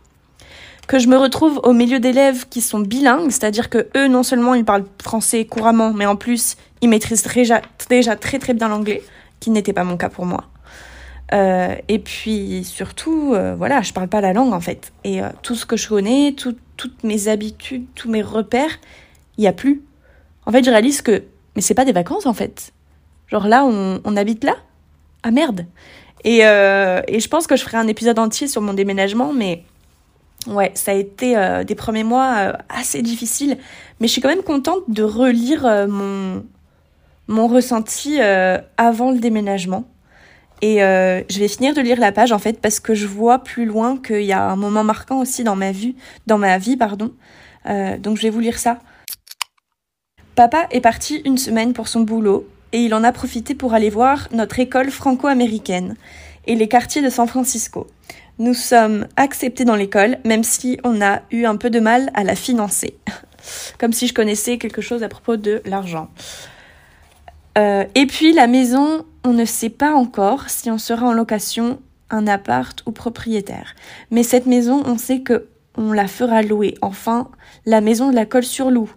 que 0.88 1.00
je 1.00 1.08
me 1.08 1.18
retrouve 1.18 1.62
au 1.64 1.74
milieu 1.74 2.00
d'élèves 2.00 2.48
qui 2.50 2.62
sont 2.62 2.80
bilingues, 2.80 3.30
c'est-à-dire 3.30 3.70
que 3.70 3.88
eux, 3.96 4.08
non 4.08 4.24
seulement 4.24 4.54
ils 4.56 4.66
parlent 4.66 4.86
français 5.02 5.46
couramment, 5.46 5.94
mais 5.94 6.06
en 6.06 6.16
plus, 6.16 6.58
ils 6.82 6.90
maîtrisent 6.90 7.24
déjà, 7.24 7.62
déjà 7.90 8.16
très 8.16 8.40
très 8.40 8.54
bien 8.54 8.68
l'anglais, 8.68 9.04
qui 9.40 9.52
n'était 9.52 9.74
pas 9.74 9.84
mon 9.84 9.98
cas 9.98 10.10
pour 10.10 10.26
moi. 10.26 10.46
Euh, 11.34 11.76
et 11.88 12.00
puis 12.00 12.64
surtout, 12.64 13.34
euh, 13.34 13.56
voilà, 13.56 13.82
je 13.82 13.94
parle 13.94 14.08
pas 14.08 14.22
la 14.22 14.34
langue 14.34 14.54
en 14.54 14.60
fait. 14.60 14.92
Et 15.04 15.22
euh, 15.22 15.30
tout 15.42 15.56
ce 15.56 15.66
que 15.66 15.78
je 15.78 15.88
connais, 15.88 16.36
toutes 16.36 17.04
mes 17.04 17.28
habitudes, 17.28 17.86
tous 17.96 18.10
mes 18.10 18.22
repères, 18.22 18.80
il 19.38 19.44
y 19.44 19.48
a 19.48 19.54
plus. 19.54 19.82
En 20.46 20.52
fait, 20.52 20.64
je 20.64 20.70
réalise 20.70 21.02
que, 21.02 21.24
mais 21.56 21.62
c'est 21.62 21.74
pas 21.74 21.86
des 21.86 21.92
vacances 21.92 22.26
en 22.26 22.34
fait. 22.34 22.74
Genre 23.28 23.48
là, 23.48 23.66
on, 23.66 24.02
on 24.04 24.18
habite 24.18 24.44
là 24.44 24.56
Ah 25.24 25.32
merde 25.32 25.66
et, 26.26 26.40
et 26.40 27.20
je 27.20 27.28
pense 27.28 27.48
que 27.48 27.58
je 27.58 27.64
ferai 27.64 27.78
un 27.78 27.88
épisode 27.88 28.18
entier 28.18 28.48
sur 28.48 28.62
mon 28.62 28.74
déménagement, 28.74 29.34
mais 29.34 29.64
ouais, 30.48 30.72
ça 30.74 30.92
a 30.92 30.94
été 30.94 31.36
des 31.66 31.76
premiers 31.76 32.06
mois 32.06 32.54
assez 32.70 33.02
difficiles. 33.02 33.58
Mais 34.00 34.08
je 34.08 34.14
suis 34.14 34.22
quand 34.22 34.30
même 34.30 34.44
contente 34.44 34.84
de 34.88 35.04
relire 35.04 35.64
mon, 35.90 36.46
mon 37.28 37.48
ressenti 37.48 38.22
avant 38.78 39.12
le 39.12 39.20
déménagement. 39.20 39.84
Et 40.62 40.78
je 40.80 41.40
vais 41.40 41.50
finir 41.50 41.74
de 41.74 41.82
lire 41.82 42.00
la 42.00 42.14
page 42.14 42.32
en 42.32 42.40
fait 42.40 42.62
parce 42.62 42.80
que 42.80 42.94
je 42.94 43.06
vois 43.06 43.40
plus 43.40 43.66
loin 43.66 43.98
qu'il 43.98 44.24
y 44.24 44.32
a 44.34 44.50
un 44.50 44.56
moment 44.56 44.86
marquant 44.86 45.20
aussi 45.20 45.44
dans 45.44 45.58
ma 45.58 45.74
vie, 45.74 45.96
dans 46.26 46.38
ma 46.38 46.58
vie 46.58 46.78
pardon. 46.78 47.12
donc 48.00 48.16
je 48.16 48.22
vais 48.22 48.30
vous 48.30 48.40
lire 48.40 48.60
ça. 48.60 48.80
Papa 50.36 50.66
est 50.72 50.82
parti 50.82 51.22
une 51.26 51.38
semaine 51.38 51.74
pour 51.74 51.88
son 51.88 52.02
boulot 52.02 52.48
et 52.72 52.80
il 52.80 52.96
en 52.96 53.04
a 53.04 53.12
profité 53.12 53.54
pour 53.54 53.76
aller 53.76 53.92
voir 53.92 54.28
notre 54.32 54.60
école 54.60 54.90
franco-américaine 54.90 55.96
et 56.48 56.56
les 56.56 56.68
quartiers 56.68 57.04
de 57.04 57.10
San 57.10 57.28
Francisco. 57.28 57.86
Nous 58.40 58.56
sommes 58.56 59.06
acceptés 59.16 59.64
dans 59.64 59.76
l'école, 59.76 60.18
même 60.26 60.44
si 60.44 60.80
on 60.84 61.04
a 61.04 61.22
eu 61.30 61.46
un 61.46 61.56
peu 61.56 61.70
de 61.70 61.80
mal 61.80 62.10
à 62.16 62.24
la 62.24 62.36
financer. 62.36 62.98
Comme 63.78 63.94
si 63.94 64.08
je 64.08 64.14
connaissais 64.16 64.58
quelque 64.58 64.82
chose 64.82 65.04
à 65.04 65.08
propos 65.08 65.38
de 65.38 65.62
l'argent. 65.66 66.10
Euh, 67.60 67.86
et 67.94 68.08
puis 68.08 68.34
la 68.34 68.48
maison, 68.48 69.06
on 69.24 69.34
ne 69.34 69.46
sait 69.46 69.70
pas 69.70 69.94
encore 69.94 70.50
si 70.50 70.72
on 70.72 70.80
sera 70.80 71.06
en 71.06 71.14
location, 71.14 71.80
un 72.10 72.26
appart 72.26 72.82
ou 72.88 72.92
propriétaire. 72.92 73.76
Mais 74.10 74.24
cette 74.24 74.48
maison, 74.48 74.82
on 74.86 74.98
sait 74.98 75.22
que 75.22 75.46
on 75.78 75.92
la 75.92 76.08
fera 76.08 76.42
louer. 76.42 76.76
Enfin, 76.82 77.30
la 77.66 77.82
maison 77.82 78.10
de 78.10 78.16
la 78.16 78.26
colle 78.26 78.44
sur 78.44 78.72
loup. 78.72 78.92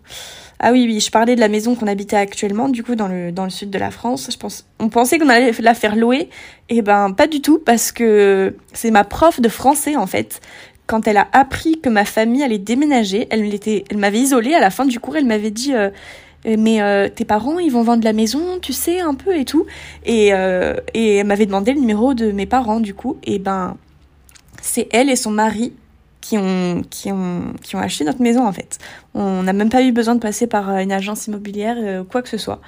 Ah 0.59 0.73
oui, 0.73 0.87
oui, 0.87 1.01
je 1.01 1.11
parlais 1.11 1.35
de 1.35 1.41
la 1.41 1.49
maison 1.49 1.75
qu'on 1.75 1.87
habitait 1.87 2.17
actuellement, 2.17 2.69
du 2.69 2.83
coup, 2.83 2.95
dans 2.95 3.09
le, 3.09 3.31
dans 3.31 3.45
le 3.45 3.51
sud 3.51 3.71
de 3.71 3.79
la 3.79 3.91
France. 3.91 4.29
Je 4.31 4.37
pense, 4.39 4.67
on 4.79 4.89
pensait 4.89 5.19
qu'on 5.19 5.29
allait 5.29 5.53
la 5.61 5.75
faire 5.75 5.97
louer. 5.97 6.31
Eh 6.71 6.81
ben, 6.81 7.13
pas 7.13 7.27
du 7.27 7.43
tout, 7.43 7.59
parce 7.59 7.93
que 7.93 8.55
c'est 8.73 8.91
ma 8.91 9.05
prof 9.05 9.41
de 9.41 9.49
français, 9.49 9.97
en 9.97 10.07
fait. 10.07 10.41
Quand 10.87 11.07
elle 11.07 11.19
a 11.19 11.29
appris 11.33 11.81
que 11.81 11.89
ma 11.91 12.05
famille 12.05 12.43
allait 12.43 12.59
déménager, 12.59 13.27
elle 13.31 13.45
elle 13.91 13.99
m'avait 13.99 14.21
isolée 14.21 14.55
à 14.55 14.61
la 14.61 14.71
fin 14.71 14.87
du 14.87 14.99
cours, 14.99 15.17
elle 15.17 15.27
m'avait 15.27 15.51
dit, 15.51 15.75
euh, 15.75 15.91
mais 16.47 16.81
euh, 16.81 17.09
tes 17.09 17.25
parents, 17.25 17.59
ils 17.59 17.73
vont 17.73 17.83
vendre 17.83 18.05
la 18.05 18.13
maison, 18.13 18.59
tu 18.63 18.73
sais, 18.73 19.01
un 19.01 19.15
peu 19.15 19.37
et 19.37 19.45
tout. 19.45 19.67
Et, 20.07 20.33
euh, 20.33 20.75
et 20.95 21.17
elle 21.17 21.27
m'avait 21.27 21.47
demandé 21.47 21.75
le 21.75 21.81
numéro 21.81 22.15
de 22.15 22.31
mes 22.33 22.47
parents, 22.47 22.81
du 22.81 22.95
coup. 22.95 23.19
Et 23.25 23.39
ben, 23.39 23.77
c'est 24.63 24.89
elle 24.93 25.11
et 25.11 25.17
son 25.17 25.33
mari 25.33 25.75
qui 26.27 26.37
ont, 26.39 26.83
qui, 26.91 27.13
ont, 27.13 27.53
qui 27.63 27.77
ont 27.77 27.79
acheté 27.79 28.05
notre 28.05 28.21
maison 28.21 28.45
en 28.47 28.53
fait. 28.53 28.79
On 29.15 29.45
n'a 29.45 29.53
même 29.53 29.69
pas 29.69 29.83
eu 29.83 29.93
besoin 29.93 30.17
de 30.17 30.21
passer 30.21 30.49
par 30.49 30.71
euh, 30.71 30.79
une 30.79 30.91
agence 30.91 31.29
immobilière, 31.29 31.77
euh, 31.79 32.03
quoi 32.03 32.21
que 32.21 32.29
ce 32.29 32.37
soit. 32.37 32.61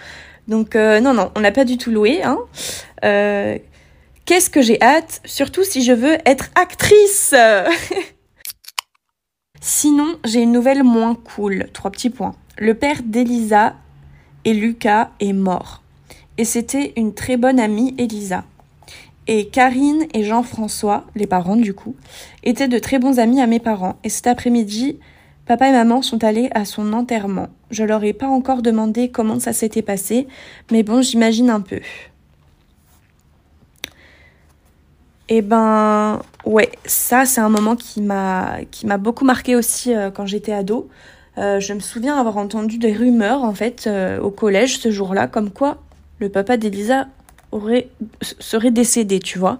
Donc 0.46 0.76
euh, 0.76 1.00
non, 1.00 1.12
non, 1.12 1.32
on 1.34 1.40
n'a 1.40 1.50
pas 1.50 1.64
du 1.64 1.76
tout 1.76 1.90
loué. 1.90 2.22
Hein. 2.22 2.38
Qu'est-ce 4.24 4.50
que 4.50 4.62
j'ai 4.62 4.80
hâte 4.80 5.20
Surtout 5.24 5.64
si 5.64 5.82
je 5.82 5.92
veux 5.92 6.18
être 6.24 6.50
actrice 6.54 7.34
Sinon, 9.60 10.18
j'ai 10.24 10.42
une 10.42 10.52
nouvelle 10.52 10.84
moins 10.84 11.16
cool. 11.16 11.66
Trois 11.72 11.90
petits 11.90 12.10
points. 12.10 12.36
Le 12.58 12.74
père 12.74 13.02
d'Elisa 13.04 13.74
et 14.44 14.54
Lucas 14.54 15.10
est 15.18 15.32
mort. 15.32 15.82
Et 16.36 16.44
c'était 16.44 16.92
une 16.96 17.12
très 17.12 17.36
bonne 17.36 17.58
amie, 17.58 17.96
Elisa. 17.98 18.44
Et 19.30 19.48
Karine 19.48 20.06
et 20.14 20.24
Jean-François, 20.24 21.04
les 21.14 21.26
parents 21.26 21.56
du 21.56 21.74
coup, 21.74 21.94
étaient 22.42 22.66
de 22.66 22.78
très 22.78 22.98
bons 22.98 23.18
amis 23.18 23.42
à 23.42 23.46
mes 23.46 23.60
parents. 23.60 23.96
Et 24.02 24.08
cet 24.08 24.26
après-midi, 24.26 24.98
papa 25.44 25.68
et 25.68 25.72
maman 25.72 26.00
sont 26.00 26.24
allés 26.24 26.48
à 26.54 26.64
son 26.64 26.94
enterrement. 26.94 27.48
Je 27.70 27.84
leur 27.84 28.02
ai 28.04 28.14
pas 28.14 28.26
encore 28.26 28.62
demandé 28.62 29.10
comment 29.10 29.38
ça 29.38 29.52
s'était 29.52 29.82
passé, 29.82 30.26
mais 30.72 30.82
bon, 30.82 31.02
j'imagine 31.02 31.50
un 31.50 31.60
peu. 31.60 31.80
Eh 35.28 35.42
ben, 35.42 36.22
ouais, 36.46 36.70
ça 36.86 37.26
c'est 37.26 37.42
un 37.42 37.50
moment 37.50 37.76
qui 37.76 38.00
m'a 38.00 38.60
qui 38.70 38.86
m'a 38.86 38.96
beaucoup 38.96 39.26
marqué 39.26 39.56
aussi 39.56 39.94
euh, 39.94 40.10
quand 40.10 40.24
j'étais 40.24 40.52
ado. 40.52 40.88
Euh, 41.36 41.60
je 41.60 41.74
me 41.74 41.80
souviens 41.80 42.18
avoir 42.18 42.38
entendu 42.38 42.78
des 42.78 42.94
rumeurs 42.94 43.44
en 43.44 43.52
fait 43.52 43.86
euh, 43.86 44.18
au 44.20 44.30
collège 44.30 44.78
ce 44.78 44.90
jour-là, 44.90 45.26
comme 45.26 45.50
quoi 45.50 45.82
le 46.18 46.30
papa 46.30 46.56
d'Elisa 46.56 47.08
aurait 47.52 47.88
serait 48.20 48.70
décédé, 48.70 49.20
tu 49.20 49.38
vois. 49.38 49.58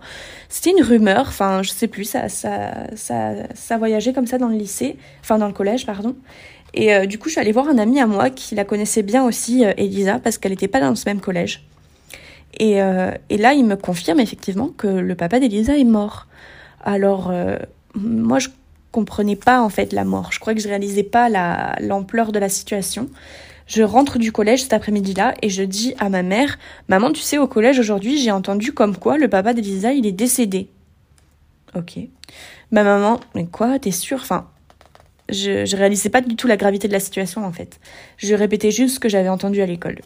C'était 0.48 0.70
une 0.70 0.82
rumeur, 0.82 1.26
enfin 1.28 1.62
je 1.62 1.70
sais 1.70 1.88
plus, 1.88 2.04
ça 2.04 2.28
ça 2.28 2.86
ça 2.96 3.32
ça 3.54 3.78
voyageait 3.78 4.12
comme 4.12 4.26
ça 4.26 4.38
dans 4.38 4.48
le 4.48 4.56
lycée, 4.56 4.96
enfin 5.20 5.38
dans 5.38 5.46
le 5.46 5.52
collège 5.52 5.86
pardon. 5.86 6.14
Et 6.74 6.94
euh, 6.94 7.06
du 7.06 7.18
coup, 7.18 7.28
je 7.28 7.32
suis 7.32 7.40
allée 7.40 7.52
voir 7.52 7.68
un 7.68 7.78
ami 7.78 8.00
à 8.00 8.06
moi 8.06 8.30
qui 8.30 8.54
la 8.54 8.64
connaissait 8.64 9.02
bien 9.02 9.24
aussi, 9.24 9.64
euh, 9.64 9.72
Elisa, 9.76 10.18
parce 10.18 10.38
qu'elle 10.38 10.52
n'était 10.52 10.68
pas 10.68 10.80
dans 10.80 10.94
ce 10.94 11.08
même 11.08 11.20
collège. 11.20 11.64
Et, 12.58 12.82
euh, 12.82 13.12
et, 13.30 13.38
là, 13.38 13.54
il 13.54 13.64
me 13.64 13.76
confirme 13.76 14.20
effectivement 14.20 14.68
que 14.68 14.86
le 14.86 15.14
papa 15.14 15.40
d'Elisa 15.40 15.76
est 15.76 15.84
mort. 15.84 16.26
Alors, 16.84 17.32
moi, 17.94 18.38
je 18.38 18.48
comprenais 18.92 19.36
pas 19.36 19.60
en 19.60 19.68
fait 19.68 19.92
la 19.92 20.04
mort. 20.04 20.32
Je 20.32 20.40
crois 20.40 20.54
que 20.54 20.60
je 20.60 20.68
réalisais 20.68 21.02
pas 21.02 21.28
l'ampleur 21.80 22.32
de 22.32 22.38
la 22.38 22.48
situation. 22.48 23.08
Je 23.68 23.82
rentre 23.82 24.18
du 24.18 24.32
collège 24.32 24.62
cet 24.62 24.72
après-midi-là 24.72 25.34
et 25.42 25.50
je 25.50 25.62
dis 25.62 25.94
à 25.98 26.08
ma 26.08 26.22
mère, 26.22 26.58
maman, 26.88 27.12
tu 27.12 27.20
sais, 27.20 27.38
au 27.38 27.46
collège 27.46 27.78
aujourd'hui, 27.78 28.18
j'ai 28.18 28.32
entendu 28.32 28.72
comme 28.72 28.96
quoi 28.96 29.18
le 29.18 29.28
papa 29.28 29.52
d'Elisa, 29.54 29.92
il 29.92 30.06
est 30.06 30.12
décédé. 30.12 30.70
Ok. 31.76 31.98
Ma 32.72 32.82
maman, 32.82 33.20
mais 33.34 33.46
quoi, 33.46 33.78
t'es 33.78 33.90
sûre? 33.90 34.20
Enfin, 34.22 34.48
je, 35.28 35.66
je 35.66 35.76
réalisais 35.76 36.08
pas 36.08 36.22
du 36.22 36.34
tout 36.34 36.46
la 36.46 36.56
gravité 36.56 36.88
de 36.88 36.94
la 36.94 37.00
situation 37.00 37.44
en 37.44 37.52
fait. 37.52 37.78
Je 38.16 38.34
répétais 38.34 38.70
juste 38.70 38.94
ce 38.94 39.00
que 39.00 39.10
j'avais 39.10 39.28
entendu 39.28 39.60
à 39.60 39.66
l'école. 39.66 39.98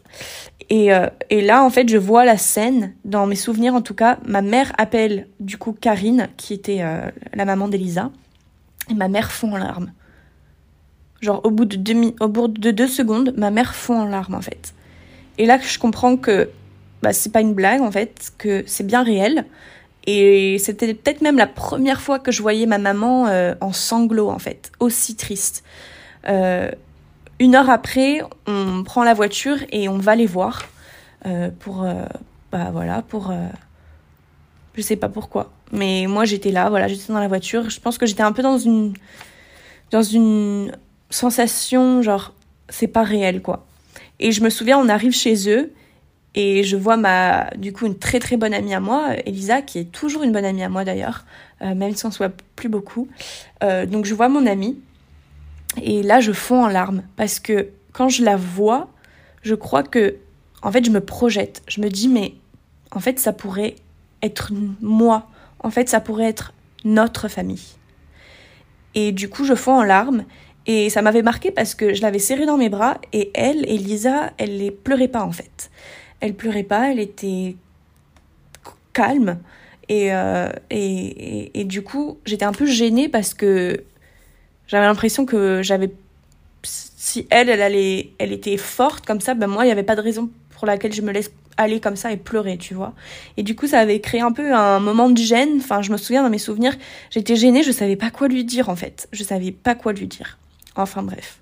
Et, 0.69 0.93
euh, 0.93 1.07
et 1.31 1.41
là, 1.41 1.63
en 1.63 1.71
fait, 1.71 1.89
je 1.89 1.99
vois 1.99 2.25
la 2.25 2.37
scène, 2.37 2.95
dans 3.05 3.27
mes 3.27 3.37
souvenirs 3.37 3.75
en 3.75 3.83
tout 3.83 3.95
cas, 3.95 4.19
ma 4.27 4.43
mère 4.43 4.73
appelle 4.79 5.29
du 5.39 5.57
coup 5.57 5.73
Karine, 5.73 6.29
qui 6.37 6.53
était 6.53 6.83
euh, 6.83 7.09
la 7.33 7.45
maman 7.45 7.69
d'Elisa, 7.69 8.11
et 8.91 8.95
ma 8.95 9.09
mère 9.09 9.31
fond 9.31 9.53
en 9.53 9.59
larmes. 9.59 9.93
Genre 11.23 11.41
au 11.45 11.51
bout 11.51 11.65
de 11.65 11.77
deux, 11.77 12.15
au 12.21 12.29
bout 12.29 12.49
de 12.49 12.71
deux 12.73 12.89
secondes, 12.89 13.33
ma 13.37 13.51
mère 13.51 13.75
fond 13.75 14.01
en 14.01 14.07
larmes 14.07 14.35
en 14.35 14.41
fait. 14.41 14.75
Et 15.39 15.47
là 15.47 15.59
je 15.59 15.79
comprends 15.79 16.17
que 16.17 16.51
bah, 17.03 17.13
c'est 17.13 17.31
pas 17.31 17.41
une 17.41 17.55
blague 17.55 17.81
en 17.81 17.91
fait, 17.91 18.33
que 18.39 18.65
c'est 18.67 18.87
bien 18.87 19.03
réel. 19.03 19.47
Et 20.05 20.59
c'était 20.59 20.95
peut-être 20.95 21.21
même 21.21 21.39
la 21.39 21.47
première 21.47 22.01
fois 22.01 22.19
que 22.19 22.33
je 22.33 22.43
voyais 22.43 22.67
ma 22.67 22.79
maman 22.79 23.29
euh, 23.29 23.55
en 23.61 23.73
sanglots 23.73 24.31
en 24.31 24.41
fait, 24.41 24.73
aussi 24.81 25.15
triste. 25.15 25.63
Euh, 26.29 26.71
une 27.39 27.55
heure 27.55 27.71
après, 27.71 28.21
on 28.49 28.83
prend 28.83 29.05
la 29.05 29.15
voiture 29.15 29.59
et 29.71 29.89
on 29.89 29.99
va 29.99 30.17
les 30.17 30.27
voir 30.27 30.65
euh, 31.27 31.51
pour, 31.61 31.87
bah 32.51 32.71
voilà, 32.73 33.03
pour, 33.03 33.33
je 34.75 34.83
sais 34.83 34.97
pas 34.97 35.09
pourquoi. 35.09 35.53
Mais 35.71 36.07
moi 36.09 36.25
j'étais 36.25 36.51
là, 36.51 36.69
voilà, 36.69 36.89
j'étais 36.89 37.13
dans 37.13 37.21
la 37.21 37.29
voiture. 37.29 37.71
Je 37.71 37.81
pense 37.81 37.97
que 37.97 38.07
j'étais 38.07 38.23
un 38.23 38.33
peu 38.33 38.43
dans 38.43 38.59
une, 38.59 38.95
dans 39.93 40.03
une 40.03 40.73
sensation 41.13 42.03
genre 42.03 42.35
c'est 42.69 42.89
pas 42.89 43.03
réel 43.03 43.43
quoi. 43.43 43.67
Et 44.19 44.33
je 44.33 44.43
me 44.43 44.51
souviens 44.51 44.79
on 44.79 44.89
arrive 44.89 45.13
chez 45.13 45.49
eux 45.49 45.73
et 46.35 46.65
je 46.65 46.77
vois 46.77 46.97
ma 46.97 47.51
du 47.57 47.73
coup 47.73 47.87
une 47.87 47.99
très 47.99 48.19
très 48.19 48.37
bonne 48.37 48.55
amie 48.55 48.75
à 48.75 48.81
moi, 48.81 49.11
Elisa 49.27 49.63
qui 49.63 49.79
est 49.79 49.93
toujours 49.93 50.23
une 50.23 50.33
bonne 50.33 50.45
amie 50.45 50.63
à 50.63 50.69
moi 50.69 50.85
d'ailleurs, 50.85 51.25
euh, 51.63 51.75
même 51.75 51.95
si 51.95 52.07
on 52.07 52.11
soit 52.11 52.33
plus 52.57 52.69
beaucoup. 52.69 53.09
Euh, 53.63 53.87
donc 53.87 54.05
je 54.07 54.15
vois 54.15 54.29
mon 54.29 54.47
amie 54.47 54.79
et 55.81 56.03
là 56.03 56.21
je 56.21 56.33
fonds 56.33 56.65
en 56.65 56.69
larmes 56.69 57.03
parce 57.17 57.41
que 57.41 57.69
quand 57.93 58.09
je 58.09 58.25
la 58.25 58.37
vois, 58.37 58.89
je 59.43 59.55
crois 59.55 59.83
que 59.83 60.17
en 60.63 60.71
fait, 60.71 60.85
je 60.85 60.91
me 60.91 61.01
projette. 61.01 61.63
Je 61.67 61.81
me 61.81 61.89
dis, 61.89 62.09
mais 62.09 62.35
en 62.93 63.01
fait, 63.01 63.19
ça 63.19 63.33
pourrait 63.33 63.75
être 64.23 64.53
moi. 64.81 65.29
En 65.59 65.71
fait, 65.71 65.89
ça 65.89 66.01
pourrait 66.01 66.29
être 66.29 66.55
notre 66.85 67.29
famille. 67.29 67.77
Et 68.95 69.13
du 69.13 69.29
coup, 69.29 69.45
je 69.45 69.55
fonds 69.55 69.81
en 69.81 69.83
larmes. 69.83 70.25
Et 70.67 70.91
ça 70.91 71.03
m'avait 71.03 71.23
marqué 71.23 71.51
parce 71.51 71.75
que 71.75 71.95
je 71.95 72.03
l'avais 72.03 72.19
serrée 72.19 72.47
dans 72.47 72.57
mes 72.57 72.69
bras 72.69 73.01
et 73.13 73.31
elle, 73.35 73.69
Elisa, 73.69 74.33
elle 74.39 74.63
ne 74.63 74.71
pleurait 74.71 75.09
pas 75.09 75.23
en 75.23 75.33
fait. 75.33 75.71
Elle 76.21 76.35
pleurait 76.35 76.63
pas, 76.63 76.93
elle 76.93 77.01
était 77.01 77.57
calme. 78.93 79.39
Euh, 79.91 80.51
et, 80.71 80.79
et, 80.79 81.61
et, 81.61 81.65
du 81.65 81.83
coup, 81.83 82.19
j'étais 82.25 82.45
un 82.45 82.53
peu 82.53 82.65
gênée 82.67 83.09
parce 83.09 83.35
que 83.35 83.85
j'avais 84.67 84.87
l'impression 84.87 85.27
que 85.27 85.63
j'avais. 85.63 85.93
Si 86.63 87.27
elle, 87.31 87.49
elle, 87.51 87.61
allait, 87.61 88.11
elle 88.19 88.33
était 88.33 88.57
forte 88.57 89.05
comme 89.05 89.21
ça, 89.21 89.35
ben 89.35 89.49
moi, 89.49 89.65
il 89.65 89.67
n'y 89.67 89.73
avait 89.73 89.83
pas 89.83 89.97
de 89.97 90.01
raison 90.01 90.31
pour 90.51 90.67
laquelle 90.67 90.93
je 90.93 91.03
me 91.03 91.13
laisse 91.13 91.31
aller 91.57 91.81
comme 91.81 91.97
ça 91.97 92.13
et 92.13 92.17
pleurer, 92.17 92.57
tu 92.57 92.73
vois. 92.73 92.95
Et 93.37 93.43
du 93.43 93.55
coup, 93.55 93.67
ça 93.67 93.81
avait 93.81 94.01
créé 94.01 94.21
un 94.21 94.33
peu 94.33 94.55
un 94.55 94.79
moment 94.81 95.11
de 95.11 95.19
gêne. 95.19 95.57
Enfin, 95.59 95.83
je 95.83 95.91
me 95.91 95.97
souviens 95.97 96.23
dans 96.23 96.31
mes 96.31 96.39
souvenirs, 96.39 96.77
j'étais 97.11 97.37
gênée, 97.37 97.63
je 97.63 97.73
savais 97.73 97.97
pas 97.97 98.11
quoi 98.11 98.29
lui 98.29 98.45
dire 98.45 98.69
en 98.69 98.77
fait. 98.77 99.09
Je 99.13 99.25
savais 99.25 99.51
pas 99.51 99.75
quoi 99.75 99.93
lui 99.93 100.07
dire. 100.07 100.39
Enfin 100.77 101.03
bref. 101.03 101.41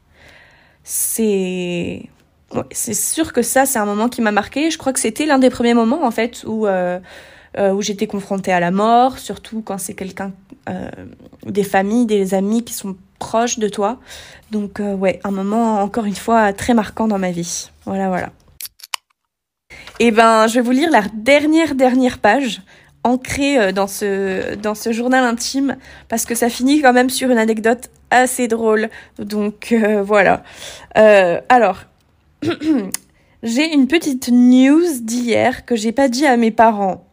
C'est. 0.85 2.09
C'est 2.73 2.95
sûr 2.95 3.33
que 3.33 3.43
ça, 3.43 3.65
c'est 3.65 3.79
un 3.79 3.85
moment 3.85 4.09
qui 4.09 4.23
m'a 4.23 4.33
marqué. 4.33 4.73
Je 4.73 4.79
crois 4.79 4.93
que 4.93 4.99
c'était 4.99 5.25
l'un 5.25 5.39
des 5.39 5.51
premiers 5.51 5.75
moments 5.75 6.05
en 6.05 6.11
fait 6.11 6.45
où. 6.47 6.67
Euh, 6.67 6.99
euh, 7.59 7.73
où 7.73 7.83
j'étais 7.83 8.07
confrontée 8.07 8.53
à 8.53 8.61
la 8.61 8.71
mort, 8.71 9.19
surtout 9.19 9.61
quand 9.61 9.77
c'est 9.77 9.95
quelqu'un, 9.95 10.33
euh, 10.69 10.89
des 11.45 11.65
familles, 11.65 12.07
des 12.07 12.33
amis 12.33 12.63
qui 12.63 12.73
sont 12.73 12.97
proches 13.19 13.59
de 13.59 13.67
toi. 13.67 13.99
Donc 14.53 14.79
euh, 14.79 14.95
ouais, 14.95 15.19
un 15.25 15.33
moment 15.33 15.83
encore 15.83 16.05
une 16.05 16.15
fois 16.15 16.53
très 16.53 16.75
marquant 16.75 17.09
dans 17.09 17.19
ma 17.19 17.33
vie. 17.33 17.71
Voilà, 17.87 18.07
voilà. 18.07 18.31
Et 19.99 20.07
eh 20.07 20.11
ben, 20.13 20.47
je 20.47 20.55
vais 20.55 20.61
vous 20.61 20.71
lire 20.71 20.91
la 20.93 21.03
dernière 21.13 21.75
dernière 21.75 22.19
page 22.19 22.63
ancrée 23.03 23.73
dans 23.73 23.89
ce 23.89 24.55
dans 24.55 24.77
ce 24.77 24.93
journal 24.93 25.25
intime 25.25 25.77
parce 26.09 26.27
que 26.27 26.37
ça 26.37 26.49
finit 26.49 26.81
quand 26.81 26.93
même 26.93 27.11
sur 27.11 27.31
une 27.31 27.39
anecdote 27.39 27.91
assez 28.11 28.49
drôle. 28.49 28.89
Donc 29.19 29.75
voilà. 30.05 30.43
alors. 30.95 31.85
J'ai 33.43 33.73
une 33.73 33.87
petite 33.87 34.29
news 34.29 35.01
d'hier 35.01 35.65
que 35.65 35.75
j'ai 35.75 35.93
pas 35.93 36.09
dit 36.09 36.27
à 36.27 36.37
mes 36.37 36.51
parents. 36.51 37.07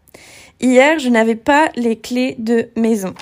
Hier, 0.60 1.00
je 1.00 1.08
n'avais 1.08 1.38
pas 1.38 1.70
les 1.78 1.98
clés 1.98 2.36
de 2.38 2.68
maison. 2.76 3.14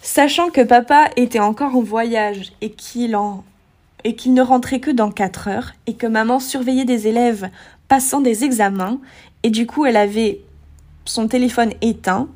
Sachant 0.00 0.50
que 0.50 0.60
papa 0.60 1.10
était 1.16 1.40
encore 1.40 1.74
en 1.74 1.82
voyage 1.82 2.52
et 2.60 2.70
qu'il 2.70 3.16
en 3.16 3.42
et 4.04 4.14
qu'il 4.14 4.34
ne 4.34 4.42
rentrait 4.42 4.80
que 4.80 4.90
dans 4.90 5.10
4 5.10 5.48
heures 5.48 5.72
et 5.86 5.94
que 5.94 6.06
maman 6.06 6.38
surveillait 6.38 6.84
des 6.84 7.06
élèves 7.06 7.48
passant 7.88 8.20
des 8.20 8.44
examens 8.44 9.00
et 9.42 9.50
du 9.50 9.66
coup 9.66 9.84
elle 9.84 9.96
avait 9.96 10.40
son 11.04 11.26
téléphone 11.26 11.72
éteint. 11.80 12.28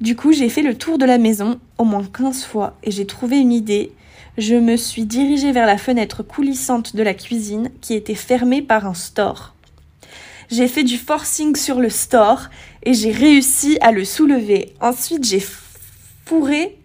Du 0.00 0.16
coup, 0.16 0.32
j'ai 0.32 0.48
fait 0.48 0.62
le 0.62 0.78
tour 0.78 0.96
de 0.96 1.04
la 1.04 1.18
maison 1.18 1.60
au 1.76 1.84
moins 1.84 2.04
15 2.04 2.44
fois 2.44 2.78
et 2.82 2.90
j'ai 2.90 3.06
trouvé 3.06 3.36
une 3.36 3.52
idée. 3.52 3.92
Je 4.38 4.54
me 4.54 4.76
suis 4.76 5.04
dirigée 5.04 5.52
vers 5.52 5.66
la 5.66 5.76
fenêtre 5.76 6.22
coulissante 6.22 6.96
de 6.96 7.02
la 7.02 7.12
cuisine 7.12 7.70
qui 7.82 7.92
était 7.92 8.14
fermée 8.14 8.62
par 8.62 8.86
un 8.86 8.94
store. 8.94 9.54
J'ai 10.50 10.68
fait 10.68 10.84
du 10.84 10.96
forcing 10.96 11.54
sur 11.54 11.80
le 11.80 11.90
store 11.90 12.48
et 12.82 12.94
j'ai 12.94 13.12
réussi 13.12 13.76
à 13.82 13.92
le 13.92 14.06
soulever. 14.06 14.74
Ensuite, 14.80 15.24
j'ai 15.24 15.44
fourré. 16.24 16.78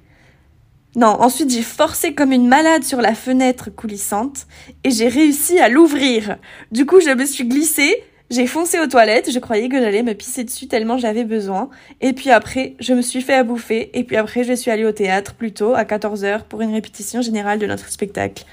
Non, 0.97 1.21
ensuite 1.21 1.51
j'ai 1.51 1.61
forcé 1.61 2.13
comme 2.13 2.33
une 2.33 2.47
malade 2.47 2.83
sur 2.83 3.01
la 3.01 3.15
fenêtre 3.15 3.69
coulissante 3.69 4.45
et 4.83 4.91
j'ai 4.91 5.07
réussi 5.07 5.57
à 5.59 5.69
l'ouvrir. 5.69 6.37
Du 6.71 6.85
coup, 6.85 6.99
je 6.99 7.11
me 7.11 7.25
suis 7.25 7.45
glissée, 7.45 8.03
j'ai 8.31 8.47
foncé 8.47 8.79
aux 8.79 8.87
toilettes, 8.87 9.31
je 9.31 9.39
croyais 9.39 9.69
que 9.69 9.79
j'allais 9.79 10.01
me 10.01 10.13
pisser 10.13 10.43
dessus 10.43 10.67
tellement 10.67 10.97
j'avais 10.97 11.25
besoin. 11.25 11.69
Et 12.01 12.13
puis 12.13 12.31
après, 12.31 12.75
je 12.79 12.93
me 12.93 13.01
suis 13.01 13.21
fait 13.21 13.35
à 13.35 13.43
bouffer 13.43 13.91
et 13.93 14.03
puis 14.03 14.15
après, 14.15 14.43
je 14.43 14.53
suis 14.53 14.71
allée 14.71 14.85
au 14.85 14.91
théâtre 14.91 15.35
plutôt 15.35 15.75
à 15.75 15.83
14h 15.83 16.43
pour 16.43 16.61
une 16.61 16.73
répétition 16.73 17.21
générale 17.21 17.59
de 17.59 17.67
notre 17.67 17.89
spectacle. 17.89 18.43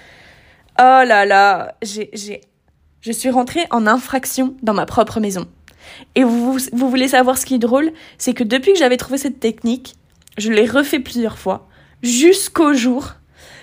Oh 0.78 1.02
là 1.04 1.24
là, 1.24 1.76
j'ai 1.82 2.10
je 3.02 3.10
suis 3.10 3.30
rentrée 3.30 3.66
en 3.70 3.86
infraction 3.88 4.54
dans 4.62 4.74
ma 4.74 4.86
propre 4.86 5.18
maison. 5.18 5.46
Et 6.14 6.22
vous, 6.22 6.56
vous 6.72 6.88
voulez 6.88 7.08
savoir 7.08 7.36
ce 7.36 7.44
qui 7.44 7.56
est 7.56 7.58
drôle? 7.58 7.92
C'est 8.16 8.32
que 8.32 8.44
depuis 8.44 8.72
que 8.72 8.78
j'avais 8.78 8.96
trouvé 8.96 9.18
cette 9.18 9.40
technique, 9.40 9.96
je 10.38 10.52
l'ai 10.52 10.66
refait 10.66 11.00
plusieurs 11.00 11.36
fois, 11.36 11.68
jusqu'au 12.02 12.74
jour, 12.74 13.14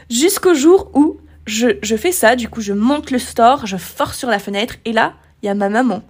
jusqu'au 0.09 0.53
jour 0.53 0.91
où 0.93 1.17
je, 1.45 1.69
je 1.81 1.95
fais 1.95 2.11
ça, 2.11 2.35
du 2.35 2.49
coup 2.49 2.61
je 2.61 2.73
monte 2.73 3.11
le 3.11 3.17
store, 3.17 3.65
je 3.65 3.77
force 3.77 4.17
sur 4.17 4.29
la 4.29 4.39
fenêtre, 4.39 4.75
et 4.83 4.91
là, 4.91 5.13
il 5.41 5.45
y 5.47 5.49
a 5.49 5.55
ma 5.55 5.69
maman, 5.69 6.03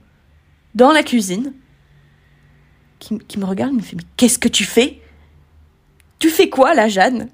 dans 0.75 0.91
la 0.91 1.03
cuisine, 1.03 1.53
qui, 2.99 3.39
me 3.39 3.45
regarde, 3.45 3.73
me 3.73 3.81
fait, 3.81 3.95
mais 3.95 4.03
qu'est-ce 4.17 4.39
que 4.39 4.49
tu 4.49 4.65
fais? 4.65 4.99
Tu 6.19 6.29
fais 6.29 6.49
quoi 6.49 6.73
là, 6.73 6.87
Jeanne? 6.87 7.29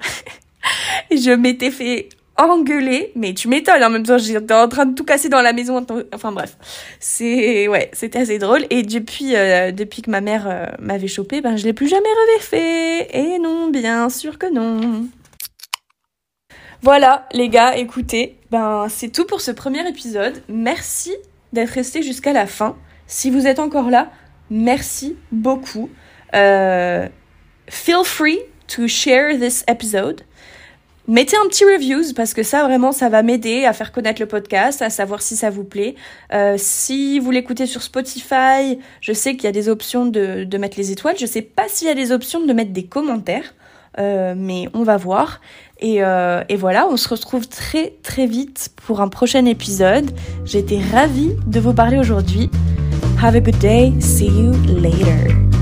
Et 1.09 1.17
je 1.17 1.31
m'étais 1.31 1.71
fait 1.71 2.09
engueulé, 2.37 3.11
mais 3.15 3.33
tu 3.33 3.47
m'étonnes, 3.47 3.83
en 3.83 3.89
même 3.89 4.03
temps 4.03 4.17
j'étais 4.17 4.53
en 4.53 4.67
train 4.67 4.85
de 4.85 4.93
tout 4.93 5.05
casser 5.05 5.29
dans 5.29 5.41
la 5.41 5.53
maison, 5.53 5.85
enfin 6.13 6.31
bref, 6.33 6.57
c'est, 6.99 7.67
ouais, 7.69 7.89
c'était 7.93 8.19
assez 8.19 8.39
drôle, 8.39 8.65
et 8.69 8.83
depuis, 8.83 9.35
euh, 9.35 9.71
depuis 9.71 10.01
que 10.01 10.11
ma 10.11 10.19
mère 10.19 10.45
euh, 10.47 10.65
m'avait 10.79 11.07
chopé, 11.07 11.39
ben 11.39 11.55
je 11.55 11.63
l'ai 11.63 11.71
plus 11.71 11.87
jamais 11.87 12.09
refait, 12.35 13.07
et 13.17 13.39
non, 13.39 13.69
bien 13.69 14.09
sûr 14.09 14.37
que 14.37 14.51
non. 14.51 15.07
Voilà, 16.81 17.25
les 17.31 17.47
gars, 17.47 17.77
écoutez, 17.77 18.37
ben 18.51 18.87
c'est 18.89 19.09
tout 19.09 19.25
pour 19.25 19.39
ce 19.39 19.51
premier 19.51 19.87
épisode, 19.87 20.43
merci 20.49 21.13
d'être 21.55 21.71
resté 21.71 22.03
jusqu'à 22.03 22.33
la 22.33 22.45
fin, 22.45 22.77
si 23.07 23.31
vous 23.31 23.47
êtes 23.47 23.59
encore 23.59 23.89
là, 23.89 24.11
merci 24.51 25.15
beaucoup, 25.31 25.89
euh, 26.35 27.07
feel 27.67 28.03
free 28.03 28.39
to 28.67 28.87
share 28.87 29.39
this 29.39 29.63
episode, 29.67 30.21
Mettez 31.07 31.37
un 31.37 31.47
petit 31.47 31.65
reviews 31.65 32.15
parce 32.15 32.33
que 32.33 32.41
ça 32.41 32.63
vraiment 32.63 32.91
ça 32.91 33.09
va 33.09 33.21
m'aider 33.21 33.65
à 33.65 33.73
faire 33.73 33.91
connaître 33.91 34.19
le 34.19 34.27
podcast, 34.27 34.81
à 34.81 34.89
savoir 34.89 35.21
si 35.21 35.35
ça 35.35 35.51
vous 35.51 35.63
plaît. 35.63 35.93
Euh, 36.33 36.55
si 36.57 37.19
vous 37.19 37.29
l'écoutez 37.29 37.67
sur 37.67 37.83
Spotify, 37.83 38.79
je 39.01 39.13
sais 39.13 39.33
qu'il 39.33 39.43
y 39.43 39.47
a 39.47 39.51
des 39.51 39.69
options 39.69 40.07
de, 40.07 40.45
de 40.45 40.57
mettre 40.57 40.79
les 40.79 40.91
étoiles. 40.91 41.15
Je 41.19 41.27
sais 41.27 41.43
pas 41.43 41.67
s'il 41.67 41.87
y 41.87 41.91
a 41.91 41.93
des 41.93 42.11
options 42.11 42.43
de 42.43 42.51
mettre 42.53 42.71
des 42.71 42.87
commentaires, 42.87 43.53
euh, 43.99 44.33
mais 44.35 44.67
on 44.73 44.81
va 44.81 44.97
voir. 44.97 45.41
Et, 45.79 46.03
euh, 46.03 46.43
et 46.49 46.55
voilà, 46.55 46.87
on 46.89 46.97
se 46.97 47.09
retrouve 47.09 47.47
très 47.47 47.93
très 48.01 48.27
vite 48.27 48.69
pour 48.85 49.01
un 49.01 49.07
prochain 49.07 49.45
épisode. 49.45 50.11
J'étais 50.45 50.79
ravie 50.79 51.33
de 51.47 51.59
vous 51.59 51.73
parler 51.73 51.97
aujourd'hui. 51.97 52.49
Have 53.21 53.35
a 53.35 53.39
good 53.39 53.57
day. 53.59 53.93
See 53.99 54.27
you 54.27 54.53
later. 54.67 55.54